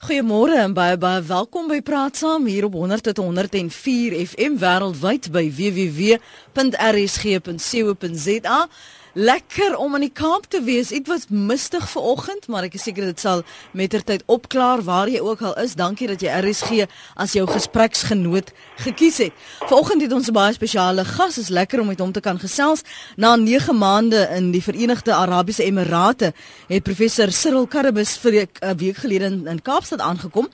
Goeiemôre 0.00 0.56
en 0.56 0.72
baie 0.72 0.96
baie 0.96 1.20
welkom 1.28 1.66
by 1.68 1.82
Praat 1.84 2.16
Saam 2.16 2.46
hier 2.48 2.64
op 2.64 2.72
100 2.72 3.02
tot 3.10 3.18
104 3.20 4.14
FM 4.30 4.54
wêreldwyd 4.62 5.28
by 5.28 5.42
www.rsg.co.za. 5.52 6.18
Lekker 9.12 9.74
om 9.76 9.96
in 9.98 10.04
die 10.04 10.12
Kaap 10.14 10.44
te 10.46 10.60
wees. 10.62 10.92
Dit 10.94 11.08
was 11.10 11.26
mistig 11.34 11.82
vanoggend, 11.90 12.46
maar 12.46 12.68
ek 12.68 12.76
is 12.78 12.84
seker 12.86 13.08
dit 13.08 13.18
sal 13.18 13.42
mettertyd 13.74 14.22
opklaar 14.30 14.84
waar 14.86 15.10
jy 15.10 15.18
ook 15.18 15.42
al 15.42 15.56
is. 15.58 15.74
Dankie 15.74 16.06
dat 16.06 16.22
jy 16.22 16.30
RSG 16.30 16.86
as 17.18 17.34
jou 17.34 17.42
gespreksgenoot 17.50 18.52
gekies 18.84 19.18
het. 19.24 19.34
Vanoggend 19.66 20.06
het 20.06 20.14
ons 20.14 20.28
'n 20.30 20.32
baie 20.32 20.54
spesiale 20.54 21.04
gas. 21.04 21.34
Dit 21.34 21.44
is 21.44 21.50
lekker 21.50 21.80
om 21.80 21.86
met 21.86 21.98
hom 21.98 22.12
te 22.12 22.20
kan 22.20 22.38
gesels. 22.38 22.82
Na 23.16 23.34
9 23.36 23.78
maande 23.78 24.28
in 24.36 24.52
die 24.52 24.62
Verenigde 24.62 25.14
Arabiese 25.14 25.64
Emirate 25.64 26.32
het 26.68 26.82
professor 26.82 27.32
Cyril 27.32 27.66
Karabis 27.66 28.16
vir 28.16 28.46
'n 28.62 28.76
week 28.76 28.96
gelede 28.96 29.24
in, 29.24 29.46
in 29.46 29.62
Kaapstad 29.62 30.00
aangekom. 30.00 30.48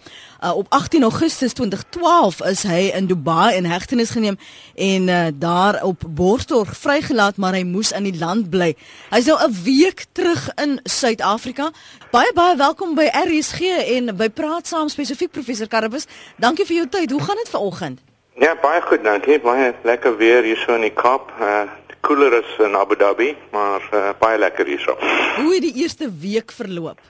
Uh, 0.45 0.57
op 0.57 0.67
18 0.69 1.03
Augustus 1.03 1.53
2012 1.53 2.45
is 2.45 2.63
hy 2.63 2.91
in 2.95 3.07
Dubai 3.07 3.55
in 3.57 3.65
hegtenis 3.65 4.11
geneem 4.11 4.39
en 4.75 5.09
uh, 5.09 5.27
daar 5.35 5.83
op 5.83 6.03
borgtog 6.09 6.77
vrygelaat, 6.77 7.37
maar 7.37 7.57
hy 7.57 7.63
moes 7.65 7.93
in 7.93 8.05
die 8.05 8.19
land 8.19 8.51
bly. 8.51 8.75
Hy's 9.11 9.25
nou 9.27 9.39
'n 9.41 9.57
week 9.65 10.05
terug 10.13 10.51
in 10.55 10.81
Suid-Afrika. 10.85 11.71
Baie 12.11 12.33
baie 12.35 12.57
welkom 12.57 12.95
by 12.95 13.09
RSG 13.13 13.61
en 13.97 14.17
by 14.17 14.29
Praat 14.29 14.67
Saam 14.67 14.89
spesifiek 14.89 15.31
professor 15.31 15.69
Karabus. 15.69 16.07
Dankie 16.37 16.67
vir 16.67 16.77
jou 16.77 16.89
tyd. 16.89 17.11
Hoe 17.11 17.23
gaan 17.23 17.37
dit 17.37 17.49
vanoggend? 17.49 18.01
Ja, 18.39 18.57
baie 18.63 18.81
goed, 18.83 19.05
dankie. 19.05 19.41
Baie 19.41 19.75
lekker 19.83 20.17
weer 20.17 20.43
hier 20.43 20.57
so 20.67 20.75
in 20.75 20.81
die 20.81 20.95
Kaap. 20.95 21.33
Uh 21.41 21.65
koeler 22.07 22.39
as 22.39 22.51
in 22.63 22.77
Abu 22.77 22.95
Dhabi, 22.97 23.35
maar 23.51 23.83
uh, 23.93 24.11
baie 24.19 24.39
lekker 24.39 24.67
hierso. 24.67 24.95
Hoe 25.37 25.55
het 25.55 25.63
die 25.63 25.75
eerste 25.83 26.11
week 26.21 26.53
verloop? 26.55 27.01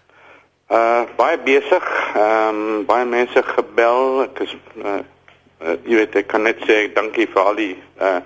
Uh 0.68 1.02
baie 1.16 1.38
besig. 1.38 1.84
Ehm 2.14 2.48
um, 2.48 2.84
baie 2.86 3.04
mense 3.06 3.42
gebel. 3.42 4.22
Ek 4.24 4.40
is 4.42 4.54
uh, 4.82 4.98
uh 5.62 5.76
jy 5.86 6.00
weet 6.00 6.18
ek 6.18 6.26
kan 6.32 6.42
net 6.42 6.58
sê 6.66 6.88
dankie 6.90 7.28
vir 7.30 7.42
al 7.42 7.54
die 7.60 7.76
uh 8.02 8.18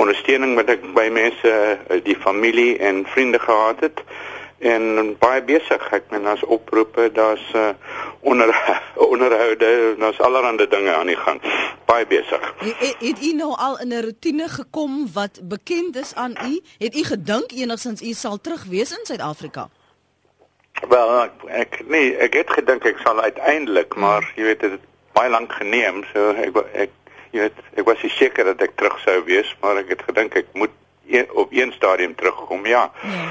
ondersteuning 0.00 0.54
wat 0.56 0.72
ek 0.72 0.88
by 0.96 1.04
mense, 1.12 1.52
uh, 1.52 2.00
die 2.08 2.16
familie 2.16 2.78
en 2.80 3.04
vriende 3.12 3.40
gehad 3.44 3.84
het 3.84 4.00
en 4.64 5.12
baie 5.20 5.44
besig. 5.44 5.84
Ek 5.92 6.08
meen 6.16 6.24
as 6.32 6.48
oproepe, 6.48 7.10
daar's 7.12 7.44
uh 7.52 7.76
onder 8.24 8.56
onderhoude, 9.12 10.00
daar's 10.00 10.20
allerlei 10.24 10.64
dinge 10.64 10.96
aan 10.96 11.12
die 11.12 11.20
gang. 11.28 11.44
Baie 11.84 12.08
besig. 12.08 12.52
Het, 12.64 12.96
het 13.04 13.20
u 13.20 13.36
nou 13.36 13.52
al 13.52 13.80
in 13.84 13.92
'n 13.92 14.04
rotine 14.08 14.48
gekom 14.48 15.12
wat 15.12 15.44
bekend 15.44 15.96
is 15.96 16.14
aan 16.14 16.40
u? 16.40 16.60
Het 16.78 16.96
u 16.96 17.04
gedink 17.04 17.52
enigsins 17.52 18.00
u 18.00 18.12
sal 18.12 18.40
terug 18.40 18.64
wees 18.64 18.96
in 18.96 19.04
Suid-Afrika? 19.04 19.68
Wel, 20.96 21.10
ek, 21.22 21.42
ek 21.62 21.74
nee, 21.92 22.12
ek 22.24 22.38
het 22.38 22.52
gedink 22.56 22.86
ek 22.88 23.00
sal 23.04 23.18
uiteindelik, 23.20 23.94
maar 24.00 24.24
jy 24.38 24.46
weet 24.46 24.62
dit 24.64 24.76
het 24.78 24.84
baie 25.16 25.28
lank 25.32 25.52
geneem, 25.58 26.00
so 26.12 26.32
ek 26.40 26.56
ek 26.72 26.94
jy 27.34 27.42
weet 27.42 27.58
ek 27.76 27.88
was 27.88 28.04
seker 28.16 28.48
dat 28.48 28.64
ek 28.64 28.78
terug 28.80 28.96
sou 29.04 29.18
wees, 29.28 29.50
maar 29.60 29.76
ek 29.82 29.92
het 29.92 30.04
gedink 30.08 30.38
ek 30.40 30.48
moet 30.56 30.72
een, 31.04 31.28
op 31.36 31.52
een 31.52 31.74
stadium 31.76 32.14
terugkom, 32.16 32.64
ja. 32.66 32.86
Nee. 33.04 33.28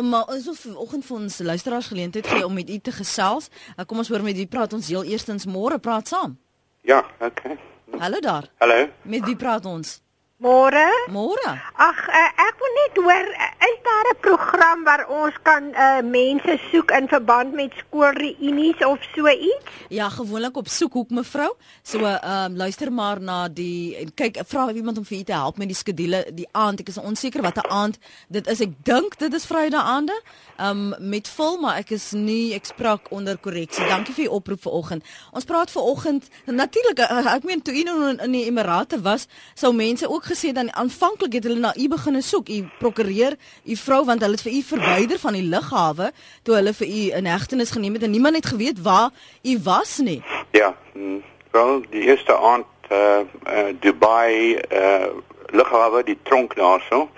Om 0.00 0.08
maar 0.08 0.30
ons 0.32 0.48
of 0.48 0.60
vanoggend 0.62 1.04
vir 1.04 1.16
ons 1.16 1.38
luisteraars 1.52 1.90
geleentheid 1.92 2.26
gee 2.32 2.46
om 2.46 2.54
met 2.54 2.70
u 2.70 2.78
te 2.78 2.92
gesels. 2.94 3.50
Uh, 3.74 3.84
kom 3.84 4.00
ons 4.00 4.08
hoor 4.08 4.22
met 4.24 4.38
wie 4.38 4.48
praat 4.48 4.72
ons 4.72 4.88
heel 4.88 5.04
eerstens 5.04 5.48
môre 5.50 5.80
praat 5.82 6.08
saam. 6.08 6.38
Ja, 6.86 7.02
okay. 7.18 7.58
Hallo 7.98 8.22
daar. 8.24 8.48
Hallo. 8.62 8.86
Met 9.02 9.26
wie 9.26 9.36
praat 9.36 9.66
ons? 9.66 9.98
Môre? 10.40 10.88
Môre. 11.12 11.52
Ag, 11.76 11.98
uh, 12.08 12.28
ek 12.48 12.56
wil 12.56 12.70
net 12.72 12.94
hoor, 12.96 13.26
uh, 13.28 13.48
is 13.60 13.76
daar 13.84 14.06
'n 14.08 14.20
program 14.24 14.84
waar 14.88 15.04
ons 15.08 15.36
kan 15.42 15.68
uh, 15.68 16.00
mense 16.00 16.56
soek 16.72 16.90
in 16.96 17.08
verband 17.08 17.52
met 17.52 17.72
skoolreunies 17.76 18.80
of 18.80 18.96
so 19.14 19.28
iets? 19.28 19.68
Ja, 19.88 20.08
gewoonlik 20.08 20.56
op 20.56 20.68
soekhoek 20.68 21.10
mevrou. 21.10 21.52
So 21.82 21.98
ehm 21.98 22.52
um, 22.52 22.56
luister 22.56 22.92
maar 22.92 23.20
na 23.20 23.48
die 23.48 23.96
en 23.96 24.14
kyk, 24.14 24.40
vra 24.46 24.72
iemand 24.72 24.98
om 24.98 25.04
vir 25.04 25.18
u 25.18 25.22
te 25.22 25.32
help 25.32 25.58
met 25.58 25.68
die 25.68 25.76
skedule 25.76 26.24
die 26.32 26.48
aand. 26.52 26.80
Ek 26.80 26.88
is 26.88 26.96
onseker 26.98 27.42
watter 27.42 27.68
aand 27.68 27.98
dit 28.28 28.46
is. 28.46 28.60
Ek 28.60 28.72
dink 28.82 29.18
dit 29.18 29.34
is 29.34 29.46
Vrydag 29.46 29.84
aande. 29.84 30.22
Ehm 30.56 30.92
um, 30.92 31.08
met 31.10 31.28
vol, 31.28 31.60
maar 31.60 31.76
ek 31.76 31.90
is 31.90 32.12
nie 32.12 32.54
ek 32.54 32.64
spraak 32.64 33.10
onder 33.10 33.36
korreksie. 33.36 33.84
Dankie 33.88 34.14
vir 34.14 34.24
u 34.24 34.28
oproep 34.28 34.62
vanoggend. 34.62 35.04
Ons 35.32 35.44
praat 35.44 35.70
vanoggend 35.70 36.28
natuurlik 36.46 36.98
uh, 36.98 37.34
ek 37.34 37.44
meen 37.44 37.62
toe 37.62 37.74
u 37.74 37.82
nou 37.82 38.08
in, 38.08 38.18
in 38.18 38.32
die 38.32 38.44
Emirate 38.44 39.00
was, 39.00 39.28
sou 39.54 39.74
mense 39.74 40.08
ook 40.08 40.29
gesê 40.30 40.52
dan 40.54 40.72
aanvanklik 40.74 41.32
het 41.32 41.44
hulle 41.44 41.60
na 41.60 41.72
u 41.76 41.88
begine 41.88 42.22
soek, 42.22 42.48
u 42.48 42.68
prokureer, 42.78 43.36
u 43.64 43.76
vrou 43.76 44.04
want 44.04 44.22
hulle 44.22 44.38
het 44.38 44.46
vir 44.46 44.52
u 44.52 44.62
verwyder 44.72 45.18
van 45.18 45.38
die 45.38 45.46
lughawe 45.46 46.12
toe 46.42 46.54
hulle 46.54 46.74
vir 46.74 46.86
u 46.86 47.02
in 47.18 47.26
hegtenis 47.26 47.70
geneem 47.70 47.98
het 47.98 48.02
en 48.02 48.10
niemand 48.10 48.36
het 48.36 48.46
geweet 48.46 48.82
waar 48.82 49.10
u 49.42 49.58
was 49.64 49.98
nie. 49.98 50.22
Ja, 50.50 50.74
mm, 50.94 51.22
wel 51.50 51.80
die 51.90 52.02
eerste 52.02 52.36
aand 52.36 52.66
uh, 52.92 53.20
uh 53.46 53.74
Dubai 53.80 54.54
uh 54.54 55.10
lughawe 55.50 56.02
die 56.04 56.18
tronk 56.22 56.54
daarso. 56.56 57.08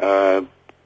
Uh 0.00 0.38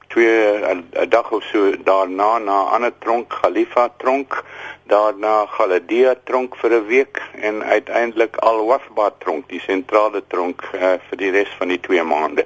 twee 0.07 0.59
'n 0.63 1.09
dag 1.09 1.31
of 1.31 1.43
so 1.43 1.71
daarna 1.83 2.37
na 2.37 2.57
'n 2.63 2.71
ander 2.75 2.93
tronk 2.99 3.29
Khalifa 3.29 3.89
tronk 3.97 4.43
daarna 4.87 5.45
Galadia 5.45 6.15
tronk 6.23 6.55
vir 6.55 6.71
'n 6.71 6.87
week 6.87 7.21
en 7.41 7.63
uiteindelik 7.63 8.35
Al 8.35 8.65
Wafba 8.65 9.11
tronk 9.17 9.49
die 9.49 9.59
sentrale 9.59 10.23
tronk 10.27 10.61
uh, 10.73 10.93
vir 11.09 11.17
die 11.17 11.31
res 11.31 11.51
van 11.57 11.67
die 11.67 11.79
2 11.79 12.03
maande. 12.03 12.45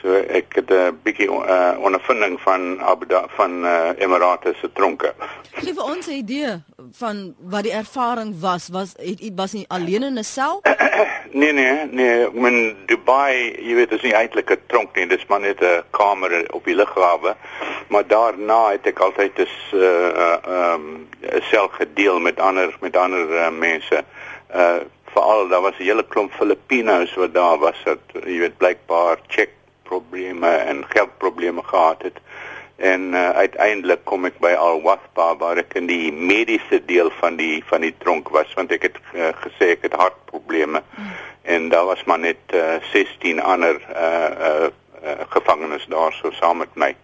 So 0.00 0.14
ek 0.14 0.54
het 0.56 0.70
'n 0.72 0.98
bietjie 1.02 1.28
uh, 1.28 1.76
ondervinding 1.78 2.40
van 2.40 2.80
Abu 2.80 3.06
Dhabi 3.06 3.28
van 3.36 3.64
uh, 3.64 3.90
Emirate 3.98 4.54
se 4.60 4.72
tronke. 4.72 5.12
Gee 5.52 5.74
vir 5.74 5.84
ons 5.84 6.06
'n 6.06 6.10
idee 6.10 6.62
van 6.92 7.34
wat 7.38 7.62
die 7.62 7.72
ervaring 7.72 8.40
was. 8.40 8.68
Was 8.72 8.94
het 8.96 9.20
u 9.20 9.30
was 9.34 9.52
nie 9.52 9.64
alleen 9.68 10.02
in 10.02 10.18
'n 10.18 10.24
sel? 10.24 10.62
nee 11.40 11.52
nee, 11.52 11.86
nee, 11.90 12.30
in 12.32 12.76
Dubai, 12.86 13.52
jy 13.60 13.74
weet, 13.74 13.92
is 13.92 14.02
nie 14.02 14.14
eintlik 14.14 14.50
'n 14.50 14.62
tronk 14.66 14.96
nie, 14.96 15.06
dis 15.06 15.26
maar 15.26 15.40
net 15.40 15.60
'n 15.60 15.82
kamer 15.90 16.46
op 16.52 16.64
die 16.64 16.74
lughawe. 16.74 17.36
Maar 17.88 18.06
daarna 18.06 18.70
het 18.70 18.86
ek 18.86 18.98
altyd 18.98 19.38
'n 19.38 19.48
uh, 19.76 20.36
um, 20.48 21.08
sel 21.50 21.68
gedeel 21.68 22.20
met 22.20 22.40
ander 22.40 22.76
met 22.80 22.96
ander 22.96 23.28
uh, 23.30 23.50
mense. 23.50 24.04
Uh 24.54 24.80
veral 25.12 25.48
daar 25.48 25.60
was 25.60 25.78
'n 25.78 25.82
hele 25.82 26.06
klomp 26.06 26.32
Filipinos 26.32 27.14
wat 27.14 27.34
daar 27.34 27.58
was 27.58 27.82
wat 27.84 27.98
jy 28.24 28.38
weet 28.38 28.56
blykbaar 28.56 29.18
check 29.26 29.50
probleme 29.90 30.48
en 30.70 30.84
geldprobleme 30.88 31.62
gehad 31.64 32.02
het. 32.02 32.18
En 32.76 33.00
uh, 33.12 33.30
uiteindelik 33.30 34.04
kom 34.08 34.24
ek 34.24 34.38
by 34.40 34.54
Al 34.56 34.80
Waspa 34.80 35.34
waar 35.36 35.58
ek 35.60 35.74
in 35.76 35.88
die 35.90 36.08
mediese 36.12 36.78
deel 36.88 37.10
van 37.18 37.36
die 37.36 37.58
van 37.68 37.84
die 37.84 37.92
tronk 38.00 38.30
was 38.32 38.54
want 38.56 38.72
ek 38.72 38.86
het 38.88 39.00
uh, 39.12 39.34
gesê 39.42 39.74
ek 39.74 39.84
het 39.88 39.96
hartprobleme. 40.00 40.80
Mm. 40.80 41.10
En 41.42 41.68
daar 41.68 41.84
was 41.90 42.04
maar 42.08 42.22
net 42.22 42.54
uh, 42.56 42.78
16 42.92 43.42
ander 43.42 43.76
uh, 43.92 44.30
uh, 44.48 44.70
uh, 45.04 45.18
gevangenes 45.28 45.84
daar 45.92 46.16
so 46.16 46.32
saam 46.40 46.64
met 46.64 46.72
my. 46.74 46.94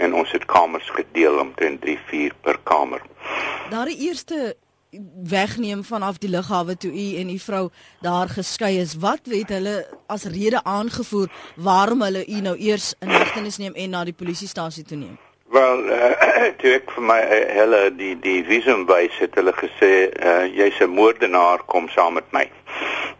En 0.00 0.14
ons 0.14 0.32
het 0.32 0.44
kamers 0.48 0.88
gedeel 0.96 1.38
omtrent 1.44 1.80
3 1.84 1.98
4 2.08 2.32
per 2.40 2.60
kamer. 2.62 3.04
Daar 3.70 3.92
die 3.92 4.08
eerste 4.08 4.56
wegneem 5.24 5.84
vanaf 5.84 6.18
die 6.18 6.30
lughawe 6.30 6.76
toe 6.76 6.92
u 6.92 7.16
en 7.16 7.30
u 7.30 7.38
vrou 7.38 7.68
daar 8.00 8.28
geskei 8.28 8.78
is. 8.80 8.96
Wat 8.96 9.20
het 9.30 9.48
hulle 9.48 9.86
as 10.06 10.24
rede 10.24 10.64
aangevoer 10.64 11.28
waarom 11.56 12.02
hulle 12.02 12.26
u 12.26 12.40
nou 12.40 12.56
eers 12.56 12.94
in 13.00 13.08
hegtenis 13.08 13.56
neem 13.56 13.74
en 13.74 13.90
na 13.90 14.04
die 14.04 14.16
polisiestasie 14.16 14.84
toe 14.84 14.96
neem? 14.96 15.18
Wel, 15.50 15.84
uh, 15.88 16.12
toe 16.58 16.72
ek 16.74 16.90
vir 16.90 17.04
my 17.06 17.18
uh, 17.22 17.42
hulle 17.60 17.82
die 17.96 18.14
die 18.20 18.40
visum 18.44 18.86
wys 18.90 19.14
het 19.22 19.36
hulle 19.38 19.54
gesê 19.54 19.92
uh, 20.10 20.46
jy's 20.50 20.80
'n 20.82 20.90
moordenaar 20.90 21.62
kom 21.66 21.88
saam 21.88 22.18
met 22.18 22.32
my. 22.32 22.50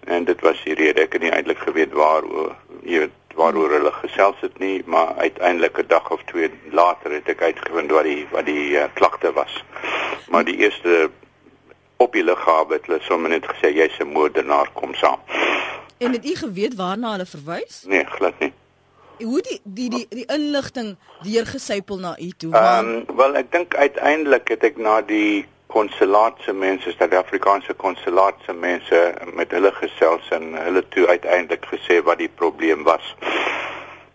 En 0.06 0.24
dit 0.24 0.40
was 0.40 0.58
die 0.64 0.74
rede 0.74 1.06
ek 1.06 1.12
het 1.12 1.22
nie 1.22 1.30
eintlik 1.30 1.62
geweet 1.62 1.94
waaroor 1.94 2.56
jy 2.82 3.06
weet 3.06 3.14
waaroor 3.36 3.70
hulle 3.76 3.92
gesels 3.92 4.40
het 4.40 4.58
nie, 4.58 4.82
maar 4.86 5.14
uiteindelik 5.16 5.78
'n 5.78 5.86
dag 5.88 6.10
of 6.10 6.22
twee 6.24 6.50
later 6.70 7.12
het 7.12 7.28
ek 7.28 7.42
uitgevind 7.42 7.90
wat 7.90 8.04
die 8.04 8.26
wat 8.30 8.46
die 8.46 8.70
uh, 8.74 8.84
klagte 8.94 9.32
was. 9.32 9.64
Maar 10.28 10.44
die 10.44 10.56
eerste 10.56 11.10
op 11.96 12.12
die 12.12 12.24
lughawe 12.24 12.72
het 12.72 12.86
hulle 12.86 13.00
sommer 13.00 13.30
net 13.30 13.46
gesê 13.46 13.72
jy's 13.74 13.98
'n 13.98 14.12
moordenaar 14.12 14.68
kom 14.72 14.94
saam. 14.94 15.20
En 15.98 16.12
het 16.12 16.26
u 16.26 16.34
geweet 16.34 16.74
waarna 16.74 17.10
hulle 17.10 17.26
verwys? 17.26 17.84
Nee, 17.86 18.04
glad 18.04 18.38
nie. 18.38 18.52
Hoe 19.18 19.40
die 19.40 19.60
die 19.64 19.90
die 19.90 20.06
die 20.08 20.26
inligting 20.26 20.96
deurgesypel 21.22 21.98
na 21.98 22.16
u 22.18 22.30
toe? 22.36 22.52
Ehm 22.52 22.88
um, 22.88 23.16
wel 23.16 23.36
ek 23.36 23.52
dink 23.52 23.74
uiteindelik 23.74 24.48
het 24.48 24.64
ek 24.64 24.76
na 24.76 25.00
die 25.00 25.46
konsulaatse 25.66 26.52
mense, 26.52 26.92
Suid-Afrikaanse 26.92 27.74
konsulaatse 27.74 28.52
mense 28.52 29.14
met 29.34 29.50
hulle 29.50 29.72
gesels 29.72 30.28
en 30.30 30.54
hulle 30.54 30.84
toe 30.88 31.06
uiteindelik 31.06 31.64
gesê 31.72 32.02
wat 32.04 32.18
die 32.18 32.30
probleem 32.34 32.84
was. 32.84 33.14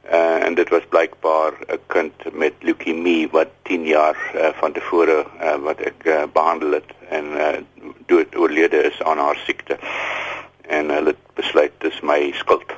Uh, 0.10 0.46
en 0.46 0.54
dit 0.54 0.70
was 0.70 0.86
blykbaar 0.90 1.54
'n 1.68 1.80
kind 1.88 2.14
met 2.34 2.54
leukemie 2.60 3.30
wat 3.30 3.48
10 3.62 3.86
jaar 3.86 4.18
uh, 4.36 4.50
van 4.54 4.72
tevore 4.72 5.26
uh, 5.42 5.56
wat 5.56 5.80
ek 5.80 6.04
uh, 6.04 6.24
behandel 6.34 6.72
het 6.72 6.90
en 7.10 7.26
uh, 7.26 7.48
dood 8.06 8.36
oorlede 8.36 8.78
is 8.84 9.04
aan 9.04 9.18
haar 9.18 9.38
siekte. 9.46 9.78
En 10.62 10.90
hulle 10.90 11.16
besluit 11.34 11.72
dis 11.78 12.02
my 12.02 12.32
skuld. 12.34 12.74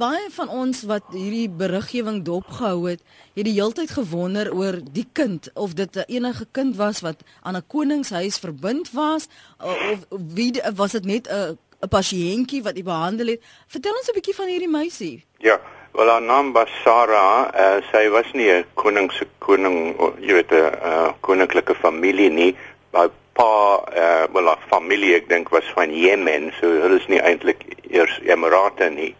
baie 0.00 0.30
van 0.32 0.48
ons 0.48 0.82
wat 0.88 1.10
hierdie 1.12 1.48
beriggewing 1.62 2.22
dopgehou 2.24 2.88
het, 2.88 3.02
het 3.36 3.44
die 3.44 3.56
heeltyd 3.58 3.90
gewonder 3.92 4.48
oor 4.56 4.78
die 4.94 5.06
kind 5.12 5.50
of 5.54 5.74
dit 5.76 5.96
'n 5.96 6.08
enige 6.08 6.46
kind 6.52 6.76
was 6.76 7.00
wat 7.00 7.20
aan 7.42 7.56
'n 7.56 7.66
koningshuis 7.66 8.38
verbind 8.38 8.92
was 8.92 9.28
of, 9.58 9.98
wie 10.08 10.52
was 10.74 10.92
dit 10.92 11.04
net 11.04 11.28
'n 11.28 11.58
'n 11.82 11.88
pasiëntjie 11.88 12.62
wat 12.62 12.76
hy 12.76 12.82
behandel 12.82 13.26
het. 13.26 13.42
Vertel 13.66 13.92
ons 13.92 14.08
'n 14.08 14.14
bietjie 14.14 14.34
van 14.34 14.48
hierdie 14.48 14.68
meisie. 14.68 15.24
Ja, 15.38 15.60
wel 15.92 16.08
haar 16.08 16.22
naam 16.22 16.52
was 16.52 16.70
Sarah. 16.84 17.48
Uh, 17.54 17.82
sy 17.92 18.08
was 18.08 18.32
nie 18.32 18.50
'n 18.50 18.64
koning 18.74 19.10
se 19.12 19.26
koning, 19.38 19.96
jy 20.20 20.32
weet 20.32 20.52
'n 20.52 20.74
uh, 20.90 21.12
koninklike 21.20 21.74
familie 21.74 22.30
nie. 22.30 22.56
Haar 22.92 23.10
pa, 23.32 23.82
uh, 23.96 24.24
wel 24.32 24.46
haar 24.46 24.62
familie 24.68 25.14
ek 25.14 25.28
dink 25.28 25.48
was 25.48 25.64
van 25.74 25.94
Jemen, 25.94 26.52
so 26.60 26.66
hulle 26.66 26.98
is 27.00 27.08
nie 27.08 27.20
eintlik 27.20 27.64
eers 27.90 28.20
Emirate 28.24 28.90
nie. 28.90 29.14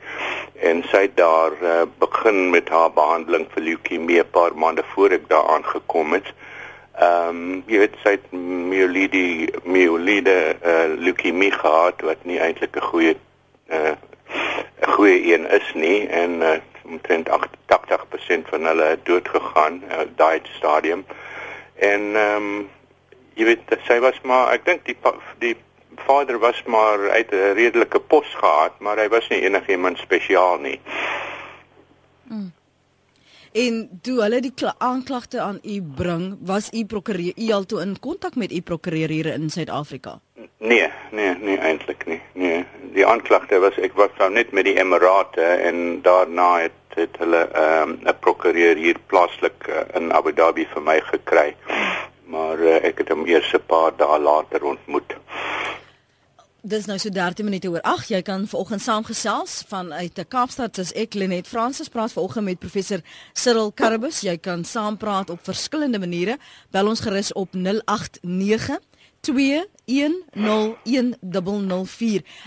En 0.60 0.82
sy 0.90 1.02
het 1.02 1.16
daar 1.16 1.52
uh, 1.62 1.82
begin 1.98 2.50
met 2.50 2.68
haar 2.68 2.92
behandeling 2.92 3.46
vir 3.54 3.62
leukemie 3.62 4.20
'n 4.20 4.30
paar 4.30 4.54
maande 4.54 4.84
voor 4.94 5.10
ek 5.10 5.28
daar 5.28 5.48
aangekom 5.48 6.12
het. 6.12 6.28
Ehm 7.00 7.28
um, 7.28 7.62
jy 7.66 7.78
weet 7.78 7.96
sy 8.02 8.10
het 8.10 8.32
myelide 8.32 9.48
myelide 9.64 10.56
uh, 10.62 10.86
leukemie 10.98 11.52
gehad 11.52 12.00
wat 12.00 12.24
nie 12.24 12.38
eintlik 12.38 12.76
'n 12.76 12.88
goeie 12.92 13.16
'n 14.80 14.90
goeie 14.90 15.34
een 15.34 15.50
is 15.50 15.72
nie 15.74 16.08
en 16.08 16.30
uh, 16.30 16.58
omtrent 16.84 17.28
88% 17.28 18.48
van 18.48 18.64
hulle 18.64 18.98
dood 19.02 19.28
gegaan 19.28 19.82
uh, 19.88 19.98
daai 20.16 20.40
stadium. 20.42 21.04
En 21.74 22.16
ehm 22.16 22.36
um, 22.36 22.68
jy 23.34 23.44
weet 23.44 23.76
sy 23.86 23.98
was 24.00 24.20
maar 24.22 24.52
ek 24.52 24.64
dink 24.64 24.84
die 24.84 24.96
die 25.38 25.56
vader 26.06 26.38
was 26.38 26.62
maar 26.66 27.10
uit 27.10 27.30
'n 27.32 27.54
redelike 27.54 28.00
pos 28.00 28.34
gehad, 28.34 28.78
maar 28.78 28.96
hy 28.96 29.08
was 29.08 29.28
nie 29.28 29.40
enigiemand 29.40 29.98
spesiaal 29.98 30.58
nie. 30.58 30.80
Mm. 32.22 32.52
En 33.52 33.98
toe 34.02 34.20
hulle 34.22 34.40
die 34.40 34.52
aanklagte 34.78 35.40
aan 35.40 35.58
u 35.62 35.82
bring, 35.82 36.38
was 36.46 36.68
u 36.72 36.84
prokureur 36.84 37.32
u 37.36 37.50
al 37.52 37.64
toe 37.66 37.80
in 37.80 37.98
kontak 37.98 38.34
met 38.34 38.52
u 38.52 38.60
prokureur 38.60 39.08
hier 39.08 39.26
in 39.26 39.50
Suid-Afrika? 39.50 40.20
Nee, 40.58 40.90
nee, 41.10 41.34
nee 41.40 41.58
eintlik 41.58 42.06
nie. 42.06 42.20
Nee, 42.32 42.64
die 42.92 43.06
aanklagte 43.06 43.58
was 43.58 43.78
ek 43.78 43.96
was 43.98 44.14
nou 44.18 44.30
net 44.30 44.52
met 44.52 44.64
die 44.64 44.76
Emirate 44.78 45.42
en 45.42 46.02
daarna 46.02 46.60
het 46.60 46.78
het 46.94 47.16
hulle 47.18 47.42
ehm, 47.48 47.90
'n 47.90 48.08
um, 48.08 48.18
prokureur 48.20 48.76
hier 48.76 48.98
plaaslik 49.06 49.66
uh, 49.68 49.82
in 49.94 50.12
Abu 50.12 50.32
Dhabi 50.32 50.66
vir 50.66 50.82
my 50.82 51.00
gekry. 51.00 51.56
Maar 52.24 52.58
uh, 52.58 52.84
ek 52.84 52.98
het 52.98 53.08
hom 53.08 53.26
eers 53.26 53.52
'n 53.54 53.66
paar 53.66 53.92
dae 53.96 54.18
later 54.18 54.64
ontmoet. 54.64 55.16
Dis 56.62 56.84
nou 56.84 56.98
so 57.00 57.08
13 57.08 57.44
minute 57.44 57.68
oor 57.72 57.80
8. 57.88 58.10
Jy 58.12 58.18
kan 58.20 58.42
vanoggend 58.44 58.82
saamgesels 58.84 59.62
vanuit 59.70 60.12
die 60.12 60.26
Kaapstad 60.28 60.76
as 60.82 60.90
ek 60.92 61.14
Lenet 61.16 61.48
Fransis 61.48 61.88
praat 61.88 62.12
vanoggend 62.12 62.44
met 62.44 62.60
professor 62.60 63.00
Cyril 63.32 63.72
Karabus. 63.72 64.18
Jy 64.20 64.36
kan 64.44 64.66
saampraat 64.68 65.32
op 65.32 65.40
verskillende 65.48 65.98
maniere. 65.98 66.36
Bel 66.68 66.92
ons 66.92 67.00
gerus 67.00 67.32
op 67.32 67.56
089 67.56 68.76
2101004. 69.20 69.28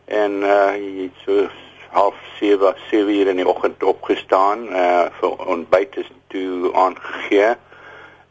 en 0.06 0.44
uh 0.44 0.74
jy 0.76 1.10
so 1.26 1.48
half 1.94 2.16
7, 2.40 2.74
7 2.90 3.14
uur 3.16 3.28
in 3.28 3.40
die 3.42 3.48
oggend 3.48 3.84
opgestaan 3.84 4.68
uh 4.70 5.06
vir 5.20 5.46
ontbyt 5.56 5.98
is 6.02 6.10
toe 6.34 6.74
aangegee 6.74 7.54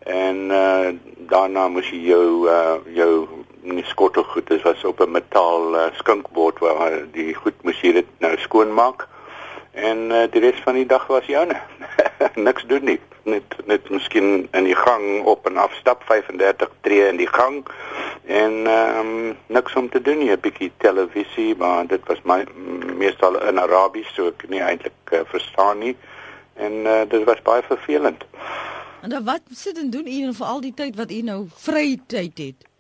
en 0.05 0.51
uh 0.51 0.93
daarna 1.31 1.69
moes 1.69 1.89
jy 1.91 2.03
jou 2.11 2.49
uh 2.51 2.77
jou 2.95 3.42
nie 3.63 3.85
skottelgoed 3.87 4.51
is 4.51 4.63
was 4.63 4.85
op 4.85 5.01
'n 5.01 5.11
metaal 5.11 5.75
uh, 5.75 5.87
skinkbord 5.95 6.59
waar 6.59 6.93
die 7.13 7.35
goed 7.35 7.55
moes 7.63 7.81
jy 7.81 7.93
dit 7.93 8.07
nou 8.19 8.37
skoonmaak. 8.39 9.09
En 9.73 9.99
uh, 10.11 10.25
die 10.31 10.41
res 10.41 10.61
van 10.65 10.75
die 10.75 10.87
dag 10.87 11.07
was 11.07 11.27
joune 11.27 11.57
niks 12.49 12.65
doen 12.67 12.85
nie. 12.85 13.01
Net 13.23 13.57
net 13.67 13.91
miskien 13.91 14.49
in 14.53 14.65
die 14.65 14.77
gang 14.77 15.25
op 15.25 15.47
en 15.47 15.57
af 15.57 15.75
stap 15.75 16.03
35 16.05 16.71
tree 16.81 17.09
in 17.09 17.17
die 17.17 17.31
gang. 17.31 17.67
En 18.27 18.67
ehm 18.67 18.99
um, 18.99 19.37
niks 19.47 19.75
om 19.75 19.89
te 19.89 20.03
doen 20.03 20.19
nie. 20.19 20.31
'n 20.31 20.41
bietjie 20.41 20.73
televisie 20.77 21.57
maar 21.57 21.87
dit 21.87 22.01
was 22.07 22.23
my 22.23 22.45
meestal 22.97 23.39
in 23.49 23.59
Arabies 23.59 24.15
so 24.15 24.27
ek 24.27 24.49
nie 24.49 24.61
eintlik 24.61 25.13
uh, 25.13 25.21
verstaan 25.25 25.79
nie. 25.79 25.97
En 26.55 26.73
uh, 26.73 27.01
dit 27.09 27.25
was 27.25 27.43
baie 27.43 27.63
vervelend. 27.63 28.25
En 29.03 29.11
dan 29.11 29.25
wat 29.25 29.41
sit 29.51 29.79
en 29.79 29.91
doen 29.91 30.07
u 30.07 30.35
vir 30.35 30.47
al 30.47 30.61
die 30.61 30.75
tyd 30.75 30.97
wat 30.97 31.11
u 31.11 31.23
nou 31.23 31.47
vry 31.55 31.99
tyd 32.07 32.39
het 32.39 32.72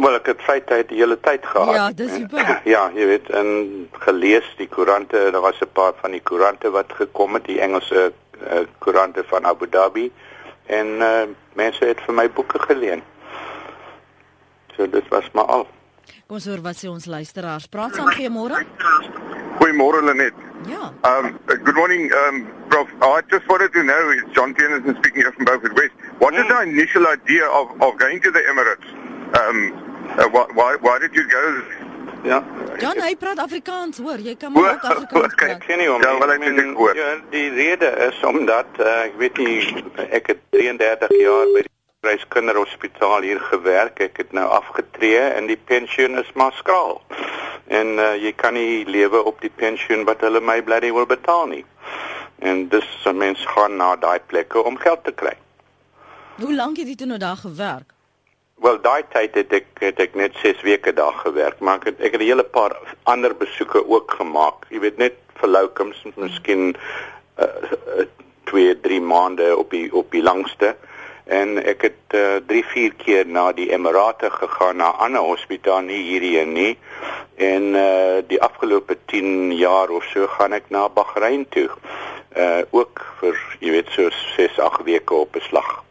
Wel 0.00 0.14
ek 0.14 0.26
het 0.26 0.42
feitheid 0.42 0.88
die 0.88 1.00
hele 1.00 1.18
tyd 1.20 1.46
gehad. 1.46 1.74
Ja, 1.74 1.90
dis 1.92 2.12
super. 2.14 2.60
Ja, 2.74 2.90
jy 2.94 3.06
weet, 3.06 3.30
en 3.30 3.88
gelees 4.04 4.46
die 4.56 4.68
koerante, 4.68 5.28
daar 5.32 5.44
was 5.44 5.60
'n 5.60 5.72
paar 5.72 5.92
van 6.00 6.10
die 6.10 6.22
koerante 6.22 6.70
wat 6.70 6.92
gekom 6.92 7.34
het, 7.34 7.44
die 7.44 7.60
Engelse 7.60 8.12
uh, 8.40 8.64
koerante 8.78 9.24
van 9.26 9.44
Abu 9.44 9.68
Dhabi 9.68 10.12
en 10.66 10.86
uh, 10.86 11.26
mense 11.52 11.84
het 11.84 12.00
vir 12.06 12.14
my 12.14 12.30
boeke 12.30 12.58
geleen. 12.58 13.02
So 14.76 14.88
dit 14.90 15.08
was 15.08 15.30
maar 15.32 15.44
al. 15.44 15.68
Kom 16.26 16.38
ons 16.38 16.46
hoor 16.46 16.60
wat 16.62 16.78
sê 16.78 16.88
ons 16.88 17.06
luisteraars. 17.06 17.66
Praat 17.66 17.94
saam 17.94 18.08
gee 18.14 18.30
môre. 18.30 18.62
Goeiemôre 19.58 20.02
Lenet. 20.04 20.34
Ja. 20.68 20.92
Um 21.02 21.38
good 21.46 21.74
morning 21.74 22.12
um 22.12 22.46
Prof. 22.68 22.88
I 23.02 23.20
just 23.28 23.46
wanted 23.48 23.72
to 23.72 23.82
know 23.82 24.32
John 24.32 24.54
Tennyson 24.54 24.94
speaking 24.96 25.22
from 25.32 25.44
Beaufort 25.44 25.74
West. 25.74 25.92
What 26.18 26.34
mm. 26.34 26.40
is 26.40 26.48
the 26.48 26.60
initial 26.62 27.06
idea 27.06 27.46
of 27.48 27.70
of 27.80 27.98
going 27.98 28.20
to 28.22 28.30
the 28.30 28.42
Emirates? 28.52 28.99
Um, 29.32 29.72
uh, 30.18 30.28
why, 30.28 30.46
why, 30.54 30.76
why 30.80 30.98
did 30.98 31.14
you 31.14 31.26
go? 31.28 31.62
Ja. 32.22 32.44
John, 32.78 32.98
hy 33.00 33.14
praat 33.16 33.38
Afrikaans, 33.38 33.98
hoor. 34.02 34.18
Jy 34.18 34.34
kan 34.36 34.52
maar 34.52 34.72
ook 34.72 34.84
Afrikaans 34.84 35.34
praat. 35.34 35.56
Ek 35.56 35.66
sien 35.68 35.78
nie 35.78 35.88
hom. 35.88 36.02
Ja, 36.02 36.16
wel 36.18 36.32
ek 36.34 36.46
dink 36.56 36.76
hoor. 36.76 36.96
Ja, 36.98 37.12
die 37.32 37.48
rede 37.54 37.90
is 38.08 38.18
omdat 38.26 38.80
uh, 38.80 38.88
ek 39.06 39.14
weet 39.20 39.38
nie 39.38 39.60
ek 40.10 40.32
het 40.32 40.40
33 40.56 41.14
jaar 41.20 41.52
by 41.54 41.62
die 41.66 42.08
Reis 42.08 42.24
Kinderhospitaal 42.32 43.26
hier 43.28 43.40
gewerk. 43.52 44.02
Ek 44.02 44.18
het 44.20 44.34
nou 44.36 44.46
afgetree 44.50 45.22
en 45.28 45.46
die 45.48 45.58
pensioen 45.70 46.18
is 46.20 46.32
maar 46.34 46.56
skraal. 46.58 46.98
En 47.70 47.94
uh, 48.02 48.16
jy 48.18 48.34
kan 48.36 48.58
nie 48.58 48.82
lewe 48.88 49.22
op 49.30 49.38
die 49.44 49.52
pensioen 49.62 50.04
wat 50.08 50.24
hulle 50.26 50.42
my 50.42 50.58
bloody 50.66 50.90
wil 50.96 51.06
betaal 51.06 51.46
nie. 51.54 51.64
En 52.42 52.66
dis 52.72 52.88
so 53.04 53.14
mense 53.14 53.46
gaan 53.54 53.78
na 53.78 53.94
daai 54.00 54.18
plekke 54.26 54.64
om 54.64 54.80
geld 54.80 55.04
te 55.06 55.14
kry. 55.14 55.36
Hoe 56.40 56.52
lank 56.56 56.80
het 56.80 56.88
jy 56.88 56.98
toe 56.98 57.08
nou 57.08 57.20
daar 57.20 57.38
gewerk? 57.38 57.94
Wel 58.60 58.76
daai 58.84 59.04
tyd 59.08 59.36
het 59.38 59.52
ek 59.56 59.78
het 59.80 60.00
ek 60.04 60.16
net 60.20 60.34
6 60.42 60.58
weke 60.66 60.92
daar 60.92 61.14
gewerk, 61.22 61.62
maar 61.64 61.78
ek 61.80 61.86
het 61.88 62.00
ek 62.04 62.12
het 62.12 62.20
'n 62.20 62.28
hele 62.28 62.44
paar 62.44 62.76
ander 63.08 63.32
besoeke 63.36 63.80
ook 63.88 64.12
gemaak. 64.18 64.66
Jy 64.68 64.80
weet 64.80 64.98
net 64.98 65.16
vir 65.40 65.48
loukums, 65.48 66.02
miskien 66.16 66.76
uh 67.40 68.04
2, 68.44 68.80
3 68.80 69.00
maande 69.00 69.56
op 69.56 69.70
die 69.70 69.88
op 69.94 70.10
die 70.10 70.22
langste. 70.22 70.76
En 71.24 71.56
ek 71.64 71.82
het 71.88 72.00
3, 72.46 72.62
uh, 72.62 72.68
4 72.68 72.94
keer 72.94 73.26
na 73.26 73.52
die 73.52 73.70
Emirate 73.72 74.30
gegaan 74.30 74.76
na 74.76 74.92
'n 74.92 75.00
ander 75.08 75.22
hospitaal 75.22 75.80
nie 75.80 76.02
hierdie 76.02 76.44
nie. 76.44 76.78
En 77.36 77.74
uh 77.74 78.20
die 78.28 78.42
afgelope 78.42 78.96
10 79.06 79.52
jaar 79.56 79.88
of 79.88 80.04
so 80.04 80.26
gaan 80.26 80.52
ek 80.52 80.68
na 80.68 80.88
Bahrein 80.88 81.48
toe. 81.48 81.70
Uh 82.36 82.62
ook 82.70 83.06
vir 83.20 83.34
jy 83.60 83.70
weet 83.70 83.88
so 83.88 84.10
6, 84.36 84.58
8 84.58 84.84
weke 84.84 85.14
op 85.14 85.32
beslag. 85.32 85.84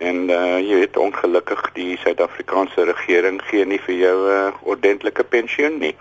En 0.00 0.30
uh 0.32 0.58
jy 0.58 0.80
weet 0.80 0.96
ongelukkig 0.96 1.60
die 1.76 1.98
Suid-Afrikaanse 2.00 2.86
regering 2.88 3.40
gee 3.50 3.66
nie 3.68 3.80
vir 3.86 3.94
jou 3.94 4.16
'n 4.24 4.36
uh, 4.36 4.68
ordentlike 4.72 5.24
pensioen 5.24 5.78
nie. 5.78 5.94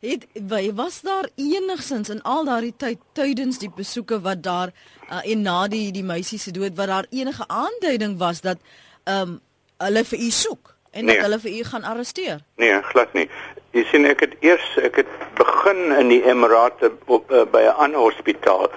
Het 0.00 0.26
was 0.74 1.00
daar 1.00 1.28
enigsins 1.34 2.08
in 2.08 2.22
al 2.22 2.44
daardie 2.44 2.74
tyd 2.76 2.98
tydens 3.12 3.58
die 3.58 3.70
besoeke 3.76 4.20
wat 4.20 4.42
daar 4.42 4.70
uh, 5.10 5.32
en 5.32 5.42
na 5.42 5.68
die 5.68 5.92
die 5.92 6.04
meisie 6.04 6.38
se 6.38 6.50
dood 6.50 6.76
wat 6.76 6.86
daar 6.86 7.06
enige 7.10 7.44
aanduiding 7.48 8.18
was 8.18 8.40
dat 8.40 8.58
ehm 9.04 9.20
um, 9.20 9.40
hulle 9.78 10.04
vir 10.04 10.18
u 10.18 10.30
soek 10.30 10.74
en 10.90 11.04
nee. 11.04 11.14
dat 11.14 11.24
hulle 11.24 11.38
vir 11.38 11.50
u 11.50 11.64
gaan 11.64 11.84
arresteer? 11.84 12.38
Nee, 12.56 12.82
glad 12.82 13.12
nie. 13.12 13.28
Jy 13.70 13.84
sien 13.90 14.04
ek 14.04 14.20
het 14.20 14.36
eers 14.40 14.68
ek 14.82 14.96
het 14.96 15.10
begin 15.36 15.92
in 15.98 16.08
die 16.08 16.22
Emirate 16.24 16.92
op 17.04 17.30
uh, 17.30 17.44
by 17.52 17.64
'n 17.64 17.76
ander 17.76 18.00
hospitaal. 18.00 18.70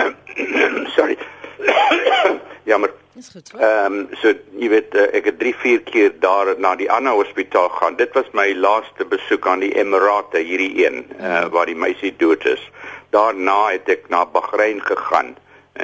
Sorry. 0.96 1.18
Jammer. 2.70 2.90
Dis 3.20 3.28
goed. 3.28 3.50
Ehm 3.60 3.94
um, 3.94 4.06
so 4.16 4.30
jy 4.56 4.68
weet 4.72 4.94
uh, 4.96 5.02
ek 5.18 5.26
het 5.28 5.38
3 5.42 5.50
4 5.60 5.80
keer 5.88 6.12
daar 6.22 6.50
na 6.64 6.70
die 6.80 6.86
ander 6.88 7.18
hospitaal 7.18 7.68
gaan. 7.74 7.98
Dit 7.98 8.14
was 8.16 8.30
my 8.32 8.46
laaste 8.56 9.04
besoek 9.10 9.48
aan 9.50 9.60
die 9.60 9.74
Emirate 9.82 10.40
hierdie 10.40 10.86
een 10.86 11.02
uh, 11.18 11.42
waar 11.52 11.68
die 11.68 11.76
meisie 11.76 12.14
dood 12.22 12.46
is. 12.48 12.62
Daarna 13.12 13.58
het 13.74 13.92
ek 13.92 14.08
na 14.08 14.22
Bahrein 14.24 14.80
gegaan. 14.86 15.34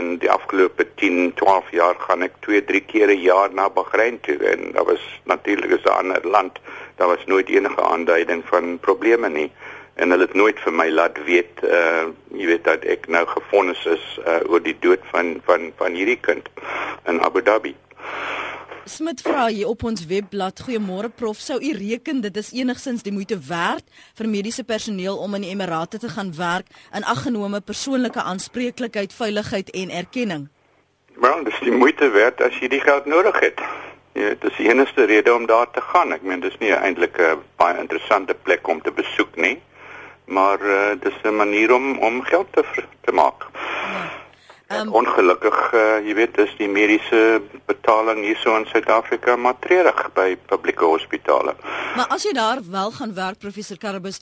In 0.00 0.16
die 0.22 0.32
afgelope 0.32 0.88
10 1.02 1.34
12 1.42 1.68
jaar 1.76 2.00
gaan 2.06 2.24
ek 2.24 2.40
2 2.48 2.64
3 2.72 2.82
keer 2.88 3.12
'n 3.12 3.20
jaar 3.26 3.52
na 3.52 3.68
Bahrein 3.68 4.16
toe 4.24 4.38
en 4.54 4.72
daar 4.72 4.88
was 4.94 5.04
natuurlik 5.28 5.76
'n 5.76 5.92
ander 5.92 6.24
land. 6.24 6.56
Daar 6.96 7.12
was 7.12 7.26
nooit 7.26 7.52
enige 7.52 7.82
aanduiding 7.84 8.48
van 8.48 8.78
probleme 8.80 9.28
nie 9.28 9.50
en 9.96 10.10
hulle 10.10 10.26
het 10.28 10.34
nooit 10.34 10.58
vir 10.60 10.74
my 10.76 10.86
laat 10.92 11.18
weet 11.24 11.64
uh 11.64 12.04
jy 12.36 12.46
weet 12.50 12.64
dat 12.68 12.84
ek 12.84 13.08
nou 13.08 13.24
gefonnis 13.30 13.80
is 13.88 14.04
uh 14.20 14.40
oor 14.50 14.62
die 14.62 14.76
dood 14.84 15.02
van 15.12 15.36
van 15.48 15.70
van 15.80 15.96
hierdie 15.96 16.20
kind 16.20 16.48
in 17.08 17.20
Abu 17.24 17.42
Dhabi. 17.42 17.72
Smit 18.86 19.22
vra 19.24 19.46
hier 19.48 19.70
op 19.72 19.82
ons 19.88 20.04
webblad 20.06 20.60
Goeiemôre 20.62 21.08
prof 21.20 21.40
sou 21.42 21.56
u 21.58 21.72
reken 21.78 22.20
dit 22.20 22.36
is 22.36 22.52
enigsins 22.52 23.02
die 23.02 23.12
moeite 23.12 23.38
werd 23.48 23.84
vir 24.20 24.28
mediese 24.28 24.64
personeel 24.64 25.16
om 25.16 25.34
in 25.34 25.46
die 25.46 25.54
Emirate 25.54 25.98
te 25.98 26.12
gaan 26.12 26.34
werk 26.36 26.68
in 26.94 27.04
aggenome 27.04 27.60
persoonlike 27.60 28.22
aanspreeklikheid, 28.22 29.12
veiligheid 29.12 29.70
en 29.70 29.90
erkenning. 29.90 30.46
Wel, 31.16 31.44
dis 31.44 31.60
die 31.64 31.72
moeite 31.72 32.10
werd 32.12 32.42
as 32.44 32.60
jy 32.60 32.68
die 32.68 32.80
geld 32.84 33.08
nodig 33.08 33.40
het. 33.40 33.64
Ja, 34.12 34.28
dit 34.28 34.44
is 34.50 34.56
die 34.60 34.68
enigste 34.68 35.04
rede 35.08 35.34
om 35.34 35.46
daar 35.46 35.70
te 35.70 35.80
gaan. 35.80 36.12
Ek 36.12 36.22
meen 36.22 36.44
dis 36.44 36.56
nie 36.60 36.70
eintlik 36.76 37.18
'n 37.18 37.40
baie 37.56 37.80
interessante 37.80 38.34
plek 38.34 38.68
om 38.68 38.82
te 38.82 38.92
besoek 38.92 39.36
nie 39.36 39.56
maar 40.26 40.60
uh, 40.60 41.00
dis 41.00 41.14
'n 41.22 41.36
manier 41.36 41.72
om 41.74 41.98
om 41.98 42.22
geld 42.22 42.46
te 42.52 42.64
te 43.00 43.12
maak. 43.12 43.46
Ja. 43.54 44.26
Um, 44.68 44.88
ongelukkig, 44.92 45.72
uh, 45.72 45.80
jy 46.02 46.14
weet, 46.18 46.38
is 46.42 46.50
die 46.58 46.66
mediese 46.68 47.38
betaling 47.70 48.24
hierso 48.26 48.56
in 48.58 48.64
Suid-Afrika 48.66 49.36
maar 49.36 49.54
treurig 49.62 50.00
by 50.16 50.32
publieke 50.50 50.84
hospitale. 50.84 51.54
Maar 51.94 52.08
as 52.10 52.26
jy 52.26 52.32
daar 52.34 52.58
wel 52.70 52.90
gaan 52.90 53.14
werk, 53.14 53.38
professor 53.38 53.78
Karabus, 53.78 54.18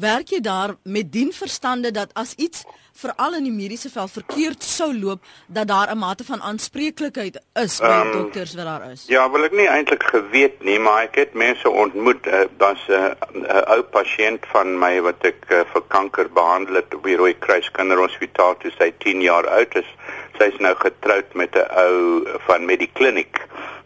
werk 0.00 0.32
jy 0.32 0.40
daar 0.40 0.72
met 0.82 1.12
dien 1.12 1.32
verstande 1.36 1.90
dat 1.90 2.16
as 2.16 2.32
iets 2.40 2.64
veral 2.94 3.34
in 3.34 3.46
die 3.48 3.52
mediese 3.52 3.90
veld 3.90 4.12
verkeerd 4.14 4.62
sou 4.62 4.90
loop 4.94 5.22
dat 5.46 5.68
daar 5.68 5.90
'n 5.90 5.98
mate 5.98 6.24
van 6.24 6.42
aanspreeklikheid 6.42 7.40
is 7.52 7.78
by 7.78 8.00
um, 8.06 8.12
dokters 8.12 8.54
wat 8.54 8.64
daar 8.64 8.90
is. 8.90 9.04
Ja, 9.08 9.30
wil 9.30 9.44
ek 9.44 9.52
nie 9.52 9.66
eintlik 9.68 10.02
geweet 10.02 10.62
nie, 10.62 10.78
maar 10.78 11.02
ek 11.02 11.14
het 11.14 11.34
mense 11.34 11.70
ontmoet. 11.70 12.26
Uh, 12.26 12.46
Daar's 12.58 12.86
'n 12.88 13.16
uh, 13.42 13.62
ou 13.74 13.82
pasiënt 13.82 14.46
van 14.52 14.78
my 14.78 15.00
wat 15.00 15.24
ek 15.24 15.44
uh, 15.50 15.60
vir 15.72 15.82
kanker 15.88 16.30
behandel 16.30 16.74
het 16.74 16.90
die 17.02 17.16
Rooi 17.16 17.34
Kruis 17.38 17.70
Kinderhospitaal 17.70 18.56
toe 18.56 18.70
sy 18.78 18.92
10 18.98 19.20
jaar 19.20 19.46
oud 19.48 19.74
is. 19.74 19.90
Sy's 20.38 20.58
nou 20.58 20.74
getroud 20.74 21.34
met 21.34 21.54
'n 21.54 21.66
ou 21.84 22.26
van 22.46 22.64
Medikliniek. 22.64 23.40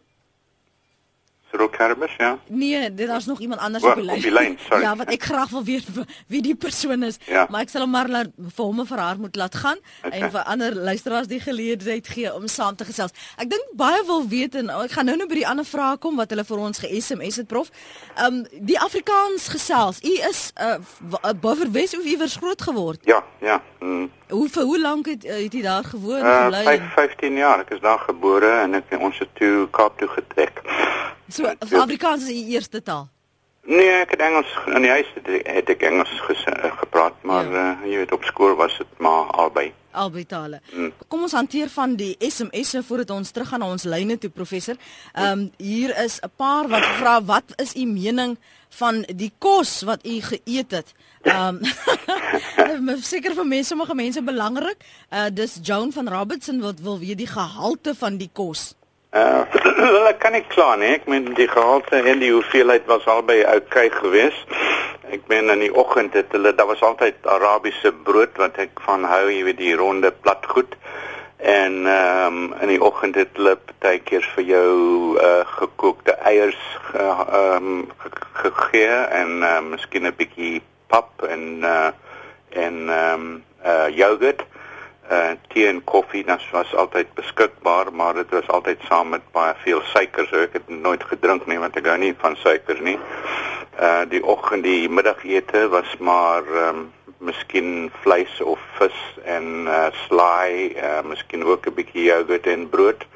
Cyril 1.50 1.70
Carbus, 1.70 2.14
ja? 2.18 2.38
Nee, 2.46 2.94
dit 2.94 3.08
is 3.08 3.26
nog 3.26 3.40
iemand 3.40 3.60
anders 3.60 3.84
oh, 3.84 3.90
op 3.90 3.96
die 3.96 4.04
lyn. 4.04 4.16
Op 4.16 4.22
die 4.22 4.32
lyn, 4.32 4.58
sorry. 4.68 4.82
Ja, 4.86 4.96
wat 4.96 5.10
ek 5.10 5.22
graag 5.22 5.50
wil 5.50 5.64
weet 5.64 5.84
wie 6.26 6.42
die 6.42 6.54
persoon 6.54 7.02
is, 7.02 7.18
ja. 7.26 7.46
maar 7.50 7.66
ek 7.66 7.72
sal 7.72 7.84
hom 7.84 7.90
maar 7.90 8.08
laat 8.08 8.30
vir 8.38 8.64
hom 8.64 8.80
of 8.80 8.88
vir 8.88 9.02
haar 9.02 9.18
moet 9.20 9.36
laat 9.36 9.54
gaan 9.54 9.78
okay. 10.04 10.20
en 10.20 10.30
vir 10.30 10.46
ander 10.54 10.74
luisteraars 10.74 11.30
die 11.30 11.40
geleentheid 11.40 12.08
gee 12.08 12.34
om 12.34 12.46
saam 12.48 12.76
te 12.76 12.86
gesels. 12.88 13.14
Ek 13.36 13.50
dink 13.50 13.74
baie 13.78 14.02
wil 14.06 14.26
weet 14.28 14.54
en 14.60 14.70
ek 14.80 14.94
gaan 14.96 15.10
nou 15.10 15.16
nou 15.20 15.28
by 15.30 15.40
die 15.40 15.48
ander 15.48 15.66
vrae 15.66 15.98
kom 16.00 16.16
wat 16.20 16.30
hulle 16.34 16.46
vir 16.46 16.62
ons 16.68 16.82
ge-SMS 16.84 17.42
het 17.42 17.50
prof. 17.50 17.72
Ehm 18.16 18.40
um, 18.40 18.64
die 18.70 18.78
Afrikaans 18.78 19.48
gesels. 19.50 20.00
U 20.06 20.14
is 20.30 20.52
'n 20.54 20.62
uh, 20.62 21.18
eh, 21.22 21.34
Bufferwes 21.40 21.96
of 21.98 22.04
iewers 22.04 22.36
groot 22.36 22.62
geword? 22.62 23.00
Ja, 23.04 23.24
ja. 23.40 23.62
Mm. 23.80 24.10
Hoe 24.28 24.48
vir 24.48 24.62
hoe 24.62 24.80
lank 24.80 25.06
het, 25.06 25.24
uh, 25.24 25.42
het 25.42 25.52
jy 25.52 25.62
daar 25.62 25.84
gewoon 25.84 26.24
uh, 26.24 26.44
gebly? 26.44 26.64
5 26.64 26.92
15 26.94 27.36
jaar. 27.36 27.58
Ek 27.60 27.70
is 27.70 27.80
daar 27.80 27.98
gebore 27.98 28.50
en 28.50 28.74
ek 28.74 28.84
ons 28.98 29.18
het 29.18 29.28
toe 29.34 29.68
Kaap 29.70 29.98
toe 29.98 30.08
getrek. 30.08 30.62
So 31.30 31.39
Afrikaans 31.84 32.22
is 32.22 32.28
die 32.28 32.54
eerste 32.56 32.82
taal. 32.82 33.08
Nee, 33.68 33.90
ek 34.00 34.14
het 34.16 34.22
Engels 34.24 34.50
in 34.72 34.82
die 34.82 34.90
huis 34.90 35.08
het, 35.14 35.26
het 35.46 35.68
ek 35.74 35.82
Engels 35.90 36.12
ges, 36.24 36.40
uh, 36.48 36.70
gepraat, 36.80 37.18
maar 37.28 37.44
ja. 37.44 37.66
uh, 37.76 37.90
jy 37.90 38.00
weet 38.00 38.14
op 38.16 38.24
skool 38.24 38.56
was 38.56 38.78
dit 38.80 39.02
maar 39.04 39.28
albei. 39.36 39.68
Albei 39.90 40.24
tale. 40.26 40.60
Mm. 40.72 40.92
Kom 41.12 41.26
ons 41.26 41.36
hanteer 41.36 41.68
van 41.68 41.94
die 41.98 42.14
SMS'e 42.24 42.82
voordat 42.86 43.12
ons 43.14 43.30
teruggaan 43.34 43.60
na 43.60 43.68
ons 43.74 43.84
lyne 43.84 44.16
toe 44.18 44.30
professor. 44.30 44.78
Ehm 45.12 45.44
um, 45.44 45.44
hier 45.58 45.92
is 46.04 46.20
'n 46.22 46.32
paar 46.36 46.68
wat 46.68 46.86
vra 46.98 47.20
wat 47.22 47.52
is 47.56 47.74
u 47.76 47.84
mening 47.84 48.38
van 48.80 49.04
die 49.06 49.32
kos 49.38 49.82
wat 49.82 50.06
u 50.06 50.20
geëet 50.20 50.70
het? 50.70 50.94
Ehm 51.22 51.60
um, 52.88 52.96
seker 53.12 53.34
vir 53.34 53.46
mense, 53.46 53.68
sommige 53.68 53.94
mense 53.94 54.22
belangrik. 54.22 54.78
Uh 55.12 55.28
dis 55.32 55.58
Joan 55.62 55.92
van 55.92 56.08
Robertson 56.08 56.60
wat 56.60 56.80
wil 56.80 56.98
weet 56.98 57.18
die 57.18 57.30
gehalte 57.30 57.94
van 57.94 58.16
die 58.16 58.30
kos. 58.32 58.74
Uh, 59.10 59.42
wel 59.92 60.06
ek 60.06 60.20
kan 60.22 60.36
nie 60.36 60.44
kla 60.46 60.76
nie. 60.78 60.92
Ek 61.00 61.08
meen 61.10 61.32
die 61.34 61.48
gehalte 61.50 61.98
en 61.98 62.20
die 62.22 62.30
hoeveelheid 62.30 62.84
was 62.86 63.08
albei 63.10 63.40
oukei 63.42 63.88
geweest. 63.90 64.52
Ek 65.10 65.24
meen 65.26 65.50
in 65.50 65.64
die 65.64 65.72
oggend 65.74 66.14
het 66.14 66.30
hulle 66.30 66.52
daar 66.54 66.68
was 66.70 66.84
altyd 66.86 67.26
Arabiese 67.26 67.90
brood 68.06 68.38
wat 68.38 68.60
ek 68.62 68.78
van 68.86 69.02
hou, 69.10 69.24
jy 69.26 69.42
weet 69.48 69.58
die 69.58 69.74
ronde 69.74 70.12
plat 70.14 70.46
goed. 70.46 70.78
En 71.42 71.88
ehm 71.90 72.38
um, 72.38 72.54
in 72.62 72.70
die 72.70 72.78
oggend 72.84 73.18
het 73.18 73.34
hulle 73.34 73.56
partykeer 73.56 74.30
vir 74.36 74.46
jou 74.52 74.70
uh 75.18 75.42
gekookte 75.56 76.14
eiers 76.30 76.62
ehm 76.94 77.26
uh, 77.34 77.56
um, 77.56 77.88
gegee 78.44 78.94
en 79.18 79.40
uh, 79.42 79.56
miskien 79.72 80.06
'n 80.06 80.14
bietjie 80.22 80.62
pap 80.86 81.26
en 81.26 81.66
uh 81.66 81.90
en 82.54 82.76
ehm 82.86 83.26
um, 83.26 83.28
uh 83.66 83.88
yoghurt 83.90 84.46
tee 85.50 85.66
en 85.66 85.80
koffie 85.84 86.22
nas 86.26 86.44
was 86.54 86.74
altyd 86.74 87.08
beskikbaar 87.14 87.92
maar 87.92 88.14
dit 88.14 88.30
was 88.30 88.48
altyd 88.48 88.78
saam 88.88 89.08
met 89.08 89.24
baie 89.34 89.54
veel 89.64 89.82
suiker 89.92 90.26
so 90.30 90.44
ek 90.46 90.52
het 90.52 90.68
nooit 90.68 91.02
gedrink 91.12 91.46
nie 91.50 91.58
want 91.58 91.76
ek 91.76 91.88
hou 91.90 91.98
nie 91.98 92.14
van 92.22 92.36
suiker 92.36 92.78
nie. 92.82 92.98
Uh 93.80 94.04
die 94.10 94.22
oggend 94.22 94.62
die 94.62 94.88
middagete 94.88 95.68
was 95.74 95.96
maar 95.98 96.46
ehm 96.46 96.68
um, 96.68 96.88
miskien 97.20 97.90
vleis 98.02 98.40
of 98.40 98.60
vis 98.78 99.00
en 99.24 99.66
uh 99.68 99.88
slaai, 100.06 100.76
uh 100.76 101.00
miskien 101.04 101.44
ook 101.44 101.66
'n 101.66 101.74
bietjie 101.74 102.04
yoghurt 102.04 102.46
en 102.46 102.68
brood 102.68 103.06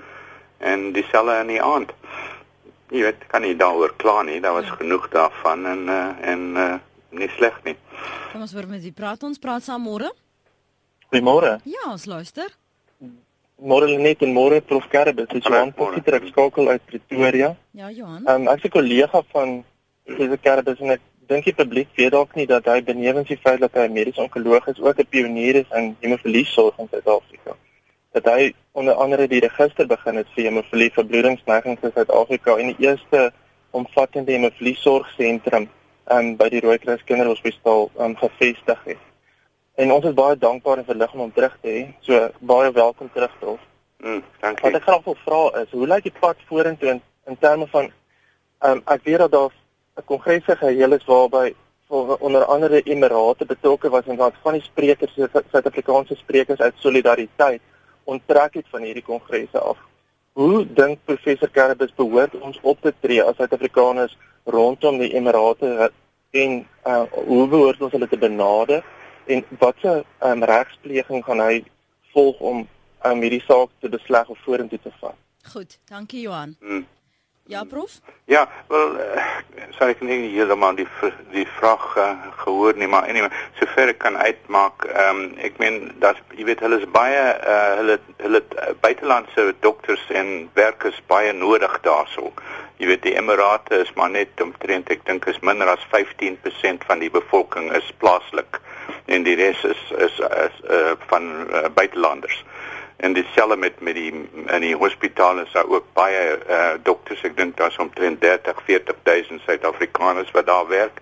en 0.58 0.92
dieselfde 0.92 1.38
in 1.40 1.46
die 1.46 1.62
aand. 1.62 1.92
Jy 2.88 3.02
weet, 3.02 3.26
kan 3.26 3.42
nie 3.42 3.56
daaroor 3.56 3.94
kla 3.96 4.22
nie, 4.22 4.40
daar 4.40 4.52
was 4.52 4.66
ja. 4.66 4.74
genoeg 4.74 5.08
daarvan 5.08 5.66
en 5.66 5.88
uh 5.88 6.30
en 6.32 6.42
uh 6.56 6.74
nie 7.10 7.30
sleg 7.36 7.60
nie. 7.64 7.76
Kom 8.32 8.40
ons 8.40 8.52
word 8.52 8.68
met 8.68 8.82
die 8.82 8.92
praat 8.92 9.22
ons 9.22 9.38
praat 9.38 9.62
saam 9.62 9.82
môre. 9.82 10.10
Goeiemôre. 11.14 11.60
Ja, 11.62 11.92
ons 11.92 12.08
luister. 12.10 12.48
Môre 13.62 13.86
net 14.02 14.22
en 14.26 14.32
môre 14.34 14.58
Prof 14.66 14.88
Karabes, 14.90 15.28
dit 15.30 15.38
is 15.38 15.46
Johan 15.46 15.70
Potgieter 15.70 16.16
ek 16.18 16.24
skakel 16.32 16.72
uit 16.72 16.82
Pretoria. 16.90 17.52
Ja, 17.70 17.90
Johan. 17.94 18.24
Ehm 18.26 18.48
um, 18.48 18.48
ek 18.50 18.64
is 18.64 18.66
'n 18.66 18.74
kollega 18.74 19.20
van 19.30 19.52
Prof 20.10 20.34
Karabes 20.42 20.80
en 20.82 20.90
ek 20.96 21.04
dink 21.30 21.44
die 21.44 21.54
publiek 21.54 21.94
weet 21.94 22.10
dalk 22.16 22.34
nie 22.34 22.48
dat 22.50 22.66
hy 22.66 22.82
benewens 22.82 23.30
die 23.30 23.38
feit 23.38 23.60
dat 23.60 23.78
hy 23.78 23.86
'n 23.86 23.92
mediese 23.92 24.24
onkoloog 24.26 24.66
is, 24.66 24.80
ook 24.80 24.98
'n 24.98 25.06
pionier 25.06 25.60
is 25.62 25.70
in 25.70 25.96
hemofiliesorg 26.00 26.74
in 26.78 26.90
Suid-Afrika. 26.90 27.56
Dat 28.12 28.24
hy 28.34 28.52
onder 28.72 28.94
andere 28.94 29.28
die 29.28 29.40
register 29.46 29.86
begin 29.86 30.16
het 30.16 30.26
vir 30.34 30.44
hemofilie 30.44 30.90
verbloedingsneigings 30.90 31.82
in 31.82 31.92
Suid-Afrika 31.94 32.58
en 32.58 32.74
die 32.74 32.86
eerste 32.88 33.32
omvattende 33.70 34.32
hemofiliesorgsentrum 34.32 35.68
um, 36.10 36.36
by 36.36 36.48
die 36.48 36.60
Rooikruis 36.60 37.04
Kinderhospitaal 37.04 37.90
um, 37.98 38.16
gevestig 38.16 38.82
het. 38.84 39.13
En 39.74 39.90
ons 39.92 40.04
is 40.04 40.14
baie 40.14 40.36
dankbaar 40.38 40.78
en 40.78 40.84
verlig 40.84 41.12
om 41.12 41.24
hom 41.24 41.32
terug 41.34 41.56
te 41.60 41.68
hê. 41.68 41.82
So 42.06 42.28
baie 42.38 42.70
welkom 42.72 43.10
terug 43.12 43.32
Prof. 43.40 43.60
Mm, 43.98 44.22
dankie. 44.40 44.62
Wat 44.68 44.78
ek 44.78 44.86
graag 44.86 45.04
wil 45.04 45.16
vra 45.24 45.42
is, 45.62 45.70
hoe 45.74 45.88
lyk 45.90 46.06
die 46.06 46.14
pad 46.20 46.42
vorentoe 46.46 46.92
in, 46.92 47.00
in 47.26 47.38
terme 47.42 47.66
van 47.72 47.90
ehm 48.62 48.78
um, 48.78 48.82
ek 48.94 49.02
weet 49.08 49.18
dat 49.24 49.32
daar 49.32 49.52
'n 49.98 50.04
kongres 50.04 50.46
geheel 50.46 50.92
is 50.92 51.04
waarby 51.04 51.54
onder 52.18 52.44
andere 52.44 52.82
Emirate 52.82 53.46
betrokke 53.46 53.88
was 53.88 54.06
en 54.06 54.16
wat 54.16 54.34
van 54.42 54.52
die 54.52 54.62
sprekers, 54.62 55.14
Suid-Afrikaanse 55.50 56.14
sprekers 56.14 56.60
uit 56.60 56.74
solidariteit 56.76 57.60
onttrek 58.04 58.54
het 58.54 58.66
van 58.70 58.82
hierdie 58.82 59.02
kongresse 59.02 59.58
af. 59.58 59.78
Hoe 60.32 60.66
dink 60.72 60.98
professor 61.04 61.50
Karabus 61.50 61.94
behoort 61.94 62.34
ons 62.40 62.58
op 62.62 62.80
te 62.80 62.94
tree 63.00 63.22
as 63.22 63.36
Suid-Afrikaners 63.36 64.18
rondom 64.44 64.98
die 64.98 65.14
Emirate 65.14 65.90
en 66.30 66.66
uh, 66.86 67.02
hoe 67.10 67.48
behoort 67.48 67.82
ons 67.82 67.92
hulle 67.92 68.08
te 68.08 68.18
benader? 68.18 68.84
En 69.26 69.44
watse 69.58 70.04
um, 70.22 70.42
regspleging 70.42 71.24
gaan 71.24 71.40
hy 71.40 71.64
volg 72.12 72.40
om 72.40 72.64
om 73.04 73.20
hierdie 73.20 73.42
saak 73.44 73.68
te 73.84 73.88
besleg 73.92 74.28
of 74.32 74.38
vorentoe 74.46 74.78
te 74.80 74.90
vat. 75.00 75.16
Goed, 75.52 75.78
dankie 75.92 76.22
Johan. 76.24 76.56
Hmm. 76.60 76.86
Ja, 77.46 77.64
prof? 77.64 78.00
Ja, 78.24 78.48
wel 78.68 78.94
uh, 78.96 79.24
sal 79.76 79.90
ek 79.92 80.00
nie 80.00 80.30
heeltemal 80.32 80.78
die 80.78 80.86
die 81.34 81.44
vraag 81.58 81.82
uh, 82.00 82.06
gehoor 82.40 82.78
nie, 82.80 82.88
maar 82.88 83.04
anyway, 83.12 83.28
sover 83.58 83.92
ek 83.92 84.00
kan 84.00 84.16
uitmaak, 84.16 84.86
ehm 84.88 85.20
um, 85.26 85.34
ek 85.44 85.60
meen 85.60 85.76
dat 86.00 86.22
jy 86.32 86.46
weet 86.48 86.64
hulle 86.64 86.80
is 86.80 86.88
baie 86.96 87.20
uh, 87.20 87.74
hulle 87.82 87.98
hulle 88.22 88.40
uh, 88.40 88.70
buitelandse 88.80 89.50
dokters 89.66 90.08
en 90.08 90.48
werkers 90.56 91.02
baie 91.12 91.36
nodig 91.36 91.76
daarso. 91.84 92.32
Jy 92.80 92.88
weet 92.94 93.04
die 93.04 93.16
Emirate 93.20 93.82
is 93.84 93.92
maar 94.00 94.08
net 94.16 94.40
omtrent 94.40 94.88
ek 94.96 95.04
dink 95.04 95.28
is 95.28 95.44
minder 95.44 95.68
as 95.68 95.84
15% 95.92 96.88
van 96.88 97.04
die 97.04 97.12
bevolking 97.12 97.68
is 97.76 97.92
plaaslik 98.00 98.63
en 99.04 99.22
die 99.22 99.36
res 99.36 99.64
is 99.64 99.82
is, 99.96 100.18
is 100.18 100.60
uh, 100.70 100.92
van 101.06 101.30
uh, 101.50 101.64
buitelanders. 101.74 102.44
En 102.96 103.12
dieselfde 103.12 103.56
met 103.56 103.80
met 103.80 103.94
die 103.94 104.12
in 104.46 104.60
die 104.60 104.76
hospitale 104.76 105.42
is 105.42 105.52
daar 105.52 105.68
ook 105.68 105.84
baie 105.92 106.38
uh, 106.48 106.70
dokters. 106.82 107.22
Ek 107.22 107.36
dink 107.36 107.56
daar's 107.56 107.76
omtrent 107.76 108.20
30 108.20 108.62
40000 108.64 109.40
Suid-Afrikaners 109.44 110.30
wat 110.30 110.46
daar 110.46 110.68
werk. 110.68 111.00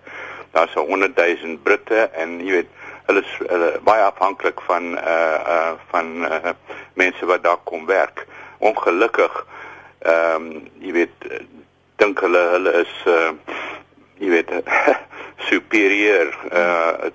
Daar's 0.51 0.75
100 0.75 1.17
000 1.17 1.59
Britte 1.63 2.09
en 2.13 2.41
jy 2.45 2.51
weet 2.61 2.73
hulle 3.07 3.23
is 3.23 3.33
hulle, 3.39 3.71
baie 3.85 4.03
afhanklik 4.03 4.61
van 4.67 4.95
uh 4.99 5.39
uh 5.55 5.73
van 5.91 6.13
uh, 6.25 6.55
mense 6.95 7.27
wat 7.27 7.43
daar 7.45 7.61
kom 7.65 7.87
werk. 7.87 8.27
Ongelukkig 8.59 9.47
ehm 9.99 10.35
um, 10.35 10.69
jy 10.83 10.93
weet 10.93 11.29
dink 11.97 12.21
hulle 12.21 12.43
hulle 12.57 12.73
is 12.83 12.95
uh 13.07 13.31
jy 14.19 14.31
weet 14.39 14.51
superieur 15.51 16.35
uh 16.51 17.11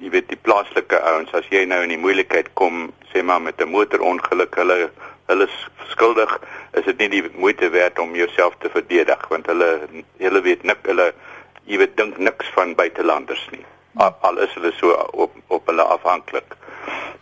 jy 0.00 0.10
weet 0.10 0.28
die 0.28 0.42
plaaslike 0.42 1.00
ouens 1.12 1.32
as 1.34 1.46
jy 1.50 1.64
nou 1.64 1.82
in 1.82 1.94
die 1.94 2.04
moeilikheid 2.04 2.52
kom 2.54 2.92
sê 3.12 3.22
maar 3.22 3.40
met 3.40 3.60
'n 3.60 3.68
motorongeluk 3.68 4.54
hulle 4.54 4.90
hulle 5.28 5.48
skuldig 5.90 6.38
is 6.72 6.84
dit 6.84 6.98
nie 6.98 7.08
die 7.08 7.24
moeite 7.34 7.68
werd 7.70 7.98
om 7.98 8.14
jouself 8.14 8.54
te 8.58 8.70
verdedig 8.70 9.28
want 9.28 9.46
hulle 9.46 9.88
hulle 10.18 10.40
weet 10.42 10.62
nik 10.62 10.86
hulle 10.86 11.12
jy 11.68 11.80
weet 11.82 11.96
dink 12.00 12.16
niks 12.18 12.48
van 12.56 12.74
buitelanders 12.74 13.44
nie. 13.52 13.64
Al, 14.00 14.14
al 14.24 14.40
is 14.44 14.54
hulle 14.56 14.72
so 14.78 14.94
op 15.12 15.36
op 15.52 15.66
hulle 15.68 15.84
afhanklik. 15.96 16.56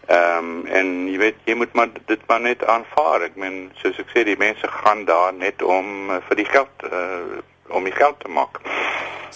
Ehm 0.06 0.38
um, 0.38 0.66
en 0.78 0.92
jy 1.10 1.18
weet 1.18 1.40
jy 1.50 1.56
moet 1.58 1.72
maar 1.74 1.90
dit 2.06 2.22
maar 2.30 2.40
net 2.40 2.62
aanvaar. 2.64 3.26
Ek 3.26 3.36
meen 3.42 3.58
soos 3.82 3.98
ek 4.02 4.12
sê 4.14 4.24
die 4.28 4.38
mense 4.38 4.70
gaan 4.82 5.04
daar 5.08 5.34
net 5.34 5.62
om 5.62 6.10
uh, 6.10 6.20
vir 6.28 6.42
die 6.42 6.48
geld 6.52 6.86
uh, 6.90 7.42
om 7.70 7.84
die 7.84 7.94
geld 7.96 8.20
te 8.20 8.28
maak 8.28 8.60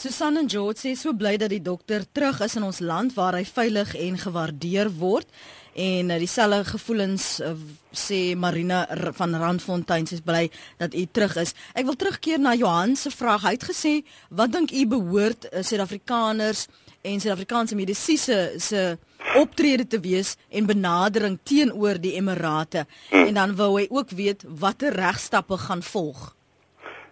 Susan 0.01 0.37
en 0.41 0.49
George 0.49 0.81
sê 0.81 0.95
so 0.97 1.13
bly 1.13 1.37
dat 1.37 1.51
die 1.53 1.63
dokter 1.63 2.05
terug 2.13 2.41
is 2.41 2.55
in 2.57 2.65
ons 2.65 2.79
land 2.81 3.13
waar 3.17 3.37
hy 3.37 3.45
veilig 3.45 3.95
en 3.99 4.19
gewaardeer 4.19 4.89
word 4.97 5.29
en 5.75 6.11
uh, 6.11 6.19
dieselfde 6.19 6.65
gevoelens 6.65 7.27
uh, 7.41 7.53
sê 7.93 8.35
Marina 8.37 8.87
van 9.19 9.35
Randfontein 9.35 10.09
sê 10.09 10.19
bly 10.25 10.49
dat 10.79 10.95
u 10.95 11.05
terug 11.07 11.37
is. 11.45 11.55
Ek 11.75 11.87
wil 11.87 11.99
terugkeer 11.99 12.41
na 12.43 12.55
Johan 12.59 12.97
se 12.97 13.11
vraag. 13.11 13.47
Hy 13.47 13.55
het 13.55 13.69
gesê 13.71 13.93
wat 14.29 14.53
dink 14.53 14.73
u 14.73 14.87
behoort 14.91 15.47
uh, 15.51 15.63
Suid-Afrikaners 15.63 16.67
en 17.03 17.21
Suid-Afrikaanse 17.21 17.79
medisise 17.79 18.41
se 18.59 18.99
optrede 19.39 19.87
te 19.87 20.01
wees 20.01 20.35
en 20.49 20.67
benadering 20.67 21.39
teenoor 21.45 22.01
die 22.03 22.17
Emirate 22.19 22.87
hmm. 23.11 23.31
en 23.31 23.35
dan 23.39 23.57
wou 23.57 23.75
hy 23.79 23.87
ook 23.91 24.11
weet 24.17 24.45
watter 24.49 24.97
regstappe 24.97 25.61
gaan 25.69 25.83
volg. 25.87 26.31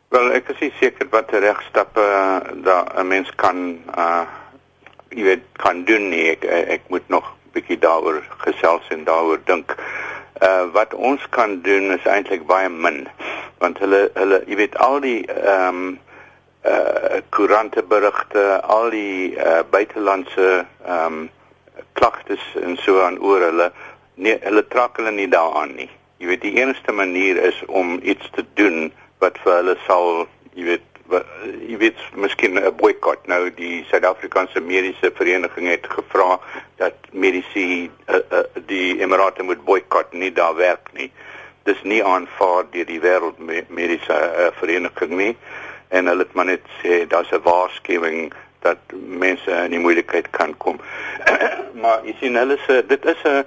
Wel, 0.08 0.30
ek 0.32 0.46
is 0.54 0.70
seker 0.80 1.04
wat 1.12 1.32
regstappe 1.36 2.00
uh, 2.00 2.38
daar 2.64 2.86
'n 2.96 3.06
mens 3.06 3.28
kan 3.36 3.58
uh 3.92 4.24
jy 5.08 5.22
weet 5.22 5.44
kan 5.60 5.84
doen 5.84 6.08
nie. 6.08 6.30
Ek 6.30 6.44
ek 6.44 6.82
moet 6.88 7.08
nog 7.08 7.26
bietjie 7.52 7.76
daaroor 7.78 8.22
gesels 8.44 8.88
en 8.88 9.04
daaroor 9.04 9.40
dink. 9.44 9.74
Uh 10.40 10.64
wat 10.72 10.94
ons 10.94 11.28
kan 11.28 11.60
doen 11.60 11.92
is 11.92 12.06
eintlik 12.08 12.46
baie 12.46 12.68
min 12.68 13.08
want 13.58 13.78
hulle 13.84 14.08
hulle 14.14 14.38
jy 14.46 14.56
weet 14.56 14.78
al 14.78 15.00
die 15.00 15.26
ehm 15.26 15.76
um, 15.76 15.98
uh 16.64 17.20
koerante 17.28 17.82
berigte, 17.82 18.60
al 18.62 18.88
die 18.90 19.36
uh 19.36 19.60
buitelandse 19.70 20.64
ehm 20.86 21.04
um, 21.04 21.30
klagtes 21.92 22.44
en 22.62 22.76
so 22.76 23.02
aan 23.04 23.20
oor 23.20 23.44
hulle 23.50 23.72
nee, 24.14 24.38
hulle 24.40 24.64
trek 24.68 24.96
hulle 24.96 25.12
nie 25.12 25.28
daaraan 25.28 25.76
nie. 25.76 25.90
Jy 26.16 26.26
weet 26.32 26.40
die 26.40 26.56
enigste 26.56 26.92
manier 26.92 27.36
is 27.36 27.60
om 27.66 28.00
iets 28.02 28.30
te 28.30 28.44
doen 28.54 28.88
wat 29.18 29.38
vir 29.44 29.52
hulle 29.52 29.76
sal, 29.86 30.26
jy 30.54 30.64
weet, 30.64 30.86
wat, 31.12 31.26
jy 31.68 31.76
weet, 31.80 32.00
miskien 32.14 32.58
'n 32.58 32.74
boikot. 32.76 33.26
Nou 33.26 33.50
die 33.50 33.84
Suid-Afrikaanse 33.90 34.60
Mediese 34.60 35.10
Vereniging 35.14 35.68
het 35.68 35.86
gevra 35.86 36.38
dat 36.76 36.94
medisy 37.12 37.90
uh, 38.08 38.16
uh, 38.30 38.44
die 38.66 39.00
Emirate 39.00 39.42
moet 39.42 39.64
boikot, 39.64 40.12
nie 40.12 40.32
daar 40.32 40.56
werk 40.56 40.92
nie. 40.92 41.10
Dis 41.64 41.82
nie 41.82 42.04
aanvaar 42.04 42.64
deur 42.70 42.86
die 42.86 43.00
wêreld 43.00 43.38
mediese 43.68 44.12
uh, 44.12 44.52
vereniging 44.60 45.16
nie 45.16 45.36
en 45.88 46.06
hulle 46.06 46.24
het 46.24 46.32
maar 46.32 46.44
net 46.44 46.64
sê 46.82 47.06
daar's 47.06 47.32
'n 47.32 47.42
waarskuwing 47.42 48.32
dat 48.60 48.78
mense 48.92 49.50
in 49.50 49.70
die 49.70 49.80
moeilikheid 49.80 50.30
kan 50.30 50.56
kom. 50.56 50.80
maar 51.82 52.00
jy 52.04 52.14
sien 52.20 52.36
hulle 52.36 52.58
sê 52.66 52.86
dit 52.86 53.04
is 53.04 53.22
'n 53.24 53.44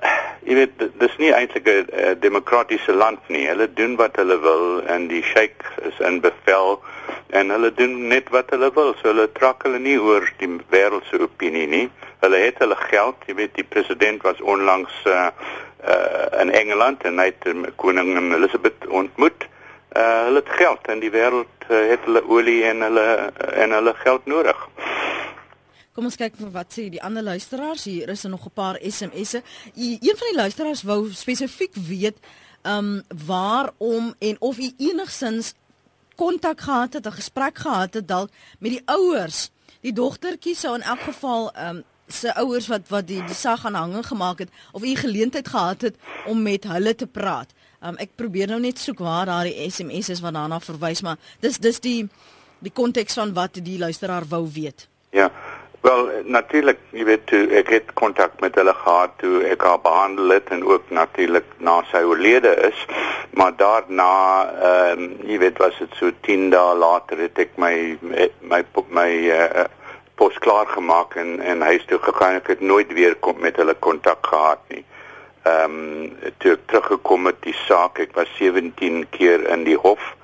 jy 0.48 0.54
weet 0.58 0.84
dis 1.00 1.16
nie 1.22 1.32
eintlik 1.34 1.68
'n 1.68 1.86
uh, 1.92 2.14
demokratiese 2.20 2.92
land 2.92 3.20
nie. 3.28 3.46
Hulle 3.48 3.68
doen 3.72 3.96
wat 3.96 4.16
hulle 4.16 4.38
wil 4.40 4.82
en 4.86 5.08
die 5.08 5.22
sheik 5.22 5.64
is 5.88 5.98
in 6.00 6.20
bevel 6.20 6.80
en 7.30 7.50
hulle 7.50 7.72
doen 7.74 8.08
net 8.08 8.28
wat 8.30 8.50
hulle 8.50 8.70
wil. 8.74 8.94
So 9.00 9.12
hulle 9.12 9.28
trek 9.32 9.62
hulle 9.62 9.78
nie 9.78 9.98
oor 10.00 10.26
die 10.38 10.50
wêreld 10.74 11.06
se 11.10 11.20
opinie 11.20 11.66
nie. 11.66 11.86
Hulle 12.20 12.36
het 12.36 12.58
hulle 12.58 12.76
geld. 12.88 13.16
Jy 13.26 13.34
weet 13.34 13.54
die 13.54 13.68
president 13.68 14.22
was 14.22 14.40
onlangs 14.40 14.92
uh, 15.06 15.30
uh, 15.88 16.40
in 16.40 16.52
Engeland 16.52 17.02
en 17.02 17.18
hy 17.18 17.30
het 17.30 17.74
koningin 17.76 18.32
Elizabeth 18.34 18.86
ontmoet. 18.88 19.48
Uh, 19.96 20.24
hulle 20.24 20.40
het 20.40 20.52
geld 20.56 20.86
en 20.88 21.00
die 21.00 21.12
wêreld 21.12 21.66
uh, 21.68 21.80
het 21.90 22.04
hulle 22.08 22.22
olie 22.28 22.62
en 22.64 22.80
hulle 22.80 23.06
en 23.52 23.74
hulle 23.76 23.94
geld 24.04 24.26
nodig. 24.26 24.68
Kom 25.92 26.06
ons 26.08 26.16
kyk 26.16 26.38
wat 26.54 26.72
sê 26.72 26.86
die 26.88 27.02
ander 27.04 27.24
luisteraars. 27.24 27.84
Hier 27.84 28.08
is 28.08 28.24
er 28.24 28.30
nog 28.30 28.46
'n 28.46 28.54
paar 28.54 28.78
SMS'e. 28.80 29.42
Een 29.76 30.16
van 30.16 30.28
die 30.30 30.36
luisteraars 30.36 30.82
wou 30.82 31.12
spesifiek 31.12 31.74
weet 31.74 32.16
ehm 32.62 32.78
um, 32.78 33.02
waarom 33.26 34.14
en 34.18 34.36
of 34.40 34.58
u 34.58 34.72
enigsins 34.78 35.54
kontak 36.16 36.60
gehad 36.60 36.92
het, 36.92 37.06
'n 37.06 37.12
gesprek 37.12 37.58
gehad 37.58 37.94
het 37.94 38.08
dalk 38.08 38.30
met 38.58 38.70
die 38.70 38.82
ouers. 38.84 39.50
Die 39.80 39.92
dogtertjie 39.92 40.54
sou 40.56 40.74
in 40.74 40.82
elk 40.82 41.00
geval 41.00 41.52
ehm 41.52 41.76
um, 41.76 41.84
se 42.06 42.34
ouers 42.34 42.66
wat 42.66 42.88
wat 42.88 43.06
die 43.06 43.24
die 43.24 43.34
sag 43.34 43.66
aan 43.66 43.74
hange 43.74 44.02
gemaak 44.02 44.38
het 44.38 44.48
of 44.72 44.82
u 44.82 44.94
geleentheid 44.94 45.48
gehad 45.48 45.80
het 45.80 45.96
om 46.26 46.42
met 46.42 46.64
hulle 46.64 46.94
te 46.94 47.06
praat. 47.06 47.52
Um, 47.80 47.96
ek 47.96 48.10
probeer 48.14 48.46
nou 48.46 48.60
net 48.60 48.78
soek 48.78 48.98
waar 48.98 49.26
daai 49.26 49.70
SMS 49.70 50.08
is 50.08 50.20
wat 50.20 50.34
daarna 50.34 50.60
verwys, 50.60 51.02
maar 51.02 51.16
dis 51.40 51.58
dis 51.58 51.80
die 51.80 52.08
die 52.58 52.72
konteks 52.72 53.14
van 53.14 53.32
wat 53.32 53.54
die 53.54 53.78
luisteraar 53.78 54.24
wou 54.28 54.48
weet. 54.52 54.88
Ja. 55.10 55.30
Wel 55.82 56.10
natuurlik, 56.24 56.78
jy 56.94 57.04
weet 57.08 57.24
toe 57.26 57.40
ek 57.58 57.70
het 57.74 57.88
kontak 57.98 58.36
met 58.40 58.54
hulle 58.54 58.74
gehad 58.84 59.16
toe 59.18 59.40
ek 59.50 59.64
haar 59.66 59.80
behandel 59.82 60.30
het 60.30 60.52
en 60.54 60.62
ook 60.62 60.92
natuurlik 60.94 61.48
na 61.58 61.80
sy 61.90 62.04
oorlede 62.06 62.52
is, 62.68 62.84
maar 63.34 63.56
daarna 63.58 64.12
ehm 64.68 65.02
um, 65.02 65.08
jy 65.26 65.40
weet 65.42 65.58
was 65.58 65.74
dit 65.82 65.98
so 65.98 66.14
10 66.28 66.52
dae 66.54 66.76
later 66.78 67.24
het 67.24 67.42
ek 67.46 67.58
my 67.64 67.98
my 67.98 68.28
my, 68.52 68.62
my 69.00 69.08
uh, 69.34 69.66
pos 70.14 70.38
klaar 70.46 70.70
gemaak 70.70 71.18
en 71.18 71.40
en 71.40 71.66
huis 71.66 71.90
toe 71.90 71.98
gegaan 72.06 72.38
ek 72.38 72.54
het 72.54 72.62
nooit 72.62 72.94
weer 72.94 73.18
kom 73.18 73.42
met 73.42 73.58
hulle 73.58 73.74
kontak 73.74 74.26
gehad 74.30 74.62
nie. 74.70 74.84
Ehm 75.42 75.78
um, 75.82 76.32
toe 76.38 76.54
ek 76.60 76.66
teruggekom 76.70 77.26
het 77.32 77.42
die 77.42 77.58
saak, 77.66 77.98
ek 77.98 78.14
was 78.14 78.30
17 78.38 79.02
keer 79.18 79.50
in 79.50 79.66
die 79.66 79.80
hof 79.88 80.14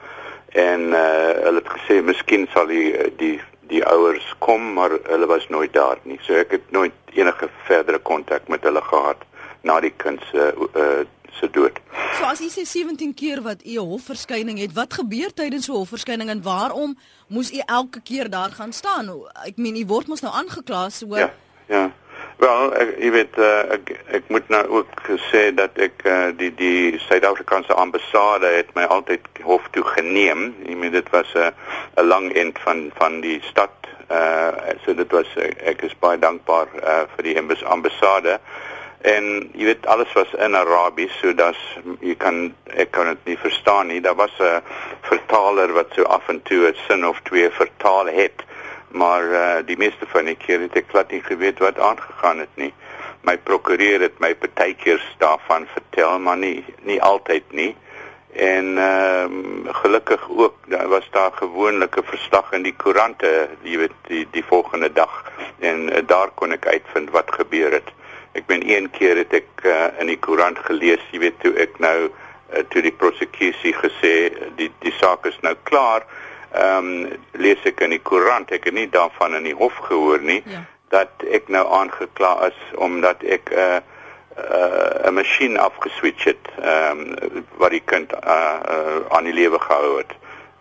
en 0.54 0.92
uh, 0.94 1.34
hulle 1.42 1.66
het 1.66 1.76
gesê 1.80 1.98
miskien 2.02 2.46
sal 2.54 2.70
die 2.70 2.94
die 3.18 3.36
die 3.68 3.84
ouers 3.84 4.34
kom 4.38 4.72
maar 4.72 4.96
hulle 5.04 5.26
was 5.26 5.48
nooit 5.48 5.72
daar 5.72 5.98
nie. 6.02 6.18
So 6.26 6.34
ek 6.34 6.50
het 6.56 6.70
nooit 6.70 6.92
enige 7.14 7.48
verdere 7.68 7.98
kontak 7.98 8.48
met 8.48 8.62
hulle 8.66 8.82
gehad 8.82 9.24
na 9.62 9.80
die 9.80 9.92
kind 9.96 10.22
se 10.30 10.52
uh, 10.56 11.04
se 11.38 11.50
dood. 11.50 11.78
So 12.18 12.26
as 12.26 12.40
jy 12.42 12.48
sê 12.50 12.64
17 12.66 13.14
keer 13.14 13.42
wat 13.42 13.62
u 13.64 13.78
'n 13.78 13.90
hofverskyning 13.92 14.58
het, 14.58 14.72
wat 14.72 14.94
gebeur 14.94 15.30
tydens 15.34 15.64
so 15.64 15.72
'n 15.72 15.84
hofverskyning 15.84 16.30
en 16.30 16.42
waarom 16.42 16.98
moes 17.28 17.52
u 17.52 17.60
elke 17.66 18.00
keer 18.00 18.30
daar 18.30 18.50
gaan 18.50 18.72
staan? 18.72 19.10
Ek 19.46 19.56
meen 19.56 19.76
u 19.76 19.86
word 19.86 20.06
mos 20.06 20.20
nou 20.20 20.34
aangekla 20.34 20.88
so 20.90 21.16
Ja. 21.16 21.32
Ja. 21.68 21.92
Wel, 22.38 22.74
ek 22.78 22.90
jy 23.02 23.08
weet 23.10 23.38
uh, 23.42 23.64
ek 23.74 23.88
ek 24.14 24.28
moet 24.30 24.46
nou 24.52 24.60
ook 24.78 25.08
sê 25.26 25.48
dat 25.54 25.74
ek 25.82 26.04
uh, 26.06 26.28
die 26.38 26.52
die 26.54 27.00
Suid-Afrikaanse 27.08 27.74
ambassade 27.74 28.52
het 28.54 28.70
my 28.78 28.84
altyd 28.86 29.26
hof 29.42 29.66
toe 29.74 29.82
geneem. 29.96 30.52
Jy 30.68 30.76
weet 30.84 30.94
dit 31.00 31.10
was 31.10 31.34
'n 31.34 31.50
uh, 31.50 32.02
'n 32.02 32.06
lang 32.06 32.30
end 32.38 32.58
van 32.62 32.90
van 33.00 33.20
die 33.26 33.40
stad. 33.50 33.74
Uh 34.08 34.54
so 34.84 34.94
dit 34.94 35.10
was 35.10 35.26
ek 35.72 35.82
is 35.82 35.98
baie 35.98 36.18
dankbaar 36.18 36.68
uh, 36.78 37.02
vir 37.16 37.22
die 37.26 37.36
ambassade. 37.64 38.38
En 39.02 39.50
jy 39.54 39.64
weet 39.64 39.86
alles 39.86 40.12
was 40.14 40.30
in 40.38 40.54
Arabies, 40.54 41.18
so 41.18 41.34
dat 41.34 41.58
jy 42.00 42.14
kan 42.14 42.54
ek 42.66 42.90
kan 42.90 43.06
dit 43.06 43.24
nie 43.34 43.38
verstaan 43.38 43.90
nie. 43.90 44.00
Daar 44.00 44.14
was 44.14 44.38
'n 44.38 44.62
vertaler 45.10 45.72
wat 45.72 45.90
so 45.94 46.02
af 46.02 46.28
en 46.28 46.42
toe 46.42 46.70
'n 46.70 46.76
sin 46.86 47.06
of 47.06 47.18
twee 47.22 47.50
vertaal 47.50 48.06
het 48.06 48.46
maar 48.90 49.24
uh, 49.24 49.40
die 49.66 49.76
meeste 49.76 50.06
van 50.06 50.24
die 50.24 50.36
keer 50.36 50.60
het 50.60 50.76
ek 50.76 50.88
glad 50.90 51.10
nie 51.10 51.22
geweet 51.22 51.58
wat 51.58 51.78
aangegaan 51.78 52.38
het 52.38 52.54
nie. 52.54 52.72
my 53.28 53.36
prokureur 53.36 54.00
het 54.00 54.20
my 54.22 54.32
partykeers 54.34 55.04
daarvan 55.18 55.66
vertel, 55.74 56.18
maar 56.18 56.38
nie 56.38 56.64
nie 56.88 57.00
altyd 57.02 57.52
nie. 57.52 57.74
En 58.32 58.78
ehm 58.78 59.34
um, 59.34 59.74
gelukkig 59.80 60.28
ook 60.30 60.54
daar 60.72 60.88
was 60.88 61.08
daar 61.10 61.32
gewoonlik 61.32 61.96
'n 61.96 62.04
verslag 62.04 62.52
in 62.52 62.62
die 62.62 62.76
koerante, 62.76 63.48
jy 63.62 63.76
weet, 63.78 63.96
die 64.08 64.26
die 64.30 64.44
volgende 64.44 64.92
dag 64.92 65.24
en 65.58 65.88
uh, 65.88 65.98
daar 66.06 66.30
kon 66.34 66.52
ek 66.52 66.66
uitvind 66.66 67.10
wat 67.10 67.32
gebeur 67.32 67.72
het. 67.72 67.90
Ek 68.32 68.46
ben 68.46 68.70
een 68.70 68.90
keer 68.90 69.16
het 69.16 69.32
ek 69.32 69.50
uh, 69.64 69.86
in 69.98 70.06
die 70.06 70.18
koerant 70.18 70.58
gelees, 70.58 71.02
jy 71.10 71.18
weet, 71.18 71.40
toe 71.40 71.54
ek 71.56 71.78
nou 71.78 71.98
uh, 72.08 72.62
toe 72.68 72.82
die 72.82 72.92
prosekusie 72.92 73.74
gesê 73.74 74.14
die 74.56 74.70
die 74.78 74.94
saak 75.00 75.26
is 75.26 75.40
nou 75.40 75.56
klaar. 75.62 76.06
Ehm 76.52 76.76
um, 76.76 77.12
lees 77.32 77.62
ek 77.64 77.80
in 77.80 77.90
die 77.90 78.02
koerant, 78.02 78.50
ek 78.50 78.64
het 78.64 78.74
nie 78.74 78.88
daarvan 78.88 79.34
in 79.34 79.44
die 79.44 79.54
hof 79.54 79.76
gehoor 79.88 80.20
nie. 80.20 80.42
Ja 80.46 80.64
dat 80.88 81.08
ek 81.30 81.48
nou 81.52 81.64
aangekla 81.72 82.32
is 82.48 82.58
omdat 82.74 83.22
ek 83.22 83.50
'n 83.50 83.58
uh, 83.58 83.76
eh, 83.76 83.82
'n 85.04 85.08
uh, 85.08 85.10
masjien 85.10 85.58
afgeswitch 85.58 86.24
het 86.24 86.44
ehm 86.62 87.00
um, 87.00 87.44
wat 87.56 87.70
die 87.70 87.82
kind 87.84 88.12
uh, 88.12 88.56
uh, 88.74 88.98
aan 89.08 89.24
die 89.24 89.32
lewe 89.32 89.60
gehou 89.60 89.98
het. 89.98 90.12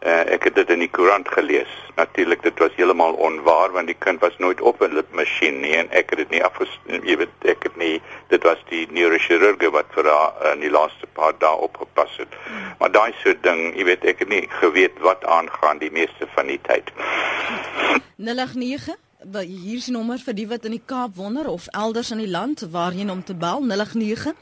Uh, 0.06 0.22
ek 0.30 0.44
het 0.44 0.56
dit 0.56 0.70
in 0.70 0.84
die 0.86 0.92
koerant 0.94 1.28
gelees. 1.34 1.72
Natuurlik 1.96 2.44
dit 2.46 2.60
was 2.62 2.76
heeltemal 2.78 3.16
onwaar 3.18 3.72
want 3.74 3.90
die 3.90 3.98
kind 3.98 4.22
was 4.22 4.38
nooit 4.38 4.62
op 4.62 4.82
'n 4.82 5.02
masjien 5.12 5.60
nie 5.60 5.74
en 5.74 5.90
ek 5.90 6.10
het 6.10 6.20
dit 6.20 6.30
nie 6.30 6.44
afges 6.44 6.70
jy 6.86 7.18
weet 7.18 7.34
ek 7.42 7.64
het 7.64 7.76
nie 7.76 8.02
dit 8.30 8.44
was 8.44 8.62
die 8.70 8.88
neurochirurge 8.92 9.72
wat 9.72 9.90
vir 9.96 10.06
haar 10.06 10.54
in 10.54 10.60
die 10.60 10.70
laaste 10.70 11.08
paar 11.14 11.34
dae 11.40 11.56
opgepas 11.56 12.18
het. 12.18 12.30
Maar 12.80 12.92
daai 12.92 13.14
so 13.24 13.34
ding, 13.42 13.74
jy 13.76 13.84
weet 13.84 14.06
ek 14.06 14.20
het 14.20 14.30
nie 14.30 14.46
geweet 14.62 15.00
wat 15.00 15.26
aangaan 15.26 15.78
die 15.78 15.92
meeste 15.92 16.28
van 16.36 16.48
die 16.48 16.60
tyd. 16.62 16.92
089 18.16 18.96
hier 19.34 19.78
is 19.78 19.88
nommer 19.88 20.20
vir 20.22 20.34
die 20.34 20.48
wat 20.48 20.66
in 20.66 20.72
die 20.78 20.86
Kaap 20.86 21.16
wonder 21.16 21.48
of 21.50 21.68
elders 21.68 22.12
in 22.12 22.22
die 22.22 22.30
land 22.30 22.68
waarheen 22.72 23.10
om 23.10 23.24
te 23.24 23.36
bel 23.36 23.66
089 23.66 24.34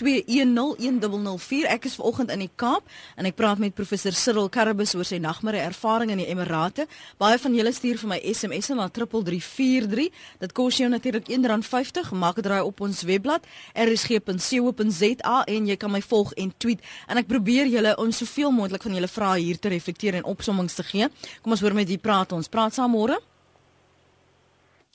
2101004 0.00 1.68
ek 1.70 1.88
is 1.88 1.96
vanoggend 2.00 2.32
in 2.34 2.44
die 2.44 2.50
Kaap 2.56 2.88
en 3.16 3.28
ek 3.28 3.36
praat 3.38 3.60
met 3.62 3.74
professor 3.76 4.14
Cyril 4.16 4.48
Karabus 4.52 4.94
oor 4.98 5.06
sy 5.06 5.20
nagmare 5.22 5.60
ervaring 5.62 6.10
in 6.14 6.22
die 6.22 6.28
Emirate. 6.30 6.86
Baie 7.20 7.38
van 7.38 7.54
julle 7.54 7.72
stuur 7.74 8.00
vir 8.02 8.12
my 8.14 8.20
SMS 8.22 8.72
na 8.74 8.88
3343 8.88 10.08
dit 10.42 10.56
kos 10.56 10.80
jou 10.80 10.88
natuurlik 10.90 11.30
R1.50 11.30 12.14
maak 12.18 12.40
dit 12.40 12.48
raai 12.50 12.62
op 12.64 12.80
ons 12.84 13.04
webblad 13.06 13.46
rsg.co.za 13.74 15.36
en 15.56 15.68
jy 15.70 15.76
kan 15.80 15.92
my 15.92 16.02
volg 16.02 16.34
en 16.40 16.52
tweet. 16.58 16.82
En 17.08 17.20
ek 17.20 17.30
probeer 17.30 17.70
julle 17.70 17.94
om 18.00 18.10
soveel 18.12 18.54
moontlik 18.54 18.82
van 18.86 18.98
julle 18.98 19.10
vrae 19.10 19.44
hier 19.44 19.60
te 19.60 19.72
reflekteer 19.72 20.18
en 20.20 20.28
opsommings 20.34 20.74
te 20.74 20.86
gee. 20.90 21.10
Kom 21.42 21.54
ons 21.54 21.62
hoor 21.64 21.76
met 21.76 21.88
wie 21.88 22.00
praat 22.00 22.34
ons. 22.34 22.50
Praat 22.50 22.74
saam 22.76 22.94
môre. 22.94 23.20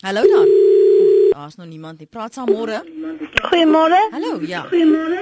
Hallo 0.03 0.21
daar. 0.21 0.78
Daar's 1.39 1.56
nog 1.56 1.67
niemand 1.67 1.99
nie. 1.99 2.08
Praat 2.08 2.34
saam 2.34 2.49
môre. 2.52 2.82
Goeiemôre. 3.47 3.99
Hallo, 4.12 4.39
ja. 4.41 4.65
Goeiemôre. 4.67 5.19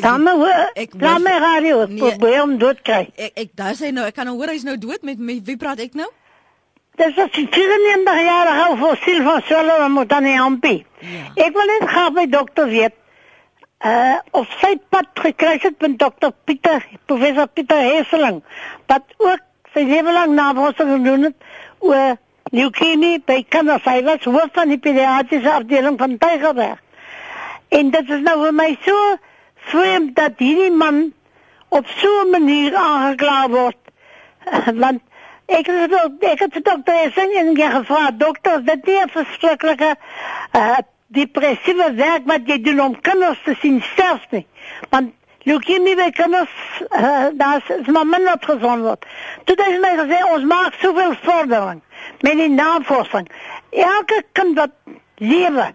Dame, 0.00 0.34
ek 0.78 0.92
laat 0.94 1.24
my 1.24 1.32
radio 1.42 1.80
nee, 1.90 1.98
probeer 1.98 2.42
om 2.44 2.52
dood 2.60 2.84
kry. 2.86 3.08
Ek 3.18 3.40
ek 3.42 3.50
daar 3.58 3.74
sê 3.74 3.90
nou, 3.90 4.04
ek 4.06 4.14
kan 4.14 4.30
nou 4.30 4.36
hoor 4.38 4.52
hy's 4.54 4.62
nou 4.68 4.76
dood 4.78 5.02
met 5.08 5.18
met 5.18 5.40
wie 5.48 5.56
praat 5.58 5.82
ek 5.82 5.96
nou? 5.98 6.06
Dis 7.02 7.18
as 7.24 7.34
jy 7.34 7.48
94 7.56 8.20
jaar 8.28 8.52
oud 8.52 8.78
vir 8.84 9.00
Silva 9.06 9.34
Solo 9.48 9.80
en 9.88 9.96
moet 9.96 10.12
dan 10.14 10.26
nie 10.28 10.36
aanbi. 10.38 10.76
Ja. 11.02 11.24
Ek 11.48 11.58
wil 11.58 11.66
net 11.72 11.88
graag 11.90 12.14
by 12.20 12.26
dokter 12.36 12.70
weet. 12.70 12.94
Uh 13.82 14.22
of 14.38 14.54
sy 14.62 14.76
pad 14.94 15.10
gekry 15.24 15.56
het 15.66 15.82
met 15.82 15.98
dokter 15.98 16.30
Pieter, 16.46 16.86
professor 17.10 17.50
Pieter 17.50 17.82
Hesseling, 17.90 18.38
wat 18.86 19.18
ook 19.18 19.42
sy 19.74 19.82
lewe 19.90 20.14
lank 20.14 20.38
navorsing 20.38 20.94
gedoen 20.94 21.30
het 21.32 21.52
oor 21.82 22.22
leukemie 22.50 23.18
by 23.26 23.42
kinders. 23.48 23.84
Hy 23.84 24.02
was 24.06 24.24
hoof 24.24 24.52
van 24.56 24.68
die 24.72 24.78
pediatriese 24.78 25.52
afdeling 25.52 25.98
van 25.98 26.18
Tygerberg. 26.18 26.78
En 27.68 27.90
dit 27.90 28.10
is 28.10 28.22
nou 28.24 28.36
vir 28.44 28.54
my 28.56 28.68
so 28.84 29.16
vreemd 29.68 30.14
dat 30.16 30.40
hierdie 30.40 30.72
man 30.72 31.12
op 31.68 31.86
so 32.00 32.08
'n 32.24 32.30
manier 32.30 32.76
aangekla 32.76 33.48
word. 33.48 33.80
Want 34.84 35.02
ek 35.46 35.66
het 35.66 35.92
ook 35.92 36.22
ek 36.24 36.40
het 36.40 36.64
dokter 36.64 36.94
Essing 37.04 37.32
en 37.32 37.56
ge 37.56 37.70
gevra 37.70 38.10
dokter, 38.10 38.64
dit 38.64 38.88
is 38.88 39.04
'n 39.04 39.08
verskriklike 39.08 39.96
uh, 40.52 40.78
depressiewe 41.06 41.92
werk 41.92 42.26
wat 42.28 42.46
jy 42.46 42.60
doen 42.60 42.80
om 42.80 43.00
kinders 43.00 43.40
te 43.44 43.54
sien 43.60 43.82
sterf 43.92 44.24
nie. 44.30 44.46
Want 44.90 45.12
leukemie 45.48 45.96
by 45.98 46.08
kinders 46.16 46.54
uh, 46.88 47.28
daar 47.40 47.62
is 47.78 47.90
maar 47.92 48.06
minder 48.06 48.38
gesond 48.44 48.84
word. 48.86 49.06
Toe 49.44 49.56
het 49.56 49.64
hy 49.64 49.80
my 49.82 49.92
gesê 50.02 50.22
ons 50.28 50.46
maak 50.48 50.78
soveel 50.82 51.14
vordering 51.24 51.82
met 52.26 52.40
die 52.40 52.50
navorsing. 52.52 53.28
Elke 53.70 54.22
kind 54.38 54.58
wat 54.58 54.74
lewe 55.22 55.70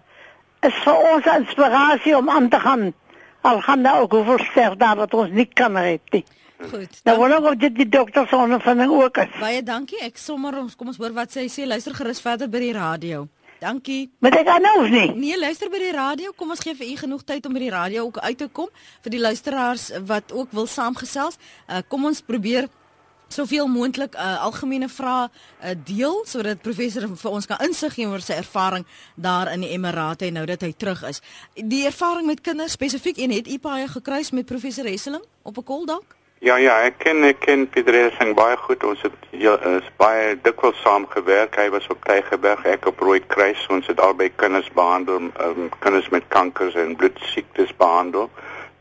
is 0.64 0.78
vir 0.84 1.08
ons 1.12 1.32
inspirasie 1.34 2.16
om 2.16 2.30
aan 2.30 2.48
te 2.48 2.60
gaan. 2.60 2.92
Al 3.44 3.60
gaan 3.60 3.82
daar 3.84 4.00
ook 4.00 4.16
hoeveel 4.16 4.40
sterf 4.50 4.78
daar 4.80 4.96
wat 4.96 5.14
ons 5.14 5.30
nie 5.30 5.48
kan 5.52 5.76
red 5.76 6.16
nie. 6.16 6.24
Goed. 6.70 7.00
Nou 7.04 7.16
wil 7.18 7.34
ek 7.36 7.46
of 7.50 7.56
dit 7.60 7.74
die 7.76 7.88
dokter 7.88 8.28
se 8.30 8.36
ondervinding 8.38 8.92
ook 8.94 9.18
is. 9.24 9.32
Baie 9.40 9.62
dankie. 9.62 10.00
Ek 10.06 10.16
sommer 10.20 10.54
ons 10.56 10.76
kom 10.78 10.88
ons 10.92 11.00
hoor 11.02 11.12
wat 11.16 11.34
sy 11.34 11.48
sê. 11.52 11.66
Luister 11.68 11.96
gerus 11.98 12.22
verder 12.24 12.48
by 12.48 12.62
die 12.62 12.74
radio. 12.76 13.26
Dankie. 13.64 14.10
Maar 14.18 14.34
ek 14.42 14.44
kan 14.44 14.60
nou 14.60 14.88
nie. 14.92 15.08
Nee, 15.16 15.38
luister 15.40 15.70
by 15.72 15.78
die 15.80 15.92
radio. 15.94 16.32
Kom 16.36 16.50
ons 16.52 16.60
gee 16.60 16.76
vir 16.76 16.90
u 16.90 16.96
genoeg 17.00 17.22
tyd 17.24 17.46
om 17.48 17.54
by 17.56 17.62
die 17.62 17.72
radio 17.72 18.02
ook 18.04 18.18
uit 18.20 18.38
te 18.38 18.48
kom 18.52 18.68
vir 19.04 19.14
die 19.14 19.20
luisteraars 19.22 19.86
wat 20.04 20.32
ook 20.36 20.52
wil 20.52 20.66
saamgesels. 20.68 21.38
Uh, 21.64 21.80
kom 21.88 22.04
ons 22.04 22.20
probeer 22.20 22.68
soveel 23.32 23.70
moontlik 23.72 24.18
uh, 24.20 24.42
algemene 24.44 24.90
vrae 24.92 25.30
uh, 25.30 25.72
deel 25.88 26.20
sodat 26.28 26.60
professor 26.62 27.06
vir 27.08 27.30
ons 27.30 27.48
kan 27.48 27.62
insig 27.64 27.96
gee 27.96 28.10
oor 28.10 28.22
sy 28.22 28.36
ervaring 28.36 28.84
daar 29.16 29.48
in 29.54 29.64
die 29.64 29.72
Emirate 29.72 30.28
nou 30.34 30.44
dat 30.50 30.66
hy 30.66 30.74
terug 30.76 31.06
is. 31.08 31.22
Die 31.56 31.86
ervaring 31.88 32.28
met 32.28 32.44
kinders 32.44 32.76
spesifiek 32.76 33.22
en 33.24 33.32
het 33.32 33.48
u 33.48 33.58
baie 33.64 33.88
gekruis 33.88 34.34
met 34.36 34.50
professor 34.50 34.84
Hesseling 34.84 35.24
op 35.42 35.56
'n 35.56 35.64
kol 35.64 35.88
dalk? 35.88 36.16
Ja 36.44 36.58
ja, 36.60 36.74
ek 36.84 36.98
ken 37.00 37.24
ek 37.24 37.38
ken 37.40 37.62
Pieter 37.72 37.96
Hesseling 37.96 38.34
baie 38.36 38.56
goed. 38.60 38.82
Ons 38.84 39.00
het 39.00 39.14
is 39.32 39.86
baie 39.96 40.34
dikwels 40.44 40.76
saam 40.84 41.06
gewerk. 41.08 41.54
Hy 41.56 41.70
was 41.72 41.86
op 41.88 42.02
Tygerberg, 42.04 42.66
ek 42.68 42.84
op 42.90 43.00
Rooi 43.00 43.22
Kruis. 43.32 43.62
Ons 43.72 43.88
het 43.88 44.02
albei 44.04 44.26
kinders 44.42 44.68
behandel, 44.76 45.30
um, 45.40 45.70
kinders 45.80 46.10
met 46.12 46.26
kankers 46.28 46.76
en 46.76 46.92
bloedsiektes 47.00 47.72
behandel. 47.80 48.28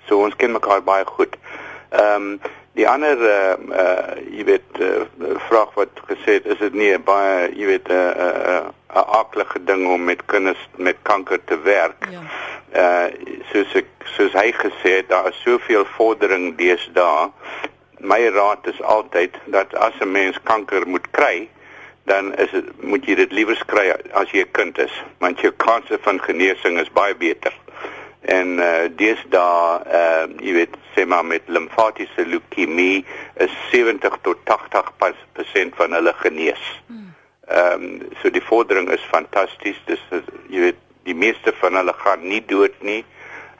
So 0.09 0.19
ons 0.25 0.35
ken 0.35 0.51
mekaar 0.57 0.83
baie 0.83 1.07
goed. 1.07 1.39
Ehm 1.95 2.27
um, 2.33 2.59
Die 2.73 2.87
ander 2.89 3.17
uh 3.21 3.55
uh 3.69 4.15
jy 4.33 4.43
weet 4.47 4.79
uh, 4.81 5.03
vraag 5.47 5.73
wat 5.77 5.99
gesê 6.09 6.39
het 6.39 6.47
is 6.49 6.57
dit 6.57 6.73
nie 6.73 6.89
baie 6.97 7.51
jy 7.53 7.67
weet 7.69 7.89
'n 7.89 7.93
uh, 7.93 8.09
'n 8.09 8.29
uh, 8.53 8.63
'n 8.65 8.97
uh, 8.97 9.03
aardige 9.17 9.63
ding 9.63 9.85
om 9.87 10.03
met 10.03 10.25
kinders 10.25 10.63
met 10.77 10.97
kanker 11.01 11.39
te 11.45 11.59
werk. 11.61 12.09
Ja. 12.09 12.23
Uh 12.83 13.07
soos 13.51 13.75
ek 13.81 13.89
soos 14.15 14.33
hy 14.33 14.49
gesê 14.51 14.95
het 15.01 15.09
daar 15.09 15.29
is 15.29 15.41
soveel 15.45 15.85
vordering 15.97 16.55
deesdae. 16.57 17.29
My 17.99 18.27
raad 18.27 18.67
is 18.67 18.81
altyd 18.81 19.37
dat 19.45 19.75
as 19.75 19.93
'n 19.99 20.11
mens 20.11 20.37
kanker 20.43 20.87
moet 20.87 21.07
kry, 21.11 21.49
dan 22.05 22.35
is 22.35 22.51
dit 22.51 22.81
moet 22.81 23.05
jy 23.05 23.15
dit 23.15 23.31
liewer 23.31 23.61
kry 23.65 23.93
as 24.13 24.31
jy 24.31 24.41
'n 24.41 24.51
kind 24.51 24.77
is, 24.77 25.03
want 25.19 25.39
jou 25.39 25.51
kanse 25.51 25.97
van 26.01 26.19
genesing 26.21 26.79
is 26.79 26.91
baie 26.91 27.15
beter 27.15 27.53
en 28.23 28.57
uh, 28.59 28.87
deesdae 28.95 29.81
uh, 29.99 30.25
jy 30.39 30.53
weet 30.59 30.75
sê 30.95 31.05
maar 31.05 31.25
met 31.25 31.41
limfatiese 31.45 32.25
leukemie 32.25 33.05
is 33.45 33.51
70 33.71 34.17
tot 34.21 34.37
80% 34.49 35.75
van 35.79 35.93
hulle 35.97 36.13
genees. 36.21 36.63
Hmm. 36.87 37.13
Ehm 37.47 37.83
um, 37.83 37.99
so 38.21 38.29
die 38.29 38.43
vordering 38.43 38.89
is 38.89 39.11
fantasties. 39.11 39.79
Dis 39.85 40.01
jy 40.49 40.59
weet 40.69 40.81
die 41.03 41.15
meeste 41.15 41.53
van 41.59 41.75
hulle 41.75 41.93
gaan 41.97 42.27
nie 42.27 42.43
dood 42.47 42.75
nie. 42.79 43.03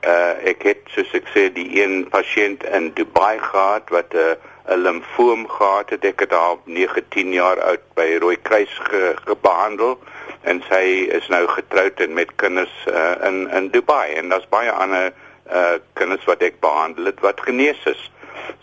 Uh 0.03 0.33
ek 0.53 0.63
het 0.67 0.95
soos 0.95 1.11
ek 1.13 1.29
sê 1.35 1.49
die 1.53 1.69
een 1.81 2.07
pasiënt 2.11 2.63
in 2.71 2.91
Dubai 2.95 3.37
gehad 3.39 3.89
wat 3.89 4.13
'n 4.13 4.17
uh, 4.17 4.51
'n 4.67 4.81
limfoom 4.81 5.47
gehad 5.49 5.89
het. 5.89 6.05
Ek 6.05 6.19
het 6.19 6.31
haar 6.31 6.57
19 6.63 7.33
jaar 7.33 7.59
oud 7.61 7.83
by 7.95 8.15
Rooi 8.19 8.37
Kruis 8.41 8.79
ge, 8.87 9.15
gebehandel 9.25 9.99
en 10.41 10.63
sy 10.69 11.07
is 11.11 11.27
nou 11.27 11.47
getroud 11.47 11.99
en 11.99 12.13
met 12.13 12.31
kinders 12.35 12.75
uh, 12.87 13.15
in 13.27 13.49
in 13.51 13.69
Dubai 13.71 14.13
en 14.13 14.29
daar's 14.29 14.47
baie 14.49 14.71
ander 14.71 15.11
uh 15.51 15.79
kinders 15.93 16.25
wat 16.25 16.41
ek 16.41 16.59
behandel 16.59 17.05
het 17.05 17.19
wat 17.19 17.41
genees 17.41 17.79
is. 17.85 18.11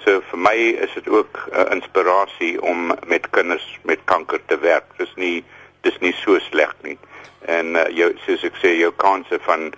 So 0.05 0.21
vir 0.31 0.39
my 0.39 0.57
is 0.57 0.93
dit 0.95 1.09
ook 1.09 1.49
'n 1.53 1.61
uh, 1.61 1.73
inspirasie 1.77 2.63
om 2.63 2.93
met 3.07 3.31
kinders 3.31 3.79
met 3.83 3.99
kanker 4.05 4.41
te 4.47 4.59
werk. 4.59 4.85
Dis 4.97 5.15
nie 5.15 5.45
dis 5.81 5.99
nie 5.99 6.13
so 6.13 6.39
sleg 6.39 6.75
nie. 6.83 6.99
En 7.41 7.77
uh, 7.77 7.89
jou 7.89 8.13
soos 8.27 8.45
ek 8.45 8.57
sê 8.57 8.77
jou 8.79 8.93
kanse 8.97 9.39
van 9.41 9.73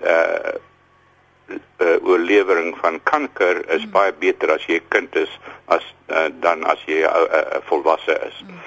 uh 0.00 0.56
uh, 1.78 1.96
oorlewering 2.02 2.76
van 2.82 3.00
kanker 3.02 3.62
is 3.70 3.84
mm. 3.84 3.92
baie 3.94 4.12
beter 4.12 4.50
as 4.54 4.66
jy 4.66 4.80
'n 4.80 4.88
kind 4.88 5.16
is 5.16 5.32
as 5.66 5.84
uh, 6.08 6.28
dan 6.40 6.64
as 6.64 6.78
jy 6.86 7.02
'n 7.02 7.08
uh, 7.08 7.40
uh, 7.40 7.60
volwasse 7.70 8.14
is. 8.28 8.36
Mm. 8.42 8.58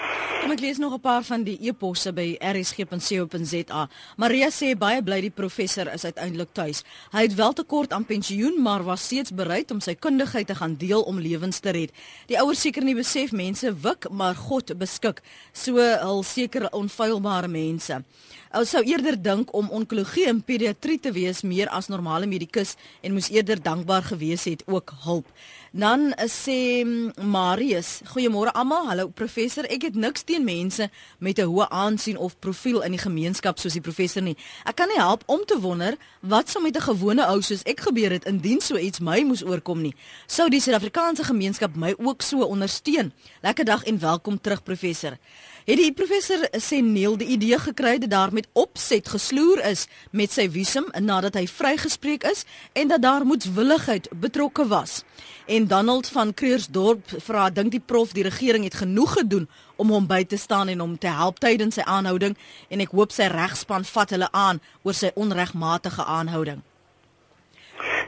Kom 0.42 0.52
ek 0.52 0.60
lees 0.60 0.78
nog 0.78 0.94
'n 0.94 1.00
paar 1.00 1.24
van 1.24 1.44
die 1.44 1.58
e-posse 1.68 2.14
by 2.14 2.38
rsg.co.za. 2.40 3.90
Maria 4.18 4.50
sê 4.50 4.76
baie 4.78 5.02
bly 5.04 5.22
die 5.22 5.30
professor 5.30 5.94
is 5.94 6.06
uiteindelik 6.06 6.50
tuis. 6.54 6.84
Hy 7.12 7.22
het 7.22 7.36
wel 7.36 7.54
tekort 7.54 7.94
aan 7.94 8.06
pensioen, 8.06 8.62
maar 8.62 8.84
was 8.84 9.04
steeds 9.04 9.32
bereid 9.32 9.72
om 9.72 9.80
sy 9.80 9.96
kundigheid 9.96 10.48
te 10.48 10.56
gaan 10.56 10.76
deel 10.76 11.02
om 11.02 11.20
lewens 11.20 11.60
te 11.60 11.70
red. 11.70 11.92
Die 12.26 12.40
ouers 12.40 12.62
seker 12.62 12.84
nie 12.84 12.96
besef 12.96 13.32
mense 13.32 13.74
wik, 13.74 14.10
maar 14.10 14.36
God 14.36 14.78
beskik. 14.78 15.22
So 15.54 15.78
hul 15.78 16.24
seker 16.24 16.72
onfeilbare 16.72 17.48
mense. 17.48 18.04
Ou 18.52 18.66
sou 18.66 18.82
eerder 18.84 19.16
dink 19.16 19.54
om 19.56 19.70
onkologie 19.70 20.26
en 20.28 20.42
pediatrie 20.44 21.00
te 21.00 21.12
wees 21.16 21.40
meer 21.48 21.70
as 21.72 21.88
normale 21.88 22.28
medikus 22.28 22.76
en 23.02 23.14
moes 23.14 23.30
eerder 23.30 23.62
dankbaar 23.62 24.04
gewees 24.04 24.44
het 24.44 24.64
ook 24.66 24.94
hulp. 25.04 25.28
Dan 25.72 26.14
sê 26.28 26.84
Marius, 27.16 28.02
goeiemôre 28.12 28.52
almal. 28.52 28.90
Hallo 28.90 29.08
professor. 29.08 29.64
Ek 29.72 29.86
het 29.88 29.96
niks 29.96 30.26
teen 30.28 30.44
mense 30.44 30.90
met 31.20 31.40
'n 31.40 31.48
hoë 31.48 31.70
aansien 31.70 32.18
of 32.18 32.40
profiel 32.40 32.82
in 32.82 32.92
die 32.92 33.00
gemeenskap 33.00 33.60
soos 33.60 33.74
die 33.74 33.82
professor 33.82 34.22
nie. 34.22 34.38
Ek 34.66 34.76
kan 34.76 34.88
nie 34.88 35.00
help 35.00 35.24
om 35.26 35.46
te 35.46 35.60
wonder 35.60 35.98
wat 36.20 36.50
sou 36.50 36.64
met 36.64 36.76
'n 36.76 36.82
gewone 36.82 37.26
ou 37.26 37.42
soos 37.42 37.64
ek 37.64 37.80
gebeur 37.80 38.12
het 38.12 38.26
indien 38.26 38.62
so 38.62 38.78
iets 38.78 39.00
my 39.00 39.22
moes 39.24 39.44
oorkom 39.44 39.82
nie. 39.82 39.96
Sou 40.28 40.50
die 40.50 40.60
Suid-Afrikaanse 40.60 41.24
gemeenskap 41.24 41.76
my 41.76 41.96
ook 41.98 42.22
so 42.22 42.44
ondersteun? 42.44 43.14
Lekker 43.42 43.66
dag 43.66 43.84
en 43.84 44.00
welkom 44.00 44.42
terug 44.42 44.64
professor. 44.64 45.18
Het 45.62 45.78
die 45.78 45.92
professor 45.94 46.42
sê 46.58 46.80
Neil 46.82 47.20
die 47.22 47.28
idee 47.36 47.60
gekry 47.62 48.00
dat 48.02 48.10
daar 48.10 48.32
met 48.34 48.48
opset 48.58 49.10
gesloer 49.14 49.60
is 49.70 49.86
met 50.10 50.34
sy 50.34 50.48
visum 50.50 50.88
nadat 50.98 51.38
hy 51.38 51.44
vrygespreek 51.46 52.26
is 52.26 52.48
en 52.74 52.90
dat 52.90 53.04
daar 53.04 53.26
moetswilligheid 53.30 54.10
betrokke 54.24 54.66
was. 54.68 55.04
En 55.46 55.68
Donald 55.68 56.08
van 56.10 56.34
Kreursdorp 56.34 57.14
vra 57.28 57.50
dink 57.54 57.76
die 57.76 57.84
prof 57.86 58.16
die 58.18 58.26
regering 58.26 58.66
het 58.66 58.80
genoeg 58.82 59.14
gedoen 59.20 59.46
om 59.76 59.94
hom 59.94 60.08
by 60.10 60.24
te 60.26 60.38
staan 60.38 60.74
en 60.74 60.82
hom 60.82 60.98
te 60.98 61.14
help 61.14 61.38
tydens 61.40 61.78
sy 61.78 61.86
aanhouding 61.86 62.34
en 62.70 62.82
ek 62.82 62.98
hoop 62.98 63.14
sy 63.14 63.30
regspan 63.30 63.86
vat 63.86 64.18
hulle 64.18 64.32
aan 64.34 64.62
oor 64.82 64.98
sy 64.98 65.14
onregmatige 65.14 66.06
aanhouding. 66.06 66.66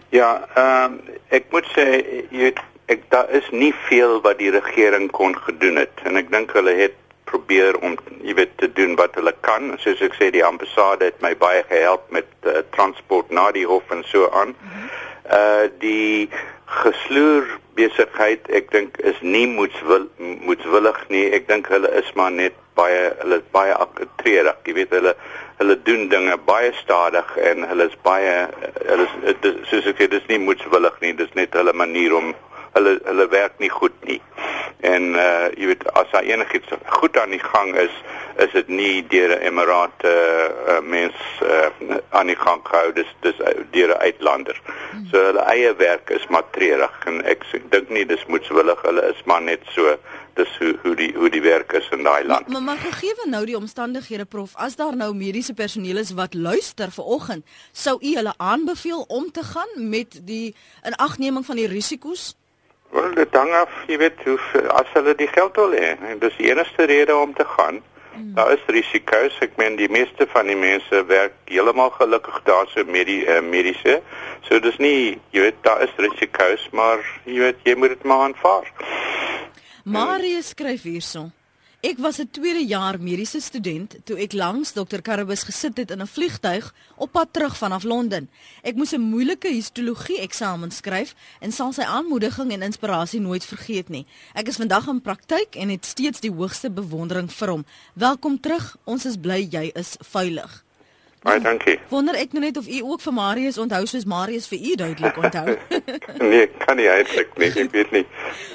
Ja, 0.10 0.42
ehm 0.58 0.98
um, 0.98 1.00
ek 1.30 1.54
moet 1.54 1.70
sê 1.78 1.86
jy 2.34 2.54
ek 2.89 3.06
daar 3.13 3.30
is 3.30 3.46
nie 3.54 3.72
veel 3.86 4.20
wat 4.26 4.42
die 4.42 4.52
regering 4.54 5.08
kon 5.13 5.38
gedoen 5.46 5.78
het 5.82 6.02
en 6.06 6.18
ek 6.18 6.34
dink 6.34 6.52
hulle 6.58 6.74
het 6.82 6.98
probeer 7.34 7.78
om 7.82 7.98
jy 8.22 8.36
weet 8.38 8.58
te 8.62 8.69
doen 8.78 8.96
wat 9.00 9.17
hulle 9.19 9.34
kan. 9.46 9.74
Soos 9.82 10.02
ek 10.06 10.15
sê 10.19 10.30
die 10.34 10.46
ambassade 10.46 11.10
het 11.10 11.22
my 11.26 11.34
baie 11.39 11.63
gehelp 11.69 12.06
met 12.13 12.30
uh, 12.46 12.62
transport 12.76 13.34
na 13.34 13.50
die 13.56 13.65
hof 13.69 13.89
en 13.96 14.06
so 14.12 14.30
aan. 14.41 14.56
Uh 15.24 15.69
die 15.82 16.30
gesloer 16.84 17.48
besigheid 17.78 18.48
ek 18.58 18.72
dink 18.74 18.98
is 19.10 19.19
nie 19.22 19.46
moetswil, 19.50 20.08
moetswillig 20.19 21.00
nie. 21.13 21.26
Ek 21.38 21.48
dink 21.50 21.69
hulle 21.74 21.89
is 22.00 22.10
maar 22.19 22.34
net 22.34 22.58
baie 22.78 23.12
hulle 23.22 23.39
is 23.41 23.50
baie 23.56 23.74
aktreerig. 23.86 24.62
Jy 24.67 24.78
weet 24.82 24.93
hulle 24.98 25.15
hulle 25.60 25.78
doen 25.88 26.08
dinge 26.12 26.38
baie 26.46 26.74
stadig 26.82 27.30
en 27.50 27.65
hulle 27.69 27.89
is 27.89 28.00
baie 28.06 28.34
hulle 28.89 29.08
is 29.32 29.62
soos 29.72 29.89
ek 29.89 30.02
sê 30.02 30.10
dis 30.12 30.30
nie 30.30 30.41
moetswillig 30.46 31.00
nie. 31.02 31.15
Dis 31.17 31.34
net 31.39 31.56
hulle 31.58 31.74
manier 31.78 32.17
om 32.19 32.34
hulle 32.74 33.00
hulle 33.04 33.28
werk 33.28 33.60
nie 33.60 33.70
goed 33.70 33.96
nie. 34.10 34.22
En 34.84 35.14
uh 35.16 35.48
jy 35.56 35.70
weet 35.72 35.86
as 35.94 36.10
daar 36.12 36.28
enigiets 36.28 36.74
goed 37.00 37.18
aan 37.18 37.32
die 37.36 37.44
gang 37.44 37.76
is, 37.76 37.94
is 38.38 38.52
dit 38.52 38.68
nie 38.68 39.06
deur 39.08 39.36
'n 39.36 39.46
emirate 39.50 40.14
uh, 40.68 40.80
mens 40.82 41.16
uh, 41.44 41.98
aan 42.10 42.28
die 42.28 42.40
gang 42.46 42.62
gehou 42.64 42.94
dis 42.94 43.12
dis 43.22 43.38
deur 43.72 43.94
'n 43.96 44.02
uitlander. 44.02 44.62
Hmm. 44.92 45.08
So 45.12 45.24
hulle 45.30 45.46
eie 45.54 45.76
werk 45.76 46.10
is 46.10 46.28
matrerig 46.28 47.00
en 47.06 47.24
ek 47.26 47.46
dink 47.70 47.90
nie 47.90 48.06
dis 48.06 48.26
moetswillig 48.26 48.82
hulle 48.82 49.08
is 49.14 49.24
maar 49.26 49.42
net 49.42 49.62
so 49.76 49.98
dis 50.34 50.58
hoe 50.60 50.74
hoe 50.82 50.96
die 50.96 51.14
hoe 51.16 51.30
die 51.30 51.42
werk 51.42 51.72
is 51.72 51.88
in 51.92 52.04
daai 52.04 52.26
land. 52.26 52.48
Maar 52.48 52.62
maar 52.62 52.78
gegee 52.78 53.14
nou 53.26 53.46
die 53.46 53.58
omstandighede 53.58 54.26
prof, 54.26 54.56
as 54.56 54.76
daar 54.76 54.96
nou 54.96 55.14
mediese 55.16 55.54
personeel 55.54 55.98
is 55.98 56.12
wat 56.12 56.34
luister 56.34 56.92
vir 56.92 57.06
oggend, 57.06 57.46
sou 57.72 57.98
u 58.02 58.16
hulle 58.16 58.34
aanbeveel 58.38 59.06
om 59.08 59.32
te 59.32 59.44
gaan 59.44 59.90
met 59.90 60.20
die 60.28 60.56
inagneming 60.84 61.46
van 61.46 61.56
die 61.56 61.68
risiko's? 61.68 62.34
Wel, 62.94 63.14
dit 63.18 63.34
hang 63.34 63.54
af, 63.58 63.74
jy 63.90 63.98
weet, 63.98 64.20
hoe 64.24 64.38
as 64.78 64.90
hulle 64.94 65.16
die 65.18 65.30
geld 65.32 65.56
wil 65.58 65.74
hê. 65.74 65.96
Dis 66.22 66.36
die 66.38 66.52
enigste 66.52 66.86
rede 66.86 67.16
om 67.18 67.34
te 67.34 67.46
gaan. 67.56 67.82
Mm. 68.14 68.34
Daar 68.38 68.52
is 68.54 68.66
risiko's. 68.70 69.40
Ek 69.42 69.56
meen 69.58 69.80
die 69.80 69.90
meeste 69.90 70.28
van 70.30 70.46
die 70.52 70.58
mense 70.58 71.02
werk 71.10 71.34
heeltemal 71.50 71.90
gelukkig 71.98 72.38
daar 72.46 72.70
so 72.70 72.86
met 72.86 73.10
die 73.10 73.24
uh, 73.26 73.40
mediese. 73.42 74.02
So 74.46 74.62
dis 74.62 74.78
nie, 74.78 75.18
jy 75.34 75.48
weet, 75.48 75.62
daar 75.66 75.82
is 75.82 75.96
risiko's, 75.98 76.68
maar 76.78 77.02
jy 77.26 77.40
weet, 77.48 77.64
jy 77.66 77.76
moet 77.82 77.96
dit 77.96 78.06
maar 78.06 78.28
aanvaar. 78.28 78.70
Marius 79.84 80.54
skryf 80.54 80.86
hierson. 80.86 81.34
Ek 81.84 81.98
was 81.98 82.17
'n 82.17 82.30
tweede 82.32 82.65
jaar 82.65 82.96
mediese 83.00 83.41
student 83.41 83.96
toe 84.04 84.17
ek 84.17 84.34
langs 84.34 84.72
Dr. 84.72 85.02
Karabus 85.02 85.43
gesit 85.43 85.78
het 85.78 85.91
in 85.91 86.02
'n 86.02 86.08
vliegtyg 86.08 86.74
op 86.96 87.12
pad 87.12 87.28
terug 87.32 87.58
vanaf 87.58 87.84
Londen. 87.84 88.30
Ek 88.62 88.76
moes 88.76 88.93
'n 88.93 89.02
moeilike 89.02 89.48
histologie 89.48 90.19
eksamen 90.19 90.72
skryf 90.72 91.15
en 91.39 91.52
sal 91.52 91.74
sy 91.74 91.82
aanmoediging 91.82 92.52
en 92.52 92.62
inspirasie 92.62 93.19
nooit 93.19 93.46
vergeet 93.46 93.89
nie. 93.89 94.06
Ek 94.34 94.48
is 94.48 94.56
vandag 94.56 94.88
in 94.88 95.02
praktyk 95.02 95.56
en 95.56 95.69
het 95.69 95.86
steeds 95.86 96.19
die 96.19 96.32
hoogste 96.32 96.72
bewondering 96.72 97.32
vir 97.32 97.50
hom. 97.50 97.65
Welkom 97.93 98.39
terug. 98.39 98.78
Ons 98.84 99.06
is 99.06 99.17
bly 99.17 99.48
jy 99.50 99.72
is 99.74 99.98
veilig. 100.00 100.63
Baie 101.22 101.39
dankie. 101.39 101.80
Wonder 101.89 102.15
ek 102.15 102.34
net 102.34 102.58
of 102.58 102.67
u 102.67 102.82
ook 102.82 103.02
vir 103.02 103.13
Marius 103.13 103.58
onthou 103.58 103.86
soos 103.86 104.06
Marius 104.06 104.48
vir 104.48 104.60
u 104.60 104.76
duidelik 104.76 105.17
onthou. 105.17 105.58
nee, 106.32 106.48
kan 106.48 106.76
nie 106.76 106.88
eintlik 106.88 107.38
nie. 107.38 107.48
Ek 107.48 107.72
weet 107.72 107.91
nie. 107.91 108.06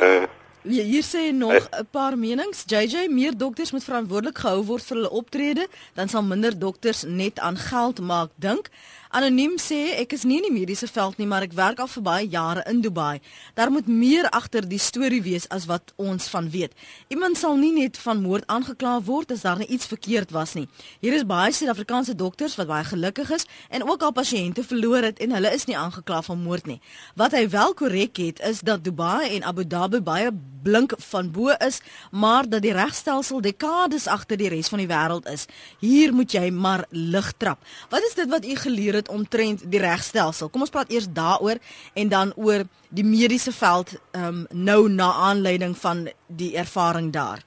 Uh 0.01 0.23
Ja, 0.69 0.83
hier 0.85 1.03
sê 1.03 1.33
nog 1.33 1.69
'n 1.71 1.87
paar 1.91 2.19
menings. 2.19 2.65
JJ, 2.67 3.09
meer 3.09 3.37
dokters 3.37 3.71
moet 3.73 3.85
verantwoordelik 3.85 4.39
gehou 4.39 4.65
word 4.65 4.85
vir 4.85 4.97
hulle 4.97 5.11
optrede, 5.11 5.69
dan 5.95 6.09
sal 6.09 6.23
minder 6.23 6.59
dokters 6.59 7.03
net 7.07 7.39
aan 7.39 7.57
geld 7.57 8.01
maak 8.01 8.31
dink. 8.35 8.71
Anoniem 9.09 9.55
sê 9.57 9.95
ek 9.97 10.13
is 10.13 10.27
nie 10.29 10.37
in 10.43 10.51
die 10.51 10.53
mediese 10.53 10.85
veld 10.91 11.17
nie, 11.17 11.27
maar 11.27 11.47
ek 11.47 11.55
werk 11.57 11.79
al 11.81 11.89
vir 11.89 12.03
baie 12.05 12.27
jare 12.29 12.61
in 12.69 12.83
Dubai. 12.85 13.23
Daar 13.57 13.71
moet 13.73 13.87
meer 13.89 14.29
agter 14.37 14.67
die 14.69 14.81
storie 14.81 15.23
wees 15.25 15.47
as 15.49 15.65
wat 15.71 15.95
ons 15.97 16.27
van 16.29 16.51
weet. 16.53 16.75
Iemand 17.09 17.41
sal 17.41 17.57
nie 17.57 17.73
net 17.73 17.97
van 18.03 18.21
moord 18.21 18.45
aangekla 18.53 18.99
word 19.07 19.33
as 19.33 19.47
daar 19.47 19.65
iets 19.65 19.89
verkeerd 19.89 20.35
was 20.37 20.53
nie. 20.59 20.67
Hier 21.01 21.17
is 21.17 21.25
baie 21.25 21.55
Suid-Afrikaanse 21.57 22.19
dokters 22.21 22.59
wat 22.61 22.69
baie 22.69 22.85
gelukkig 22.85 23.33
is 23.33 23.49
en 23.73 23.87
ook 23.89 24.05
al 24.05 24.13
pasiënte 24.13 24.67
verloor 24.69 25.09
het 25.09 25.25
en 25.25 25.33
hulle 25.39 25.55
is 25.57 25.65
nie 25.65 25.79
aangekla 25.79 26.21
van 26.29 26.45
moord 26.45 26.69
nie. 26.69 26.81
Wat 27.17 27.33
hy 27.33 27.47
wel 27.49 27.73
korrek 27.81 28.21
het 28.21 28.45
is 28.45 28.61
dat 28.61 28.85
Dubai 28.85 29.25
en 29.39 29.49
Abu 29.49 29.65
Dhabi 29.65 30.03
baie 30.05 30.29
blink 30.63 30.93
van 30.99 31.31
bo 31.33 31.55
is, 31.65 31.81
maar 32.11 32.49
dat 32.49 32.63
die 32.63 32.75
regstelsel 32.77 33.41
dekades 33.41 34.07
agter 34.11 34.37
die 34.37 34.51
res 34.53 34.69
van 34.69 34.83
die 34.83 34.91
wêreld 34.91 35.29
is. 35.31 35.47
Hier 35.81 36.13
moet 36.13 36.35
jy 36.35 36.51
maar 36.53 36.85
lig 36.91 37.33
trap. 37.39 37.63
Wat 37.89 38.05
is 38.11 38.17
dit 38.19 38.29
wat 38.29 38.45
u 38.45 38.57
geleer 38.57 38.98
het 38.99 39.09
omtrent 39.09 39.65
die 39.71 39.81
regstelsel. 39.81 40.51
Kom 40.53 40.67
ons 40.67 40.75
praat 40.75 40.91
eers 40.93 41.09
daaroor 41.15 41.61
en 41.95 42.09
dan 42.13 42.33
oor 42.37 42.67
die 42.89 43.05
mediese 43.05 43.53
veld 43.53 43.97
ehm 44.13 44.25
um, 44.25 44.47
nou 44.51 44.89
na 44.89 45.13
aanleiding 45.31 45.77
van 45.79 46.09
die 46.27 46.57
ervaring 46.57 47.13
daar. 47.13 47.45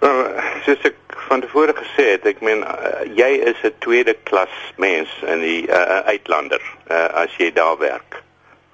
Uh, 0.00 0.40
soos 0.64 0.80
ek 0.88 0.96
van 1.28 1.42
tevore 1.44 1.74
gesê 1.76 2.06
het, 2.14 2.24
ek 2.26 2.40
meen 2.40 2.64
uh, 2.64 3.04
jy 3.16 3.30
is 3.50 3.60
'n 3.64 3.74
tweede 3.84 4.14
klas 4.24 4.54
mens 4.76 5.10
in 5.26 5.40
die 5.44 5.62
uh, 5.68 6.00
uitlander 6.08 6.62
uh, 6.90 7.06
as 7.24 7.36
jy 7.38 7.52
daar 7.52 7.78
werk. 7.78 8.22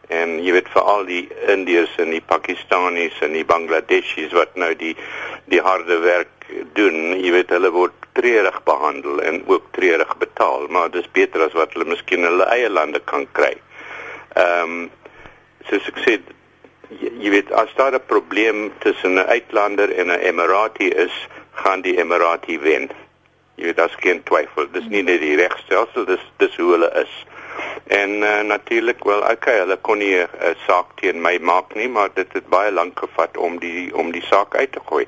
En 0.08 0.38
jy 0.38 0.52
weet 0.54 0.68
vir 0.70 0.82
al 0.82 1.04
die 1.04 1.24
Indiërs 1.50 1.96
en 1.98 2.14
die 2.14 2.22
Pakistanis 2.22 3.18
en 3.26 3.34
die 3.34 3.44
Bangladeshis 3.44 4.32
wat 4.32 4.54
nou 4.54 4.70
die 4.78 4.94
die 5.50 5.60
harde 5.60 5.98
werk 5.98 6.35
doen, 6.72 7.16
jy 7.20 7.30
weet 7.34 7.50
hulle 7.50 7.70
word 7.74 8.06
treurig 8.18 8.62
behandel 8.64 9.22
en 9.22 9.42
ook 9.46 9.64
treurig 9.76 10.16
betaal, 10.18 10.66
maar 10.68 10.90
dis 10.90 11.08
beter 11.12 11.46
as 11.46 11.56
wat 11.58 11.72
hulle 11.74 11.88
miskien 11.88 12.24
in 12.24 12.30
hulle 12.30 12.48
eie 12.54 12.70
lande 12.70 13.02
kan 13.04 13.26
kry. 13.32 13.54
Ehm 14.36 14.76
um, 14.76 14.90
soos 15.66 15.88
ek 15.90 15.96
sê 16.04 16.12
jy, 17.00 17.30
weet 17.30 17.50
as 17.52 17.72
daar 17.76 17.94
'n 17.94 18.06
probleem 18.06 18.72
tussen 18.78 19.18
'n 19.18 19.28
uitlander 19.34 19.90
en 19.90 20.06
'n 20.06 20.20
emirati 20.30 20.88
is, 20.88 21.14
gaan 21.52 21.80
die 21.80 21.98
emirati 21.98 22.58
wen. 22.58 22.90
Jy 23.54 23.64
weet 23.64 23.76
daar's 23.76 23.98
geen 23.98 24.22
twyfel, 24.22 24.70
dis 24.72 24.88
nie 24.88 25.02
net 25.02 25.20
die 25.20 25.36
regstelsel, 25.36 26.04
dis 26.04 26.24
dis 26.36 26.56
hoe 26.56 26.70
hulle 26.72 26.90
is. 27.02 27.26
En 27.86 28.10
uh, 28.10 28.40
natuurlik 28.40 29.04
wel, 29.04 29.22
okay, 29.30 29.58
hulle 29.58 29.76
kon 29.76 29.98
nie 29.98 30.14
'n 30.14 30.28
uh, 30.42 30.54
saak 30.66 30.86
teen 31.00 31.20
my 31.20 31.38
maak 31.38 31.74
nie, 31.74 31.88
maar 31.88 32.10
dit 32.14 32.32
het 32.32 32.46
baie 32.48 32.72
lank 32.72 32.98
gevat 32.98 33.36
om 33.36 33.58
die 33.58 33.96
om 33.96 34.12
die 34.12 34.24
saak 34.24 34.54
uit 34.54 34.72
te 34.72 34.80
gooi. 34.84 35.06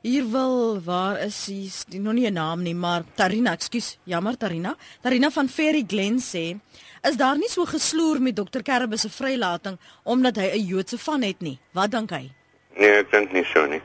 Hier 0.00 0.22
wil 0.30 0.78
waar 0.84 1.18
is? 1.20 1.84
Die 1.90 2.00
nog 2.00 2.12
nie 2.12 2.26
'n 2.26 2.32
naam 2.32 2.62
nie, 2.62 2.74
maar 2.74 3.02
Tarina, 3.14 3.52
ekskuus. 3.52 3.98
Jammer 4.04 4.36
Tarina. 4.36 4.76
Tarina 5.02 5.30
van 5.30 5.48
Ferry 5.48 5.84
Glen 5.86 6.18
sê, 6.18 6.60
is 7.02 7.16
daar 7.16 7.36
nie 7.36 7.48
so 7.48 7.64
gesloer 7.64 8.20
met 8.20 8.36
Dr. 8.36 8.62
Kerbus 8.62 9.00
se 9.00 9.10
vrylating 9.10 9.78
omdat 10.04 10.36
hy 10.36 10.50
'n 10.54 10.66
Joodse 10.66 10.98
van 10.98 11.22
het 11.22 11.40
nie. 11.40 11.58
Wat 11.72 11.90
dink 11.90 12.10
hy? 12.10 12.30
Nee, 12.76 12.90
ek 12.98 13.10
dink 13.10 13.32
nie 13.32 13.44
so 13.44 13.66
nie. 13.66 13.82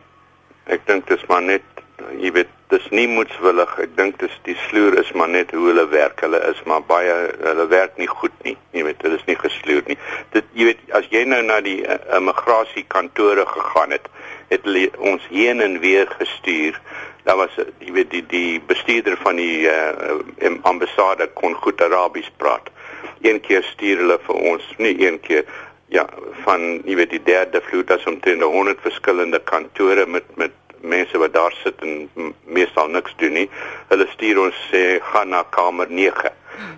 Ek 0.65 0.85
dink 0.85 1.07
dit 1.07 1.17
is 1.17 1.25
maar 1.27 1.41
net 1.41 1.61
jy 2.19 2.31
weet 2.33 2.51
dis 2.73 2.85
nie 2.95 3.05
moetswillig. 3.11 3.71
Ek 3.83 3.93
dink 3.97 4.17
dis 4.21 4.33
die 4.47 4.55
sloer 4.65 4.97
is 5.01 5.11
maar 5.17 5.29
net 5.29 5.53
hoe 5.53 5.67
hulle 5.69 5.85
werk. 5.91 6.23
Hulle 6.25 6.39
is 6.49 6.59
maar 6.69 6.83
baie 6.89 7.13
hulle 7.43 7.67
werk 7.71 7.97
nie 8.01 8.09
goed 8.09 8.35
nie. 8.47 8.55
Jy 8.75 8.85
weet, 8.87 9.01
hulle 9.05 9.19
is 9.19 9.25
nie 9.29 9.37
gesloer 9.39 9.83
nie. 9.89 9.97
Dit 10.35 10.49
jy 10.57 10.71
weet 10.71 10.93
as 10.97 11.09
jy 11.13 11.23
nou 11.29 11.41
na 11.45 11.59
die 11.65 11.79
uh, 11.85 11.99
immigrasiekantore 12.17 13.45
gegaan 13.49 13.95
het, 13.95 14.07
het 14.51 14.65
hulle 14.67 14.87
ons 15.13 15.25
heen 15.31 15.61
en 15.65 15.79
weer 15.83 16.09
gestuur. 16.19 16.79
Daar 17.27 17.39
was 17.43 17.57
jy 17.57 17.93
weet 17.95 18.11
die 18.13 18.23
die 18.31 18.61
bestuurder 18.71 19.19
van 19.23 19.39
die 19.41 19.67
uh, 19.69 20.55
ambassade 20.69 21.29
kon 21.37 21.55
goed 21.61 21.81
Arabies 21.81 22.31
praat. 22.41 22.71
Een 23.23 23.39
keer 23.43 23.63
stuur 23.69 24.03
hulle 24.03 24.17
vir 24.25 24.41
ons, 24.53 24.65
nie 24.81 24.97
een 24.99 25.21
keer 25.23 25.45
ja, 25.93 26.07
van 26.43 26.81
jy 26.87 26.97
weet 26.97 27.13
die 27.13 27.23
derde 27.23 27.61
vloed 27.67 27.91
as 27.93 28.05
omtrent 28.09 28.41
100 28.41 28.81
verskillende 28.81 29.39
kantore 29.45 30.07
met 30.09 30.25
met 30.41 30.55
mense 30.83 31.17
wat 31.17 31.33
daar 31.33 31.53
sit 31.63 31.81
en 31.81 32.09
meestal 32.43 32.87
niks 32.91 33.15
doen 33.17 33.33
nie. 33.39 33.49
Hulle 33.89 34.07
stuur 34.11 34.41
ons 34.45 34.59
sê 34.71 34.83
gaan 35.11 35.31
na 35.31 35.43
kamer 35.49 35.89
9. 35.89 36.31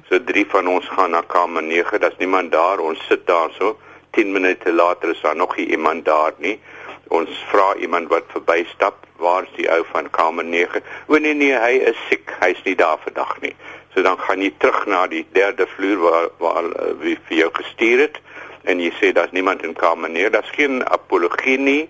So 0.09 0.19
drie 0.23 0.45
van 0.51 0.69
ons 0.69 0.87
gaan 0.93 1.15
na 1.17 1.23
kamer 1.27 1.63
9. 1.63 1.99
Daar's 1.99 2.21
niemand 2.21 2.51
daar. 2.51 2.79
Ons 2.79 3.01
sit 3.09 3.25
daar 3.27 3.51
so. 3.57 3.77
10 4.15 4.31
minute 4.31 4.73
later 4.73 5.09
is 5.09 5.21
daar 5.21 5.35
nog 5.35 5.57
nie 5.57 5.67
iemand 5.67 6.05
daar 6.05 6.33
nie. 6.37 6.59
Ons 7.07 7.29
vra 7.49 7.73
iemand 7.75 8.07
wat 8.09 8.29
verbystap, 8.33 8.95
waar 9.21 9.43
is 9.43 9.57
die 9.57 9.67
ou 9.71 9.83
van 9.91 10.09
kamer 10.09 10.45
9? 10.45 10.81
O 11.07 11.17
nee 11.17 11.33
nee, 11.33 11.57
hy 11.59 11.81
is 11.91 11.99
siek. 12.09 12.31
Hy's 12.39 12.61
nie 12.63 12.75
daar 12.75 13.01
vandag 13.03 13.35
nie. 13.41 13.53
So 13.93 14.01
dan 14.05 14.17
gaan 14.19 14.41
jy 14.41 14.53
terug 14.57 14.85
na 14.85 15.05
die 15.07 15.25
derde 15.33 15.67
vloer 15.75 15.99
waar 16.05 16.29
waar 16.39 16.69
uh, 16.71 16.93
wie 17.01 17.17
vir 17.27 17.37
jou 17.45 17.51
gestuur 17.59 18.07
het 18.07 18.21
en 18.65 18.81
jy 18.81 18.89
sê 18.97 19.11
daar's 19.13 19.31
niemand 19.31 19.63
in 19.63 19.75
kamer 19.77 20.09
9. 20.09 20.31
Daar's 20.31 20.55
geen 20.55 20.81
apologie 20.87 21.57
nie 21.57 21.83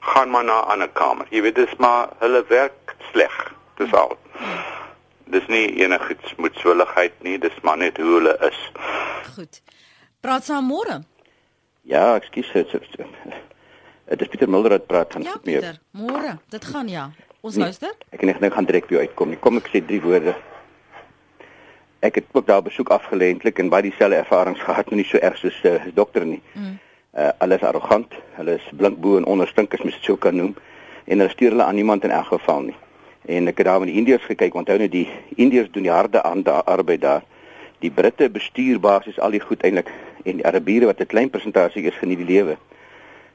gaan 0.00 0.30
maar 0.30 0.44
na 0.44 0.60
'n 0.62 0.68
ander 0.70 0.88
kamer. 0.88 1.26
Jy 1.30 1.42
weet 1.42 1.54
dis 1.54 1.76
maar 1.78 2.08
hulle 2.18 2.44
werk 2.48 2.94
sleg. 3.12 3.52
Dis 3.76 3.92
al. 3.92 4.16
Dis 5.24 5.46
nie 5.46 5.74
enigiets 5.84 6.34
moetswilligheid 6.36 7.12
nie, 7.22 7.38
dis 7.38 7.60
maar 7.62 7.76
net 7.76 7.96
hoe 7.96 8.06
hulle 8.14 8.36
is. 8.50 8.72
Goed. 9.34 9.62
Praat 10.20 10.44
saam 10.44 10.64
môre. 10.66 11.02
Ja, 11.82 12.14
ekskuus 12.14 12.52
dit. 12.52 12.72
Is 14.06 14.28
Pieter 14.28 14.48
Mulder 14.48 14.70
wat 14.70 14.86
praat 14.86 15.12
van 15.12 15.22
Ja, 15.22 15.36
meer. 15.42 15.60
Pieter. 15.60 15.78
Môre. 15.90 16.38
Dit 16.48 16.64
gaan 16.64 16.88
ja. 16.88 17.10
Ons 17.40 17.54
Nee, 17.54 17.64
luister. 17.64 17.92
Ek 18.10 18.22
en 18.22 18.28
ek 18.28 18.40
nou 18.40 18.50
gaan 18.50 18.64
direk 18.64 18.86
by 18.88 18.94
jou 18.94 19.00
uitkom. 19.06 19.28
nie. 19.28 19.38
Kom 19.38 19.56
ek 19.56 19.68
sê 19.68 19.84
drie 19.86 20.00
woorde. 20.02 20.34
Ek 22.00 22.14
het 22.14 22.24
ook 22.32 22.46
daar 22.46 22.62
besoek 22.62 22.88
afgelê 22.90 23.28
eintlik 23.32 23.58
en 23.58 23.68
baie 23.68 23.82
dieselfde 23.82 24.16
ervarings 24.16 24.60
gehad, 24.60 24.86
maar 24.90 24.96
nie 24.96 25.04
so 25.04 25.18
erg 25.18 25.36
soos 25.36 25.64
uh, 25.64 25.80
dokter 25.94 26.24
nie. 26.26 26.42
Mm. 26.54 26.78
Uh 27.16 27.30
hulle 27.38 27.54
is 27.54 27.62
arrogant, 27.62 28.12
hulle 28.36 28.58
is 28.58 28.66
blink 28.76 28.98
bo 29.00 29.16
en 29.16 29.24
onderstink 29.24 29.74
as 29.74 29.80
mens 29.80 29.96
dit 29.96 30.04
sou 30.04 30.16
kan 30.16 30.36
noem 30.36 30.54
en 31.08 31.18
hulle 31.18 31.32
stuur 31.32 31.54
hulle 31.54 31.64
aan 31.64 31.74
niemand 31.74 32.04
in 32.04 32.10
elk 32.10 32.26
geval 32.34 32.60
nie. 32.68 32.76
En 33.28 33.48
ek 33.48 33.58
het 33.60 33.66
daar 33.66 33.80
met 33.80 33.88
die 33.88 33.96
Indiërs 33.96 34.24
gekyk, 34.28 34.54
onthou 34.54 34.76
nou 34.78 34.88
die 34.88 35.08
Indiërs 35.36 35.70
doen 35.72 35.86
die 35.88 35.92
harde 35.92 36.22
aan 36.22 36.42
da 36.42 36.60
arbeid 36.64 37.00
daar. 37.00 37.24
Die 37.80 37.90
Britte 37.90 38.28
bestuur 38.30 38.80
basies 38.80 39.18
al 39.20 39.32
die 39.36 39.40
goed 39.40 39.62
eintlik 39.64 39.88
en 40.24 40.42
die 40.42 40.46
Arabiere 40.46 40.86
wat 40.86 41.00
'n 41.00 41.06
klein 41.06 41.30
persentasie 41.30 41.82
is 41.82 41.96
geniet 42.00 42.18
die 42.18 42.32
lewe. 42.34 42.56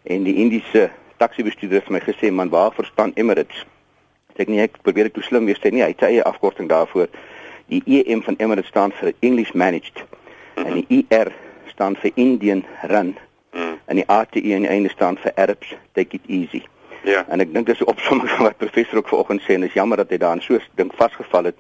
En 0.04 0.24
die 0.24 0.36
Indiese 0.36 0.92
taxi-bestuurder 1.18 1.78
het 1.80 1.88
vir 1.88 1.94
my 1.94 2.00
gesê, 2.00 2.32
"Man, 2.32 2.50
waar 2.50 2.74
verstaan 2.74 3.12
Emirates?" 3.16 3.66
Sê 4.34 4.42
ek 4.42 4.48
nee, 4.48 4.62
ek 4.62 4.82
probeer 4.82 5.06
ek 5.06 5.14
toe 5.14 5.24
slim 5.24 5.46
wees, 5.46 5.60
sê 5.62 5.72
nee, 5.72 5.82
hy 5.82 5.90
het 5.94 6.00
sy 6.00 6.06
eie 6.06 6.24
afkorting 6.24 6.70
daarvoor. 6.70 7.08
Die 7.70 7.84
EM 7.86 8.22
van 8.24 8.36
Emirates 8.38 8.70
staan 8.70 8.92
vir 8.92 9.14
English 9.20 9.52
Managed 9.54 10.04
en 10.56 10.74
die 10.74 11.06
ER 11.10 11.32
staan 11.68 11.96
vir 11.96 12.12
Indian 12.16 12.66
Run. 12.82 13.16
En 13.86 13.96
die 13.96 14.08
ATE 14.08 14.54
aan 14.56 14.68
die 14.68 14.68
einde 14.68 14.90
staan 14.90 15.18
vir 15.18 15.32
Arabs 15.36 15.76
Take 15.92 16.16
It 16.16 16.22
Easy. 16.28 16.64
Ja. 17.04 17.26
En 17.28 17.40
ek 17.44 17.54
dink 17.54 17.68
dis 17.68 17.80
'n 17.80 17.92
opsomming 17.92 18.30
van 18.30 18.46
wat 18.46 18.58
professor 18.58 18.98
ook 18.98 19.08
vanoggend 19.08 19.42
sê 19.42 19.54
en 19.54 19.62
dis 19.62 19.74
jammer 19.74 19.98
dat 19.98 20.10
hy 20.10 20.18
daar 20.18 20.36
in 20.36 20.42
so 20.42 20.54
'n 20.54 20.62
ding 20.76 20.92
vasgevall 20.96 21.44
het. 21.44 21.56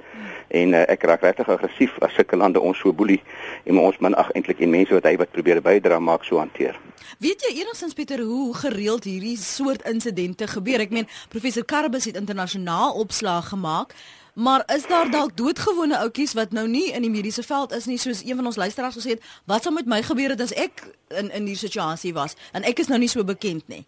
En 0.47 0.73
uh, 0.73 0.81
ek 0.87 1.03
raak 1.03 1.21
regtig 1.21 1.49
aggressief 1.49 1.99
as 1.99 2.13
sulke 2.13 2.35
lande 2.35 2.59
ons 2.59 2.77
so 2.77 2.93
boelie 2.93 3.21
en 3.63 3.77
ons 3.77 3.97
min 3.97 4.15
ag 4.15 4.31
eintlik 4.31 4.59
en 4.59 4.69
mense 4.69 4.93
wat 4.93 5.03
hy 5.03 5.17
wat 5.17 5.31
probeer 5.31 5.61
bydra 5.61 5.99
maak 5.99 6.23
so 6.23 6.37
hanteer. 6.37 6.79
Weet 7.19 7.41
jy 7.41 7.59
enigstens 7.59 7.93
Pieter 7.93 8.19
hoe 8.19 8.55
gereeld 8.55 9.03
hierdie 9.03 9.37
soort 9.37 9.81
insidente 9.87 10.47
gebeur? 10.47 10.79
Ek 10.79 10.89
meen 10.89 11.07
professor 11.29 11.65
Karbus 11.65 12.05
het 12.05 12.15
internasionaal 12.15 12.93
opslag 12.93 13.49
gemaak. 13.49 13.93
Maar 14.33 14.63
is 14.75 14.87
daar 14.87 15.11
dalk 15.11 15.37
doodgewone 15.37 15.97
ouetjies 15.97 16.33
wat 16.33 16.51
nou 16.51 16.67
nie 16.67 16.91
in 16.91 17.01
die 17.01 17.09
mediese 17.09 17.43
veld 17.43 17.71
is 17.71 17.85
nie 17.85 17.97
soos 17.97 18.23
een 18.25 18.35
van 18.35 18.45
ons 18.45 18.55
luisteraars 18.55 18.95
gesê 18.97 19.09
het, 19.09 19.25
wat 19.45 19.63
sou 19.63 19.73
met 19.73 19.85
my 19.85 20.01
gebeur 20.01 20.33
het 20.33 20.41
as 20.41 20.53
ek 20.57 20.81
in 21.07 21.29
in 21.29 21.45
hierdie 21.45 21.67
situasie 21.67 22.13
was 22.13 22.33
en 22.51 22.65
ek 22.65 22.79
is 22.81 22.89
nou 22.89 22.97
nie 22.99 23.09
so 23.11 23.23
bekend 23.23 23.67
nie. 23.69 23.83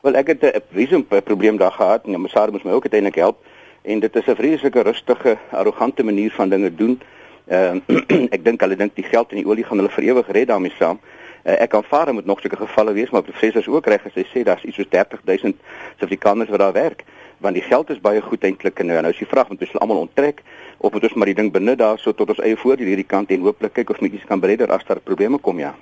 Wel 0.00 0.16
ek 0.16 0.32
het 0.32 0.42
'n 0.44 0.62
visum 0.72 1.04
probleem 1.04 1.56
daar 1.56 1.72
gehad 1.72 2.06
en 2.06 2.20
Masar 2.20 2.52
moes 2.52 2.62
my 2.62 2.72
ook 2.72 2.88
uiteindelik 2.88 3.20
help 3.20 3.44
en 3.82 4.00
dit 4.00 4.16
is 4.16 4.26
'n 4.26 4.36
vreeslike 4.36 4.80
rustige, 4.82 5.38
arrogante 5.50 6.02
manier 6.02 6.30
van 6.30 6.48
dinge 6.48 6.74
doen. 6.74 7.00
Ehm 7.46 7.80
ek 8.36 8.44
dink 8.44 8.60
hulle 8.60 8.76
dink 8.76 8.94
die 8.94 9.04
geld 9.04 9.30
en 9.30 9.36
die 9.36 9.46
olie 9.46 9.64
gaan 9.64 9.76
hulle 9.76 9.90
vir 9.90 10.04
ewig 10.04 10.28
red 10.28 10.48
daarmee 10.48 10.72
saam. 10.78 11.00
Uh, 11.44 11.60
ek 11.60 11.74
aanvaar 11.74 12.04
dit 12.04 12.14
moet 12.14 12.26
nog 12.26 12.40
sulke 12.40 12.56
gevalle 12.56 12.92
wees, 12.92 13.10
maar 13.10 13.22
professors 13.22 13.68
ook 13.68 13.86
reg 13.86 14.06
as 14.06 14.14
hy 14.14 14.24
sê 14.24 14.42
daar's 14.42 14.64
iets 14.64 14.76
soos 14.76 14.88
30000 14.88 15.56
Suid-Afrikaners 15.98 16.48
wat 16.48 16.58
daar 16.58 16.72
werk, 16.72 17.04
want 17.44 17.54
die 17.58 17.64
geld 17.68 17.90
is 17.92 18.00
baie 18.02 18.20
goed 18.24 18.44
eintlik 18.48 18.80
en 18.80 18.90
nou 18.90 19.00
nou 19.04 19.12
is 19.12 19.20
die 19.22 19.28
vraag 19.30 19.48
moet 19.52 19.60
ons 19.64 19.72
hulle 19.74 19.84
almal 19.84 20.02
onttrek 20.06 20.42
of 20.78 20.92
moet 20.92 21.06
ons 21.08 21.14
maar 21.20 21.30
die 21.30 21.38
ding 21.40 21.52
benut 21.52 21.78
daarso 21.78 22.12
tot 22.16 22.28
ons 22.34 22.40
eie 22.44 22.56
voordeel 22.56 22.92
hierdie 22.92 23.10
kant 23.14 23.30
en 23.30 23.44
hooplik 23.46 23.74
kyk 23.78 23.90
of 23.94 24.00
netjies 24.04 24.26
kan 24.28 24.40
beredder 24.40 24.72
as 24.72 24.84
daar 24.88 25.00
probleme 25.00 25.38
kom 25.38 25.58
ja. 25.62 25.74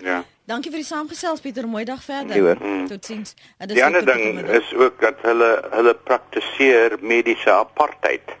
Ja. 0.00 0.22
Dankie 0.48 0.70
vir 0.72 0.80
die 0.80 0.86
saamgesels 0.88 1.42
Pieter, 1.44 1.66
mooi 1.68 1.84
dag 1.84 2.00
verder. 2.02 2.34
Ja, 2.36 2.42
hoor. 2.42 2.58
Mm. 2.64 2.86
Totsiens. 2.88 3.34
En 3.58 3.68
dis 3.68 3.76
Die 3.76 3.84
ander 3.84 4.04
ding 4.06 4.22
vanmiddag. 4.22 4.56
is 4.62 4.74
ook 4.74 5.00
dat 5.00 5.20
hulle 5.22 5.50
hulle 5.70 5.94
praktiseer 5.94 6.96
mediese 7.00 7.52
apartheid. 7.52 8.32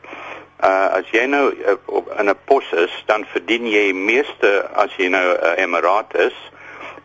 Uh 0.64 0.88
as 0.98 1.12
jy 1.12 1.26
nou 1.26 1.44
uh, 1.52 1.76
op 1.86 2.08
in 2.18 2.28
'n 2.30 2.36
pos 2.48 2.72
is, 2.72 2.94
dan 3.06 3.24
verdien 3.32 3.66
jy 3.68 3.92
meeste 3.92 4.50
as 4.74 4.90
jy 4.96 5.08
nou 5.08 5.22
'n 5.22 5.38
uh, 5.44 5.62
emiraat 5.62 6.16
is, 6.16 6.36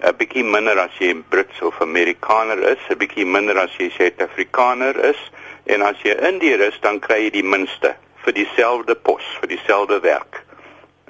'n 0.01 0.15
bietjie 0.17 0.43
minder 0.43 0.79
as 0.79 0.91
jy 0.99 1.11
'n 1.13 1.23
Brits 1.29 1.61
of 1.61 1.81
Amerikaner 1.81 2.59
is, 2.71 2.81
'n 2.89 2.97
bietjie 2.97 3.25
minder 3.25 3.57
as 3.59 3.75
jy 3.77 3.89
Suid-Afrikaner 3.91 4.95
is 5.11 5.19
en 5.65 5.81
as 5.81 6.01
jy 6.03 6.15
Indiër 6.29 6.61
is, 6.69 6.77
dan 6.81 6.99
kry 6.99 7.25
jy 7.25 7.31
die 7.39 7.45
minste 7.45 7.95
vir 8.25 8.33
dieselfde 8.33 8.95
pos, 8.95 9.25
vir 9.41 9.51
dieselfde 9.53 9.99
werk. 10.05 10.41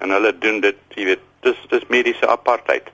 En 0.03 0.11
hulle 0.11 0.31
doen 0.43 0.59
dit, 0.63 0.79
jy 0.95 1.05
weet, 1.11 1.23
dis 1.45 1.59
dis 1.71 1.87
mediese 1.93 2.27
apartheid. 2.27 2.89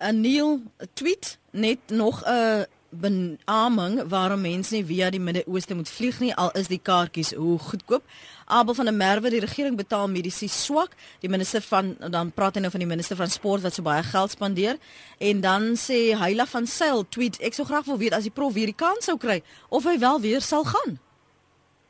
'n 0.00 0.20
Neil 0.20 0.60
tweet 0.94 1.38
net 1.50 1.78
nog 1.86 2.22
'n 2.24 2.66
beaming 2.90 4.02
waarom 4.08 4.40
mense 4.40 4.74
nie 4.74 4.84
via 4.84 5.10
die 5.10 5.20
Midde-Ooste 5.20 5.74
moet 5.74 5.88
vlieg 5.88 6.20
nie 6.20 6.34
al 6.34 6.50
is 6.58 6.68
die 6.68 6.80
kaartjies 6.82 7.34
hoe 7.34 7.58
goedkoop. 7.58 8.02
Abel 8.46 8.74
van 8.74 8.84
der 8.84 8.94
Merwe, 8.94 9.30
die 9.30 9.40
regering 9.40 9.76
betaal 9.76 10.08
mediese 10.08 10.48
swak. 10.48 10.96
Die 11.20 11.30
minister 11.30 11.62
van 11.62 11.96
dan 12.10 12.32
praat 12.32 12.54
hy 12.54 12.64
nou 12.64 12.70
van 12.70 12.82
die 12.82 12.88
minister 12.90 13.16
van 13.16 13.30
sport 13.30 13.62
wat 13.62 13.74
so 13.74 13.82
baie 13.82 14.02
geld 14.02 14.30
spandeer 14.30 14.78
en 15.18 15.40
dan 15.40 15.76
sê 15.78 16.16
Heila 16.18 16.46
van 16.46 16.66
Sail 16.66 17.06
tweet 17.08 17.38
ek 17.40 17.54
sou 17.54 17.66
graag 17.66 17.86
wil 17.86 17.98
weet 17.98 18.16
as 18.16 18.26
die 18.26 18.34
prof 18.34 18.52
weer 18.54 18.66
die 18.66 18.76
kans 18.76 19.06
sou 19.06 19.16
kry 19.18 19.42
of 19.68 19.86
hy 19.86 19.98
wel 19.98 20.20
weer 20.20 20.42
sal 20.42 20.64
gaan. 20.64 20.98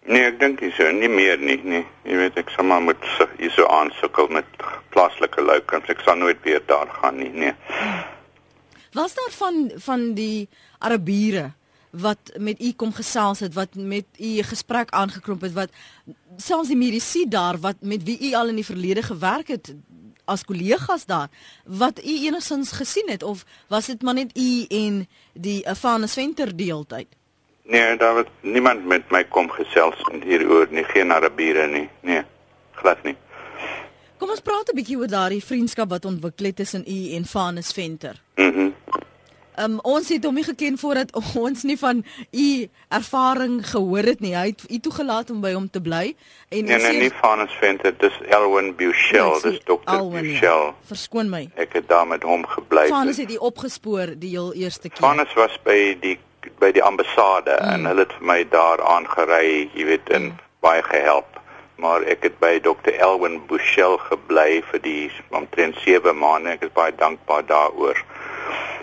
Nee, 0.09 0.25
ek 0.31 0.39
dink 0.41 0.63
nie 0.65 0.73
so, 0.77 0.89
nie 0.97 1.11
meer 1.13 1.37
nie, 1.39 1.59
nee. 1.65 1.85
Jy 2.09 2.17
weet 2.23 2.39
ek 2.41 2.53
sal 2.55 2.65
maar 2.65 2.81
moet 2.81 3.03
hier 3.37 3.53
so 3.53 3.67
aansukkel 3.69 4.31
met 4.33 4.49
plaaslike 4.95 5.45
loukums. 5.45 5.91
Ek 5.93 6.01
sal 6.07 6.17
nooit 6.17 6.41
weer 6.47 6.63
daar 6.67 6.89
gaan 7.01 7.21
nie, 7.21 7.29
nee. 7.37 7.53
Was 8.93 9.15
daar 9.15 9.31
van 9.31 9.71
van 9.77 10.15
die 10.15 10.49
Arabiere 10.79 11.53
wat 11.91 12.33
met 12.39 12.63
u 12.63 12.73
kom 12.73 12.93
gesels 12.93 13.41
het 13.41 13.55
wat 13.55 13.75
met 13.75 14.05
u 14.19 14.39
'n 14.39 14.45
gesprek 14.45 14.91
aangekromp 14.91 15.41
het 15.41 15.53
wat 15.53 15.71
selfs 16.37 16.69
die 16.69 16.77
mediese 16.77 17.27
daar 17.29 17.59
wat 17.59 17.77
met 17.81 18.03
wie 18.03 18.31
u 18.31 18.35
al 18.35 18.49
in 18.49 18.55
die 18.55 18.65
verlede 18.65 19.03
gewerk 19.03 19.49
het 19.49 19.75
as 20.25 20.45
kollegas 20.45 21.07
daar 21.07 21.29
wat 21.65 22.05
u 22.05 22.15
enigstens 22.27 22.73
gesien 22.73 23.09
het 23.11 23.23
of 23.23 23.45
was 23.69 23.87
dit 23.87 24.03
maar 24.03 24.15
net 24.15 24.39
u 24.39 24.65
en 24.69 25.09
die 25.33 25.69
Afanes 25.69 26.13
Venter 26.13 26.57
deeltyd? 26.57 27.07
Nee, 27.63 27.97
daar 27.97 28.17
het 28.17 28.29
niemand 28.41 28.87
met 28.87 29.11
my 29.11 29.25
kom 29.25 29.51
gesels 29.51 29.95
hieroor 30.23 30.67
nie, 30.71 30.85
geen 30.85 31.13
Arabiere 31.13 31.67
nie. 31.67 31.89
Nee, 32.03 32.23
glad 32.73 33.03
nie. 33.03 33.17
Kom 34.19 34.31
ons 34.31 34.41
praat 34.41 34.69
'n 34.71 34.75
bietjie 34.75 34.99
oor 34.99 35.09
daardie 35.09 35.45
vriendskap 35.45 35.89
wat 35.89 36.05
ontwikkel 36.05 36.47
het 36.47 36.57
tussen 36.57 36.85
u 36.87 37.13
en 37.15 37.23
Afanes 37.23 37.73
Venter. 37.73 38.21
Mhm. 38.41 38.61
Mm 38.61 39.09
Um, 39.61 39.77
ons 39.85 40.09
het 40.09 40.25
hom 40.25 40.35
nie 40.39 40.45
geken 40.45 40.79
voordat 40.79 41.11
ons 41.47 41.63
nie 41.69 41.77
van 41.79 42.05
u 42.31 42.69
ervaring 42.89 43.61
gehoor 43.69 44.07
het 44.09 44.21
nie. 44.21 44.33
Hy 44.37 44.47
het 44.53 44.63
u 44.69 44.79
toegelaat 44.79 45.31
om 45.31 45.41
by 45.41 45.53
hom 45.53 45.67
te 45.71 45.83
bly 45.85 46.15
en 46.49 46.65
nee, 46.65 46.79
nee, 46.79 47.01
nie 47.01 47.11
Vanus 47.21 47.53
Venter, 47.61 47.93
dis 47.99 48.17
Elwin 48.29 48.73
Bushell, 48.77 49.37
dis 49.43 49.61
dokter 49.65 49.99
Alwyn, 49.99 50.25
ja. 50.25 50.31
Bushell. 50.31 50.73
Verskoon 50.93 51.29
my. 51.33 51.43
Ek 51.61 51.77
het 51.77 51.89
daar 51.91 52.07
met 52.07 52.25
hom 52.25 52.47
gebly. 52.47 52.87
Vanus 52.89 53.21
het 53.21 53.33
u 53.33 53.37
opgespoor 53.51 54.15
die 54.17 54.33
heel 54.37 54.55
eerste 54.55 54.89
keer. 54.89 55.03
Vanus 55.05 55.35
was 55.37 55.59
by 55.67 55.97
die 56.01 56.17
by 56.61 56.71
die 56.73 56.83
ambassade 56.83 57.53
mm. 57.59 57.75
en 57.75 57.91
hulle 57.91 58.07
het 58.07 58.15
vir 58.17 58.27
my 58.31 58.39
daar 58.49 58.81
aangery, 58.81 59.69
jy 59.77 59.85
weet, 59.91 60.09
en 60.09 60.31
mm. 60.31 60.39
baie 60.65 60.81
gehelp. 60.89 61.37
Maar 61.81 62.05
ek 62.13 62.25
het 62.29 62.41
by 62.41 62.55
Dr. 62.65 62.93
Elwin 62.97 63.39
Bushell 63.49 63.97
gebly 64.09 64.63
vir 64.73 64.83
die 64.85 65.11
omtrent 65.37 65.77
7 65.85 66.17
maande. 66.17 66.57
Ek 66.57 66.65
is 66.69 66.73
baie 66.77 66.97
dankbaar 66.97 67.45
daaroor. 67.49 68.01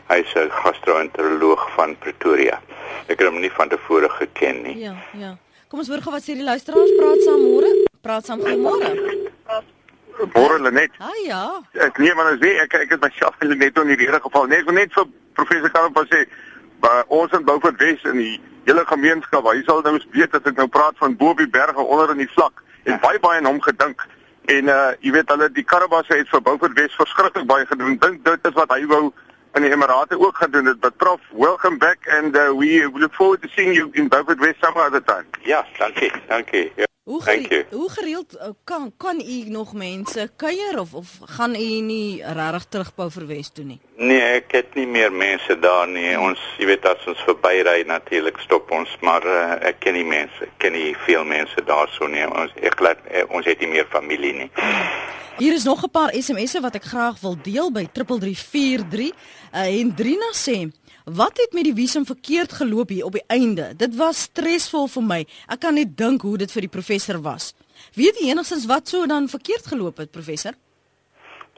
Hy's 0.07 0.33
'n 0.35 0.49
gastro-enteroloog 0.49 1.69
van 1.75 1.97
Pretoria. 1.99 2.61
ek 3.07 3.21
het 3.21 3.27
hom 3.27 3.39
nie 3.39 3.51
van 3.51 3.69
tevore 3.71 4.09
geken 4.09 4.61
nie. 4.63 4.77
Ja, 4.83 4.95
ja. 5.13 5.37
Kom 5.67 5.79
ons 5.79 5.89
hoor 5.91 6.03
gou 6.03 6.13
wat 6.13 6.23
sê 6.23 6.35
die 6.35 6.47
luisteraars 6.47 6.93
praat 6.99 7.23
saam 7.25 7.43
môre. 7.43 7.71
Praat 8.03 8.27
saam 8.27 8.43
goeiemôre. 8.43 8.91
Môre 10.33 10.59
Lenet. 10.63 10.91
Ah 11.03 11.15
ja. 11.25 11.41
Ek 11.87 11.99
nee 12.01 12.13
maar 12.15 12.33
as 12.33 12.43
jy 12.43 12.53
ek 12.63 12.75
ek 12.81 12.93
het 12.95 13.03
myself 13.03 13.35
in 13.43 13.51
Lenet 13.53 13.79
in 13.79 13.91
hierdie 13.93 14.11
geval 14.11 14.47
net 14.51 14.71
net 14.71 14.93
vir 14.95 15.09
professor 15.39 15.71
Karel 15.71 16.07
sê 16.11 16.25
maar 16.83 17.03
ons 17.07 17.33
in 17.33 17.45
Beaufort 17.45 17.79
Wes 17.81 18.03
in 18.05 18.19
die 18.21 18.35
hele 18.67 18.83
gemeenskap, 18.85 19.45
hy 19.47 19.63
sal 19.65 19.81
nou 19.81 19.95
weet 20.11 20.31
dat 20.31 20.47
ek 20.47 20.57
nou 20.59 20.67
praat 20.67 20.97
van 20.99 21.15
bo 21.15 21.31
op 21.31 21.39
die 21.41 21.49
berge 21.49 21.79
onder 21.83 22.11
in 22.11 22.23
die 22.25 22.31
vlak 22.35 22.63
en 22.85 22.99
baie 23.03 23.19
baie 23.19 23.39
aan 23.39 23.49
hom 23.49 23.61
gedink. 23.63 24.03
En 24.51 24.71
uh 24.71 24.91
jy 25.03 25.13
weet 25.15 25.31
hulle 25.31 25.49
die 25.51 25.67
Karabasse 25.67 26.15
het 26.15 26.29
vir 26.31 26.43
Beaufort 26.43 26.75
Wes 26.79 26.95
verskriklik 26.99 27.47
baie 27.47 27.65
gedoen. 27.65 27.99
Dink 28.03 28.23
dit 28.25 28.51
is 28.51 28.55
wat 28.59 28.71
hy 28.75 28.83
wou 28.91 29.11
in 29.57 29.63
die 29.63 29.71
Emirate 29.71 30.19
ook 30.19 30.37
gaan 30.37 30.51
doen 30.51 30.63
dit. 30.63 30.79
But 30.79 30.97
Prof, 30.97 31.21
welcome 31.31 31.77
back 31.77 31.97
and 32.07 32.35
uh, 32.35 32.57
we 32.57 32.89
look 32.93 33.13
forward 33.13 33.41
to 33.41 33.47
seeing 33.47 33.73
you 33.73 33.89
in 33.91 34.07
Beaufort 34.07 34.39
West 34.39 34.55
some 34.59 34.77
other 34.79 35.03
time. 35.03 35.25
Ja, 35.43 35.65
dankie. 35.77 36.11
Dankie. 36.27 36.71
Ja. 36.75 36.86
Hoe 37.17 37.25
gereeld, 37.25 37.65
hoe 37.71 37.89
gereeld 37.89 38.35
uh, 38.35 38.49
kan 38.63 38.91
kan 38.97 39.21
u 39.21 39.49
nog 39.49 39.73
mense 39.73 40.29
kuier 40.35 40.79
of 40.79 40.93
of 40.93 41.07
gaan 41.25 41.55
u 41.55 41.81
nie 41.81 42.21
regtig 42.23 42.65
terugbou 42.69 43.07
vir 43.11 43.25
Wes 43.25 43.49
toe 43.49 43.65
nie? 43.65 43.79
Nee, 43.97 44.21
ek 44.21 44.51
het 44.51 44.75
nie 44.77 44.85
meer 44.85 45.09
mense 45.11 45.57
daar 45.59 45.87
nie. 45.89 46.11
Ons, 46.19 46.41
jy 46.61 46.67
weet 46.69 46.85
as 46.85 47.07
ons 47.09 47.23
verbyry 47.25 47.81
natuurlik 47.89 48.37
stop 48.45 48.69
ons, 48.71 48.93
maar 49.01 49.25
uh, 49.25 49.57
ek 49.65 49.79
ken 49.81 49.97
nie 49.97 50.05
mense. 50.05 50.45
Ek 50.45 50.53
ken 50.61 50.77
nie 50.77 50.93
veel 51.07 51.25
mense 51.25 51.63
daarso 51.65 52.05
nie. 52.07 52.21
Ons 52.29 52.53
ek 52.61 52.77
laat 52.85 53.01
eh, 53.09 53.25
ons 53.33 53.45
het 53.49 53.65
nie 53.65 53.71
meer 53.73 53.89
familie 53.89 54.35
nie. 54.43 54.49
Hier 55.41 55.53
is 55.53 55.65
nog 55.65 55.83
'n 55.83 55.89
paar 55.89 56.13
SMS'e 56.13 56.61
wat 56.61 56.75
ek 56.75 56.85
graag 56.93 57.19
wil 57.21 57.37
deel 57.41 57.71
by 57.71 57.87
3343. 57.93 59.11
Uh, 59.53 59.79
en 59.81 59.95
Drina 59.95 60.29
sê, 60.33 60.69
"Wat 61.07 61.37
het 61.37 61.53
met 61.53 61.63
die 61.63 61.73
visum 61.73 62.05
verkeerd 62.05 62.51
geloop 62.51 62.89
hier 62.89 63.05
op 63.05 63.13
die 63.15 63.23
einde? 63.27 63.73
Dit 63.75 63.95
was 63.95 64.21
stresvol 64.21 64.87
vir 64.87 65.03
my. 65.03 65.25
Ek 65.47 65.59
kan 65.59 65.73
net 65.73 65.97
dink 65.97 66.21
hoe 66.21 66.37
dit 66.37 66.51
vir 66.51 66.61
die 66.61 66.69
professor 66.69 67.21
was." 67.21 67.53
Weet 67.93 68.19
jy 68.19 68.29
enigstens 68.29 68.65
wat 68.65 68.89
so 68.89 69.05
dan 69.05 69.29
verkeerd 69.29 69.67
geloop 69.67 69.97
het, 69.97 70.11
professor? 70.11 70.51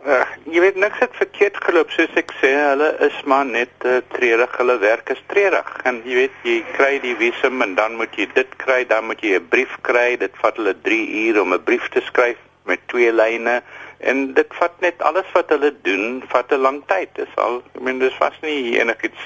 Uh, 0.05 0.23
jy 0.47 0.61
weet 0.63 0.77
niks 0.79 0.99
het 1.03 1.15
verkeerd 1.19 1.57
geloop 1.59 1.89
soos 1.91 2.13
ek 2.15 2.29
sê, 2.39 2.53
hulle 2.55 2.93
is 3.03 3.15
maar 3.27 3.43
net 3.45 3.83
uh, 3.83 3.97
treurig, 4.13 4.53
hulle 4.61 4.77
werk 4.79 5.09
is 5.11 5.19
treurig. 5.27 5.73
En 5.83 5.99
jy 6.07 6.21
weet 6.21 6.45
jy 6.47 6.59
kry 6.77 6.93
die 7.03 7.15
visum 7.19 7.59
en 7.65 7.73
dan 7.75 7.97
moet 7.99 8.15
jy 8.15 8.29
dit 8.31 8.53
kry, 8.61 8.85
dan 8.87 9.09
moet 9.09 9.19
jy 9.19 9.35
'n 9.35 9.49
brief 9.51 9.73
kry. 9.81 10.15
Dit 10.15 10.37
vat 10.39 10.55
hulle 10.55 10.75
3 10.87 11.01
ure 11.25 11.41
om 11.41 11.53
'n 11.53 11.63
brief 11.63 11.89
te 11.89 12.01
skryf 12.05 12.37
met 12.63 12.79
twee 12.87 13.11
lyne 13.11 13.59
en 13.99 14.33
dit 14.33 14.53
vat 14.59 14.81
net 14.81 15.01
alles 15.01 15.27
wat 15.33 15.49
hulle 15.49 15.73
doen, 15.83 16.23
vat 16.31 16.51
'n 16.51 16.61
lang 16.61 16.83
tyd. 16.87 17.09
Dis 17.15 17.35
al, 17.35 17.61
ek 17.75 17.81
meen 17.81 17.99
dis 17.99 18.15
vas 18.19 18.35
nie 18.41 18.79
enigiets 18.79 19.23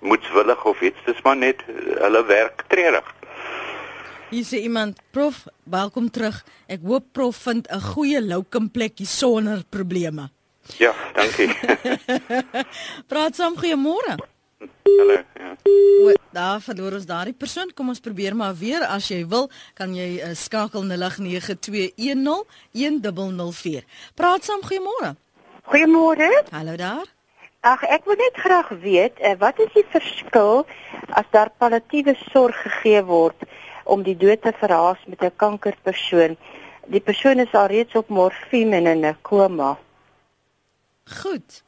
moetswillig 0.00 0.64
of 0.64 0.80
iets, 0.80 0.98
dis 1.06 1.22
maar 1.22 1.36
net 1.36 1.62
uh, 1.68 1.74
hulle 2.04 2.24
werk 2.26 2.64
treurig. 2.68 3.14
Hier 4.30 4.44
sê 4.44 4.58
iemand, 4.62 5.00
"Prof, 5.10 5.46
welkom 5.64 6.10
terug. 6.10 6.44
Ek 6.66 6.80
hoop 6.82 7.12
prof 7.12 7.36
vind 7.36 7.68
'n 7.70 7.80
goeie 7.80 8.22
loukum 8.22 8.70
plekkie 8.70 9.06
sonder 9.06 9.62
probleme." 9.68 10.30
Ja, 10.78 10.94
dankie. 11.14 11.54
Praat 13.10 13.36
saam, 13.36 13.54
goeiemôre. 13.56 14.16
Hallo. 14.58 15.22
Ja. 15.34 15.56
O, 16.00 16.12
daar 16.30 16.60
verloor 16.60 16.92
ons 16.96 17.06
daardie 17.06 17.34
persoon. 17.36 17.72
Kom 17.74 17.88
ons 17.92 18.00
probeer 18.00 18.36
maar 18.36 18.54
weer 18.56 18.82
as 18.88 19.08
jy 19.12 19.26
wil, 19.28 19.50
kan 19.76 19.94
jy 19.94 20.20
uh, 20.20 20.30
skakel 20.32 20.84
0892101004. 20.88 23.84
Praat 24.16 24.44
saam, 24.48 24.60
goeiemôre. 24.64 25.14
Goeiemôre. 25.68 26.44
Hallo 26.54 26.76
daar. 26.80 27.04
Ag, 27.66 27.82
ek 27.90 28.04
wil 28.06 28.14
net 28.20 28.36
graag 28.40 28.68
weet, 28.80 29.20
uh, 29.20 29.34
wat 29.42 29.58
is 29.60 29.72
die 29.74 29.86
verskil 29.92 30.66
as 31.18 31.26
daar 31.34 31.50
palliatiewe 31.58 32.14
sorg 32.30 32.56
gegee 32.62 33.02
word 33.04 33.40
om 33.84 34.02
die 34.06 34.18
dood 34.18 34.42
te 34.42 34.52
verhaas 34.56 34.98
met 35.06 35.22
'n 35.22 35.36
kankerpersoon? 35.36 36.36
Die 36.86 37.00
persoon 37.00 37.38
is 37.42 37.52
al 37.52 37.66
reeds 37.66 37.94
op 37.94 38.08
morfine 38.08 38.76
en 38.76 38.86
in 38.86 39.04
'n 39.04 39.16
koma. 39.22 39.78
Goed. 41.20 41.62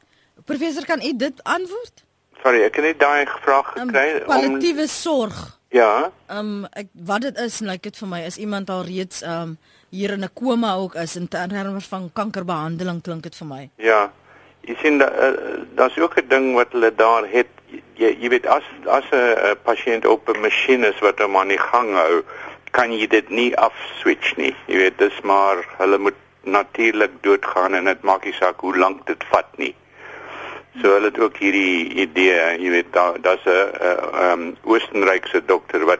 Professor, 0.45 0.85
kan 0.85 1.01
u 1.01 1.15
dit 1.15 1.43
antwoord? 1.43 2.08
Sorry, 2.43 2.63
ek 2.63 2.75
het 2.75 2.85
net 2.85 2.99
daai 2.99 3.25
vraag 3.43 3.73
Um, 3.75 3.89
gekry 3.89 4.21
palliatiewe 4.27 4.87
sorg. 4.87 5.59
Ja. 5.75 6.11
Ehm 6.29 6.39
um, 6.39 6.67
ek 6.73 6.87
wat 7.05 7.21
dit 7.21 7.37
is, 7.37 7.59
lyk 7.59 7.83
dit 7.83 7.97
vir 7.97 8.07
my 8.07 8.21
is 8.25 8.37
iemand 8.37 8.69
al 8.69 8.85
reeds 8.87 9.21
ehm 9.21 9.41
um, 9.41 9.57
hier 9.89 10.11
in 10.13 10.23
'n 10.23 10.33
koma 10.33 10.75
ook 10.75 10.95
is 10.95 11.15
in 11.15 11.27
terme 11.27 11.81
van 11.81 12.09
kankerbehandeling 12.13 13.01
klink 13.01 13.23
dit 13.23 13.35
vir 13.35 13.47
my. 13.47 13.69
Ja. 13.75 14.11
Jy 14.61 14.75
sien 14.81 14.97
da, 14.97 15.07
uh, 15.07 15.65
daar's 15.75 15.97
ook 15.97 16.17
'n 16.17 16.27
ding 16.27 16.53
wat 16.55 16.71
hulle 16.71 16.95
daar 16.95 17.27
het. 17.27 17.47
Jy 17.95 18.17
jy 18.21 18.29
weet 18.29 18.47
as 18.47 18.63
as 18.85 19.05
'n 19.11 19.15
uh, 19.15 19.55
pasiënt 19.63 20.05
op 20.05 20.29
'n 20.29 20.41
masjien 20.41 20.83
is 20.83 20.99
wat 20.99 21.19
hom 21.19 21.37
aan 21.37 21.47
die 21.47 21.63
gang 21.71 21.93
hou, 21.93 22.23
kan 22.71 22.91
jy 22.91 23.07
dit 23.07 23.29
nie 23.29 23.57
afswitch 23.57 24.37
nie. 24.37 24.55
Jy 24.67 24.77
weet 24.77 24.97
dis 24.97 25.21
maar 25.21 25.57
hulle 25.77 25.97
moet 25.97 26.19
natuurlik 26.43 27.11
doodgaan 27.21 27.73
en 27.73 27.85
dit 27.85 28.01
maak 28.01 28.23
nie 28.23 28.33
saak 28.33 28.59
hoe 28.59 28.77
lank 28.77 29.05
dit 29.07 29.23
vat 29.29 29.57
nie. 29.57 29.75
So 30.77 30.93
hulle 30.93 31.09
het 31.09 31.19
ook 31.19 31.37
hierdie 31.41 31.89
idee, 32.05 32.41
jy 32.61 32.69
weet 32.69 32.91
daar 32.93 33.17
daar's 33.21 33.45
'n 33.45 33.49
uh, 33.81 34.31
um, 34.31 34.57
Oostenrykse 34.63 35.41
dokter 35.45 35.85
wat 35.85 35.99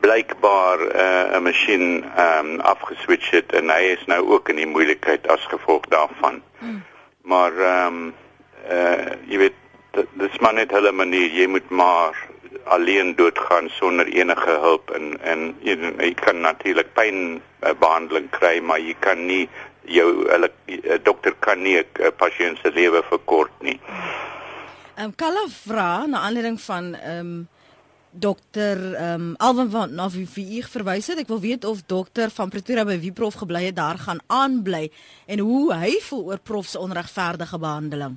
blykbaar 0.00 0.78
'n 0.80 1.34
uh, 1.36 1.40
masjien 1.40 2.04
um, 2.18 2.60
afgeswitch 2.60 3.30
het 3.30 3.52
en 3.52 3.70
hy 3.70 3.82
is 3.96 4.04
nou 4.06 4.22
ook 4.28 4.48
in 4.48 4.56
die 4.56 4.66
moeilikheid 4.66 5.28
as 5.28 5.44
gevolg 5.52 5.84
daarvan. 5.88 6.42
Hmm. 6.58 6.82
Maar 7.22 7.52
ehm 7.58 7.86
um, 7.86 8.14
uh 8.70 9.12
jy 9.26 9.38
weet 9.38 9.58
dis 10.12 10.38
maar 10.38 10.54
net 10.54 10.70
hulle 10.70 10.92
manier 10.92 11.30
jy 11.30 11.46
moet 11.46 11.68
maar 11.70 12.26
alleen 12.64 13.14
doodgaan 13.14 13.68
sonder 13.68 14.06
enige 14.06 14.50
hulp 14.50 14.90
en 14.90 15.20
en 15.22 15.54
jy, 15.60 15.76
jy 15.98 16.14
kan 16.14 16.40
natuurlik 16.40 16.92
pyn 16.92 17.40
uh, 17.62 18.20
kry 18.30 18.60
maar 18.60 18.80
jy 18.80 18.94
kan 18.98 19.26
nie 19.26 19.48
jou 19.88 20.08
hulle 20.28 20.50
uh, 20.50 20.98
dokter 21.02 21.34
kan 21.38 21.62
nie 21.62 21.78
'n 21.78 21.84
uh, 22.00 22.12
pasiënt 22.16 22.58
se 22.62 22.70
lewe 22.70 23.02
verkort 23.08 23.52
nie. 23.60 23.80
Ehm 24.96 25.04
um, 25.04 25.14
Kalla 25.14 25.44
vra 25.48 26.06
na 26.06 26.18
aanleiding 26.20 26.60
van 26.60 26.94
ehm 26.94 27.18
um, 27.18 27.48
dokter 28.10 28.94
ehm 28.94 29.20
um, 29.20 29.34
Alvin 29.36 29.70
van 29.70 29.94
na 29.94 30.08
wie 30.10 30.28
wie 30.34 30.62
ek 30.62 30.68
verwys 30.68 31.06
het. 31.06 31.18
Ek 31.18 31.28
wil 31.28 31.40
weet 31.40 31.64
of 31.64 31.82
dokter 31.86 32.30
van 32.30 32.48
Pretoria 32.48 32.84
by 32.84 32.98
wie 33.00 33.12
prof 33.12 33.34
gebly 33.34 33.64
het 33.64 33.76
daar 33.76 33.98
gaan 33.98 34.20
aanbly 34.26 34.90
en 35.26 35.38
hoe 35.38 35.74
hy 35.74 35.98
voel 36.08 36.24
oor 36.24 36.38
prof 36.38 36.66
se 36.66 36.78
onregverdige 36.78 37.58
behandeling. 37.58 38.16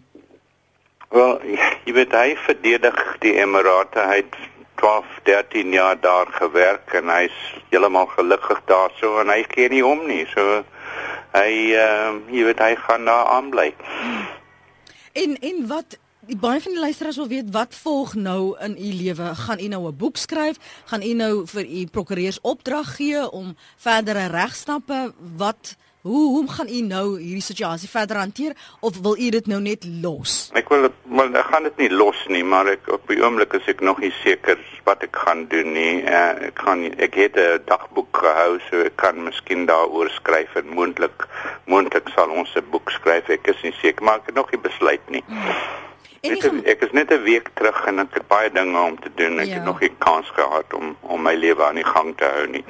Wel, 1.09 1.41
jy 1.85 1.93
weet 1.93 2.13
hy 2.13 2.35
verdedig 2.45 3.03
die 3.19 3.35
Emirate. 3.41 3.99
Hy 3.99 4.21
het 4.23 4.35
12, 4.79 5.05
13 5.23 5.71
jaar 5.71 5.99
daar 5.99 6.27
gewerk 6.31 6.93
en 6.93 7.09
hy's 7.11 7.37
heeltemal 7.69 8.07
gelukkig 8.15 8.61
daarso 8.65 9.17
en 9.19 9.31
hy 9.33 9.43
gee 9.51 9.69
nie 9.69 9.85
om 9.85 10.05
nie. 10.07 10.23
So 10.31 10.63
hy 11.33 11.73
ehm 11.77 12.21
uh, 12.21 12.33
jy 12.33 12.43
weet 12.43 12.59
hy 12.59 12.75
gaan 12.75 13.05
daar 13.05 13.25
aanbly. 13.25 13.73
En 15.13 15.37
en 15.39 15.67
wat 15.67 15.97
baie 16.37 16.61
van 16.61 16.71
die 16.71 16.81
luisteraars 16.81 17.15
wil 17.15 17.27
weet 17.27 17.51
wat 17.51 17.75
volg 17.75 18.13
nou 18.13 18.57
in 18.59 18.75
u 18.77 18.93
lewe? 18.93 19.35
Gaan 19.35 19.59
u 19.59 19.67
nou 19.67 19.87
'n 19.87 19.97
boek 19.97 20.17
skryf? 20.17 20.57
Gaan 20.85 21.01
u 21.01 21.13
nou 21.13 21.47
vir 21.47 21.65
u 21.65 21.85
prokureurs 21.85 22.41
opdrag 22.41 22.95
gee 22.95 23.31
om 23.31 23.55
verdere 23.77 24.25
regstappe? 24.25 25.13
Wat 25.35 25.75
hoe 26.09 26.25
hoe 26.33 26.51
gaan 26.51 26.69
u 26.69 26.81
nou 26.81 27.05
hierdie 27.19 27.45
situasie 27.45 27.89
verder 27.89 28.17
hanteer 28.17 28.55
of 28.79 28.97
wil 29.05 29.17
u 29.17 29.29
dit 29.29 29.47
nou 29.47 29.61
net 29.61 29.85
los? 30.01 30.49
Ek 30.57 30.69
wil 30.73 30.89
maar 31.05 31.29
ek 31.33 31.51
gaan 31.51 31.67
dit 31.67 31.83
nie 31.83 31.89
los 31.93 32.19
nie, 32.33 32.43
maar 32.43 32.69
ek 32.71 32.89
op 32.93 33.05
die 33.11 33.19
oomblik 33.21 33.53
is 33.59 33.67
ek 33.69 33.83
nog 33.85 34.01
nie 34.03 34.11
seker 34.23 34.57
wat 34.87 35.03
ek 35.05 35.19
gaan 35.25 35.45
doen 35.53 35.73
nie. 35.75 36.01
Uh, 36.01 36.49
ek 36.49 36.63
gaan 36.65 36.85
ek 36.97 37.17
het 37.21 37.37
'n 37.37 37.61
dagboek 37.69 38.23
gehou, 38.23 38.57
so 38.69 38.81
ek 38.89 38.97
kan 38.97 39.21
miskien 39.23 39.67
daaroor 39.69 40.09
skryf 40.09 40.55
en 40.55 40.73
moontlik 40.79 41.27
moontlik 41.65 42.09
sal 42.15 42.29
ons 42.29 42.55
'n 42.55 42.65
boek 42.71 42.89
skryf. 42.89 43.29
Ek 43.29 43.47
is 43.47 43.61
nie 43.63 43.75
seker, 43.81 44.03
maar 44.03 44.17
ek 44.23 44.33
het 44.33 44.35
nog 44.35 44.51
nie 44.51 44.61
besluit 44.61 45.05
nie. 45.09 45.23
En 46.21 46.31
Ek, 46.31 46.43
is- 46.43 46.63
ek 46.63 46.81
is 46.83 46.91
net 46.91 47.11
'n 47.11 47.21
week 47.23 47.49
terug 47.55 47.85
en 47.87 47.99
ek 47.99 48.13
het 48.13 48.27
baie 48.27 48.51
dinge 48.51 48.79
om 48.79 48.99
te 48.99 49.09
doen. 49.15 49.39
Ek 49.39 49.47
Ja. 49.47 49.53
het 49.53 49.63
nog 49.63 49.79
nie 49.79 49.91
kans 49.97 50.27
gehad 50.29 50.73
om 50.73 50.97
om 51.01 51.21
my 51.21 51.35
lewe 51.35 51.63
aan 51.63 51.75
die 51.75 51.83
gang 51.85 52.17
te 52.17 52.23
hou 52.23 52.47
nie. 52.47 52.63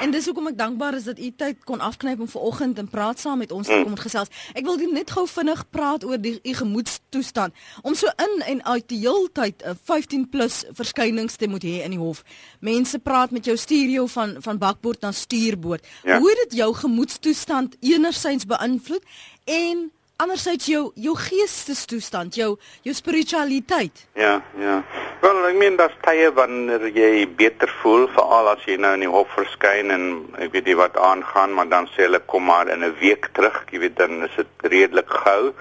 En 0.00 0.10
dis 0.10 0.24
hoekom 0.24 0.46
ek 0.46 0.58
dankbaar 0.58 0.94
is 0.94 1.04
dat 1.04 1.18
u 1.18 1.32
tyd 1.36 1.64
kon 1.64 1.80
afknyp 1.80 2.20
om 2.20 2.28
vanoggend 2.28 2.78
en 2.78 2.88
praat 2.88 3.18
saam 3.20 3.38
met 3.38 3.52
ons 3.52 3.68
Mm. 3.68 3.74
te 3.76 3.82
kom 3.82 3.96
gesels. 3.96 4.28
Ek 4.54 4.64
wil 4.64 4.76
net 4.76 5.10
gou 5.10 5.26
vinnig 5.28 5.70
praat 5.70 6.04
oor 6.04 6.20
die 6.20 6.40
u 6.42 6.52
gemoedstoestand. 6.54 7.52
Om 7.82 7.94
so 7.94 8.06
in 8.16 8.42
en 8.46 8.64
uit 8.64 8.88
die 8.88 8.98
heeltyd 8.98 9.62
'n 9.64 9.78
15 9.84 10.28
plus 10.28 10.64
verskynings 10.72 11.36
te 11.36 11.46
moet 11.48 11.62
hê 11.62 11.82
in 11.84 11.90
die 11.90 11.98
hof. 11.98 12.22
Mense 12.60 12.98
praat 12.98 13.30
met 13.30 13.44
jou 13.44 13.56
stuur 13.56 13.88
jou 13.88 14.08
van 14.08 14.36
van 14.40 14.58
bakbord 14.58 15.00
na 15.00 15.12
stuurboord. 15.12 15.86
Ja. 16.02 16.18
Hoe 16.18 16.28
het 16.30 16.38
dit 16.48 16.58
jou 16.58 16.74
gemoedstoestand 16.74 17.76
enerzijds 17.80 18.44
beïnvloed 18.46 19.02
en 19.44 19.92
andersins 20.18 20.66
jou 20.66 20.80
jou 20.98 21.12
geestestoestand, 21.14 22.34
jou 22.34 22.56
jou 22.82 22.94
spiritualiteit. 22.94 24.00
Ja, 24.18 24.40
ja. 24.58 24.80
Wel, 25.22 25.38
ek 25.46 25.58
meen 25.60 25.76
dat 25.78 25.94
tye 26.02 26.32
wanneer 26.34 26.88
jy 26.90 27.22
beter 27.38 27.70
voel, 27.82 28.08
veral 28.16 28.50
as 28.50 28.64
jy 28.66 28.74
nou 28.82 28.92
in 28.98 29.04
die 29.06 29.12
hof 29.12 29.30
verskyn 29.36 29.94
en 29.94 30.08
ek 30.42 30.50
weet 30.56 30.66
nie 30.70 30.76
wat 30.80 30.98
aangaan, 30.98 31.54
maar 31.54 31.70
dan 31.70 31.86
sê 31.94 32.08
hulle 32.08 32.22
kom 32.32 32.48
maar 32.50 32.66
in 32.74 32.82
'n 32.82 32.98
week 32.98 33.30
terug, 33.38 33.62
jy 33.70 33.78
weet 33.86 33.96
dan 34.02 34.24
is 34.26 34.34
dit 34.36 34.70
redelik 34.74 35.14
gou. 35.22 35.54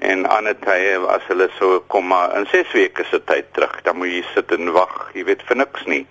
En 0.00 0.24
ander 0.24 0.56
tye 0.64 0.96
as 1.12 1.28
hulle 1.28 1.50
so 1.58 1.80
kom 1.92 2.08
maar 2.08 2.36
in 2.38 2.46
6 2.46 2.72
weke 2.72 3.04
se 3.10 3.20
tyd 3.24 3.52
terug, 3.52 3.82
dan 3.82 3.96
moet 3.96 4.08
jy 4.08 4.24
sit 4.34 4.52
en 4.52 4.72
wag, 4.72 5.10
jy 5.14 5.24
weet 5.24 5.42
vir 5.42 5.56
niks 5.56 5.84
nie. 5.84 6.06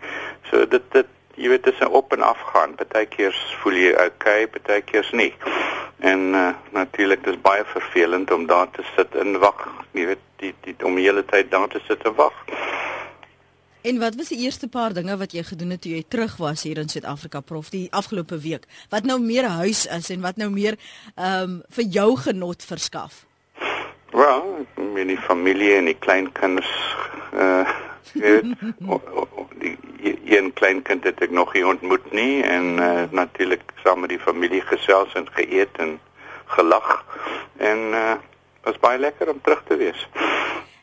So 0.51 0.65
dit 0.65 0.83
dit 0.93 1.07
jy 1.37 1.49
weet 1.51 1.63
dit 1.63 1.73
is 1.73 1.79
'n 1.85 1.93
op 1.93 2.13
en 2.13 2.21
af 2.21 2.39
gaan. 2.51 2.75
Partykeer 2.75 3.35
voel 3.61 3.73
jy 3.73 3.91
okay, 4.05 4.47
partykeer 4.47 5.09
nie. 5.11 5.33
En 5.99 6.19
uh, 6.33 6.49
natuurlik 6.71 7.23
dis 7.23 7.41
baie 7.41 7.63
vervelend 7.65 8.31
om 8.31 8.45
daar 8.45 8.69
te 8.71 8.83
sit 8.95 9.15
en 9.15 9.39
wag, 9.39 9.67
jy 9.91 10.05
weet 10.05 10.23
die 10.37 10.53
die 10.61 10.75
om 10.85 10.95
die 10.95 11.05
hele 11.05 11.25
tyd 11.25 11.51
daar 11.51 11.67
te 11.67 11.81
sit 11.87 12.05
en 12.05 12.15
wag. 12.15 12.33
En 13.81 13.99
wat 13.99 14.15
was 14.15 14.27
die 14.27 14.39
eerste 14.43 14.67
paar 14.67 14.93
dinge 14.93 15.17
wat 15.17 15.31
jy 15.31 15.43
gedoen 15.43 15.69
het 15.69 15.81
toe 15.81 15.91
jy 15.91 16.03
terug 16.07 16.37
was 16.37 16.63
hier 16.63 16.77
in 16.77 16.89
Suid-Afrika 16.89 17.39
prof 17.39 17.69
die 17.69 17.87
afgelope 17.91 18.39
week? 18.39 18.65
Wat 18.89 19.03
nou 19.03 19.19
meer 19.21 19.45
huis 19.45 19.85
is 19.85 20.09
en 20.09 20.21
wat 20.21 20.37
nou 20.37 20.49
meer 20.49 20.75
ehm 21.15 21.43
um, 21.43 21.61
vir 21.69 21.83
jou 21.83 22.15
genot 22.17 22.63
verskaf? 22.63 23.25
Wel, 24.11 24.65
met 24.93 25.07
die 25.07 25.17
familie 25.17 25.75
en 25.75 25.85
die 25.85 25.99
kleinkinders 25.99 26.73
uh 27.33 27.85
weet, 28.13 28.45
o, 28.87 29.01
o, 29.13 29.47
die 29.59 29.77
een 30.25 30.53
kleinkind 30.53 31.03
het 31.03 31.21
ek 31.21 31.31
nog 31.31 31.53
nie 31.53 31.65
ontmoet 31.65 32.11
nie 32.11 32.43
en 32.43 32.77
uh, 32.79 33.03
natuurlik 33.11 33.63
saam 33.83 34.03
met 34.03 34.09
die 34.09 34.19
familie 34.19 34.61
gesels 34.61 35.13
en 35.13 35.27
geëet 35.31 35.77
en 35.77 35.99
gelag 36.57 37.05
en 37.57 37.77
uh 37.93 38.17
was 38.67 38.79
baie 38.83 38.99
lekker 38.99 39.29
om 39.31 39.37
terug 39.41 39.61
te 39.67 39.77
wees. 39.79 40.07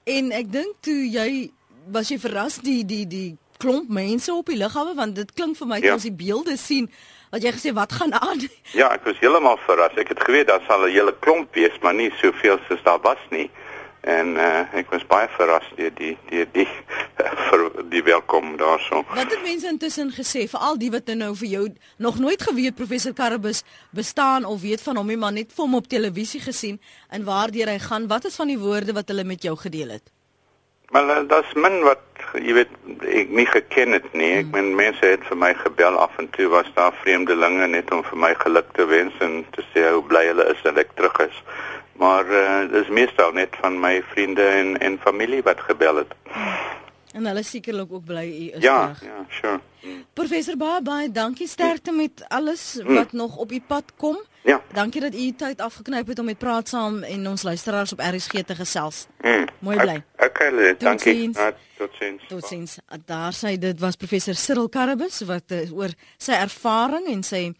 En 0.08 0.30
ek 0.32 0.46
dink 0.52 0.78
toe 0.80 1.02
jy 1.04 1.50
was 1.92 2.08
jy 2.08 2.16
verras 2.22 2.56
die 2.64 2.80
die 2.88 3.04
die 3.04 3.36
klomp 3.60 3.90
mense 3.92 4.32
op 4.32 4.48
die 4.48 4.56
lughawe 4.56 4.94
want 4.96 5.18
dit 5.18 5.34
klink 5.36 5.58
vir 5.58 5.68
my 5.68 5.80
ja. 5.84 5.98
as 5.98 6.06
jy 6.08 6.14
beelde 6.16 6.56
sien 6.60 6.88
wat 7.34 7.44
jy 7.44 7.52
gesê 7.56 7.74
wat 7.76 7.92
gaan 7.92 8.14
aan? 8.16 8.40
Ja, 8.72 8.92
ek 8.94 9.04
was 9.08 9.18
heeltemal 9.18 9.58
verras. 9.66 9.96
Ek 9.98 10.12
het 10.12 10.20
geweet 10.22 10.46
daar 10.48 10.62
sal 10.68 10.86
'n 10.86 10.94
hele 10.94 11.14
klomp 11.20 11.54
wees, 11.58 11.76
maar 11.82 11.94
nie 11.94 12.10
soveel 12.22 12.58
soos 12.68 12.82
daar 12.86 13.00
was 13.02 13.20
nie. 13.30 13.50
En 14.04 14.34
uh, 14.36 14.64
ek 14.76 14.90
was 14.92 15.04
baie 15.08 15.28
verras 15.32 15.64
deur 15.78 15.92
die 15.96 16.12
die 16.28 16.44
die 16.56 16.66
vir 17.48 17.62
die 17.88 18.02
welkom 18.04 18.56
daarso. 18.60 19.00
Wat 19.08 19.30
het 19.32 19.42
mense 19.42 19.70
intussen 19.70 20.10
gesê 20.12 20.44
vir 20.50 20.66
al 20.68 20.76
die 20.80 20.90
wat 20.92 21.08
nou 21.16 21.30
vir 21.40 21.48
jou 21.48 21.62
nog 21.96 22.18
nooit 22.20 22.42
geweet 22.42 22.76
professor 22.76 23.14
Karabus 23.16 23.62
bestaan 23.96 24.44
of 24.44 24.60
weet 24.60 24.82
van 24.84 25.00
hom 25.00 25.08
nie, 25.08 25.16
maar 25.16 25.32
net 25.32 25.54
vir 25.56 25.64
hom 25.64 25.78
op 25.80 25.88
televisie 25.88 26.42
gesien 26.44 26.80
en 27.08 27.24
waardeur 27.24 27.72
hy 27.72 27.78
gaan? 27.78 28.08
Wat 28.10 28.28
is 28.28 28.36
van 28.36 28.52
die 28.52 28.60
woorde 28.60 28.92
wat 28.92 29.08
hulle 29.08 29.24
met 29.24 29.42
jou 29.42 29.56
gedeel 29.56 29.96
het? 29.96 30.12
Maar 30.92 31.08
uh, 31.08 31.28
daar's 31.28 31.52
min 31.56 31.80
wat 31.82 32.02
jy 32.34 32.54
weet 32.58 32.72
ek 33.08 33.30
nie 33.32 33.46
geken 33.48 33.96
het 33.96 34.10
nie. 34.12 34.32
Ek 34.42 34.50
meen 34.52 34.74
mense 34.76 35.06
het 35.06 35.24
vir 35.30 35.38
my 35.38 35.54
gebel 35.62 35.96
af 35.98 36.12
en 36.20 36.28
toe 36.36 36.50
was 36.52 36.68
daar 36.76 36.92
vreemdelinge 37.00 37.66
net 37.72 37.92
om 37.94 38.04
vir 38.04 38.20
my 38.26 38.34
geluk 38.42 38.68
te 38.76 38.86
wens 38.90 39.16
en 39.24 39.40
te 39.56 39.64
sê 39.72 39.86
hoe 39.88 40.04
bly 40.10 40.26
hulle 40.28 40.50
is 40.52 40.60
dat 40.66 40.78
ek 40.84 40.92
terug 40.98 41.16
is. 41.24 41.40
Maar 41.96 42.26
uh, 42.26 42.72
dis 42.72 42.88
meestal 42.88 43.32
net 43.32 43.56
van 43.60 43.80
my 43.80 44.02
vriende 44.02 44.42
en 44.42 44.78
en 44.78 44.98
familie 44.98 45.42
wat 45.42 45.60
gebel 45.60 45.96
het. 45.96 46.14
En 47.14 47.26
hulle 47.26 47.42
sekerlik 47.42 47.92
ook 47.92 48.04
bly 48.04 48.26
u 48.26 48.46
is 48.56 48.62
ja, 48.62 48.82
terug. 48.82 49.02
Ja, 49.02 49.16
ja, 49.16 49.24
sure. 49.28 49.60
Professor 50.12 50.56
baie 50.56 50.82
baie 50.82 51.10
dankie 51.12 51.46
sterkte 51.48 51.92
met 51.92 52.24
alles 52.28 52.80
wat 52.82 53.12
mm. 53.12 53.18
nog 53.18 53.36
op 53.36 53.52
u 53.52 53.60
pad 53.60 53.92
kom. 53.96 54.18
Ja. 54.42 54.62
Dankie 54.72 55.00
dat 55.00 55.14
u 55.14 55.32
tyd 55.32 55.60
afgeknyp 55.60 56.06
het 56.06 56.18
om 56.18 56.24
met 56.24 56.38
praat 56.38 56.68
saam 56.68 57.02
en 57.02 57.28
ons 57.28 57.42
luisteraars 57.42 57.92
op 57.92 58.00
RSG 58.00 58.42
te 58.46 58.54
gesels. 58.54 59.06
Mm. 59.20 59.46
Mooi 59.58 59.76
bly. 59.76 60.02
Okay, 60.16 60.76
dankie. 60.78 61.30
Totsiens. 61.76 62.26
Totsiens. 62.28 62.78
Daar 63.04 63.32
sê 63.32 63.58
dit 63.58 63.80
was 63.80 63.96
professor 63.96 64.34
Cyril 64.34 64.68
Karabus 64.68 65.20
wat 65.28 65.52
uh, 65.52 65.72
oor 65.72 65.94
sy 66.18 66.32
ervaring 66.32 67.06
en 67.14 67.22
sy 67.22 67.52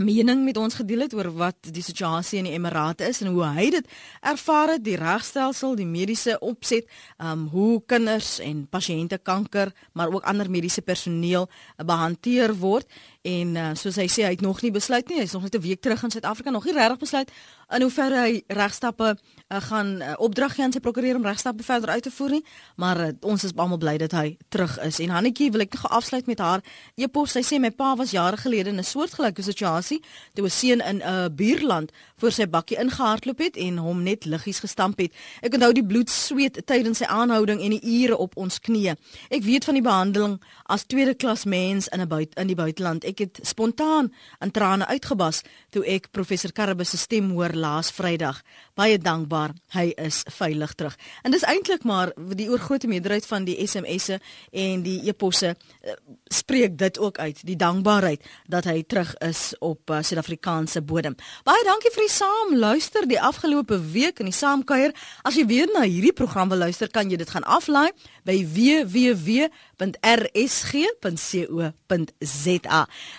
mening 0.00 0.42
met 0.44 0.56
ons 0.58 0.74
gedeel 0.74 1.04
het 1.06 1.14
oor 1.14 1.30
wat 1.38 1.70
die 1.70 1.82
situasie 1.82 2.40
in 2.40 2.48
die 2.48 2.54
Emirate 2.56 3.06
is 3.06 3.20
en 3.22 3.30
hoe 3.34 3.44
hy 3.56 3.68
dit 3.76 3.90
ervaar 4.26 4.74
het 4.74 4.84
die 4.84 4.96
regstelsel 4.98 5.76
die 5.78 5.86
mediese 5.86 6.38
opset 6.42 6.88
um 7.22 7.46
hoe 7.52 7.82
kinders 7.86 8.38
en 8.42 8.64
pasiënte 8.70 9.20
kanker 9.22 9.70
maar 9.92 10.10
ook 10.10 10.26
ander 10.26 10.50
mediese 10.50 10.82
personeel 10.82 11.46
uh, 11.46 11.86
behanteer 11.86 12.56
word 12.58 12.90
en 13.24 13.54
uh, 13.56 13.70
soos 13.72 13.96
hy 13.96 14.04
sê 14.12 14.26
hy 14.26 14.34
het 14.34 14.42
nog 14.44 14.60
nie 14.60 14.70
besluit 14.74 15.08
nie. 15.08 15.22
Hy's 15.22 15.32
nog 15.32 15.46
net 15.46 15.54
'n 15.56 15.64
week 15.64 15.80
terug 15.80 16.02
in 16.02 16.10
Suid-Afrika 16.10 16.50
nog 16.50 16.64
nie 16.64 16.74
regtig 16.76 16.98
besluit 16.98 17.30
in 17.72 17.80
hoeverre 17.80 18.18
hy 18.20 18.42
regstappe 18.46 19.14
uh, 19.16 19.60
gaan 19.60 20.02
uh, 20.02 20.12
opdrag 20.18 20.54
gee 20.54 20.64
aan 20.64 20.72
sy 20.72 20.80
prokureur 20.80 21.16
om 21.16 21.24
regstappe 21.24 21.64
verder 21.64 21.88
uit 21.88 22.02
te 22.02 22.10
voer 22.10 22.30
nie. 22.30 22.44
Maar 22.76 23.00
uh, 23.00 23.08
ons 23.20 23.44
is 23.44 23.54
almal 23.56 23.78
bly 23.78 23.96
dat 23.96 24.12
hy 24.12 24.36
terug 24.48 24.76
is. 24.84 24.98
En 25.00 25.08
Hannetjie 25.08 25.50
wil 25.50 25.64
ek 25.64 25.72
nog 25.72 25.88
afsluit 25.90 26.26
met 26.26 26.38
haar 26.38 26.60
e-pos. 26.94 27.32
Sy 27.32 27.40
sê 27.40 27.58
my 27.58 27.70
pa 27.70 27.94
was 27.96 28.10
jare 28.10 28.36
gelede 28.36 28.68
in 28.68 28.78
'n 28.78 28.84
soortgelyke 28.84 29.42
situasie 29.42 30.02
toe 30.34 30.44
'n 30.44 30.50
seun 30.50 30.80
in 30.80 30.96
'n 30.96 31.02
uh, 31.02 31.28
buurland 31.32 31.92
voor 32.16 32.32
sy 32.32 32.46
bakkie 32.46 32.76
ingehardloop 32.76 33.38
het 33.38 33.56
en 33.56 33.78
hom 33.78 34.02
net 34.02 34.24
liggies 34.24 34.60
gestamp 34.60 34.98
het. 34.98 35.12
Ek 35.40 35.54
onthou 35.54 35.72
die 35.72 35.86
bloed 35.86 36.10
sweet 36.10 36.60
tydens 36.66 36.98
sy 36.98 37.04
aanhouding 37.04 37.60
en 37.60 37.70
die 37.70 38.04
ure 38.04 38.16
op 38.16 38.36
ons 38.36 38.60
knieë. 38.60 38.96
Ek 39.30 39.42
weet 39.42 39.64
van 39.64 39.74
die 39.74 39.82
behandeling 39.82 40.40
as 40.64 40.84
tweede 40.84 41.14
klas 41.14 41.44
mens 41.44 41.88
in 41.88 42.00
'n 42.00 42.08
buit 42.08 42.34
in 42.34 42.46
die 42.46 42.56
buiteland 42.56 43.04
ek 43.04 43.13
het 43.18 43.38
spontaan 43.42 44.12
in 44.40 44.50
trane 44.50 44.86
uitgebas 44.86 45.42
toe 45.70 45.84
ek 45.86 46.10
professor 46.10 46.52
Karabus 46.52 46.90
se 46.90 46.98
stem 46.98 47.30
hoor 47.30 47.52
laas 47.54 47.90
Vrydag. 47.94 48.42
Baie 48.74 48.98
dankbaar, 48.98 49.54
hy 49.74 49.92
is 50.00 50.22
veilig 50.36 50.74
terug. 50.74 50.96
En 51.22 51.30
dis 51.34 51.44
eintlik 51.46 51.84
maar 51.84 52.12
die 52.14 52.48
oorgrootste 52.50 52.88
meerderheid 52.90 53.26
van 53.26 53.44
die 53.44 53.56
SMS'e 53.66 54.20
en 54.52 54.82
die 54.82 55.00
e-posse 55.08 55.54
uh, 55.54 55.94
spreek 56.32 56.78
dit 56.78 56.98
ook 56.98 57.18
uit, 57.18 57.42
die 57.46 57.56
dankbaarheid 57.56 58.24
dat 58.50 58.64
hy 58.70 58.82
terug 58.82 59.14
is 59.24 59.52
op 59.60 59.90
uh, 59.90 60.02
Suid-Afrikaanse 60.02 60.82
bodem. 60.82 61.16
Baie 61.46 61.64
dankie 61.66 61.92
vir 61.94 62.06
die 62.06 62.14
saam 62.14 62.56
luister 62.58 63.08
die 63.08 63.20
afgelope 63.20 63.78
week 63.94 64.20
in 64.22 64.30
die 64.30 64.36
saamkuier. 64.36 64.94
As 65.22 65.38
jy 65.38 65.46
weer 65.46 65.70
na 65.74 65.84
hierdie 65.86 66.14
program 66.16 66.50
wil 66.52 66.64
luister, 66.66 66.90
kan 66.90 67.10
jy 67.10 67.20
dit 67.20 67.30
gaan 67.30 67.46
aflaai 67.46 67.90
by 68.24 68.40
www.rsg.co.za. 68.56 69.48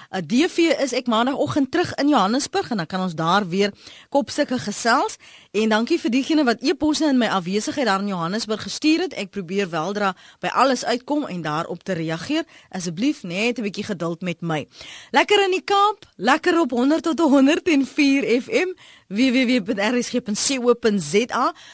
'n 0.10 0.26
DV 0.26 0.58
is 0.82 0.94
ek 0.94 1.08
maandagooggend 1.08 1.72
terug 1.72 1.94
in 1.96 2.10
Johannesburg 2.10 2.70
en 2.70 2.78
dan 2.78 2.86
kan 2.86 3.02
ons 3.02 3.16
daar 3.16 3.48
weer 3.48 3.72
kopstukke 4.10 4.60
gesels. 4.60 5.18
En 5.56 5.70
dankie 5.72 5.96
vir 5.96 6.12
diegene 6.12 6.44
wat 6.44 6.60
e-posse 6.68 7.08
in 7.08 7.16
my 7.16 7.30
afwesigheid 7.32 7.88
daar 7.88 8.02
in 8.04 8.10
Johannesburg 8.12 8.66
gestuur 8.68 9.06
het. 9.06 9.14
Ek 9.16 9.30
probeer 9.32 9.70
weldra 9.72 10.10
by 10.44 10.52
alles 10.52 10.84
uitkom 10.84 11.24
en 11.32 11.42
daarop 11.46 11.84
te 11.88 11.96
reageer. 11.96 12.44
Asseblief 12.76 13.24
net 13.24 13.58
'n 13.60 13.64
bietjie 13.64 13.88
geduld 13.88 14.22
met 14.22 14.42
my. 14.42 14.68
Lekker 15.12 15.44
in 15.46 15.52
die 15.52 15.64
kamp, 15.64 16.06
lekker 16.18 16.60
op 16.60 16.72
100 16.72 17.04
tot 17.04 17.20
104 17.20 18.42
FM 18.42 18.76
www.rsg.co.za 19.08 20.34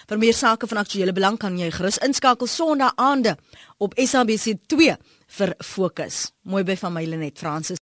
vir 0.07 0.17
meer 0.17 0.33
sake 0.33 0.67
van 0.67 0.77
aktuële 0.77 1.13
belang 1.13 1.37
kan 1.37 1.57
jy 1.57 1.71
gerus 1.71 1.97
inskakel 1.97 2.47
Sondae 2.47 2.91
aande 2.95 3.37
op 3.77 3.93
SABC 3.95 4.53
2 4.67 4.97
vir 5.27 5.53
fokus. 5.63 6.31
Mooi 6.43 6.63
by 6.63 6.75
van 6.75 6.93
my 6.93 7.05
Lenet 7.05 7.37
Fransis 7.39 7.79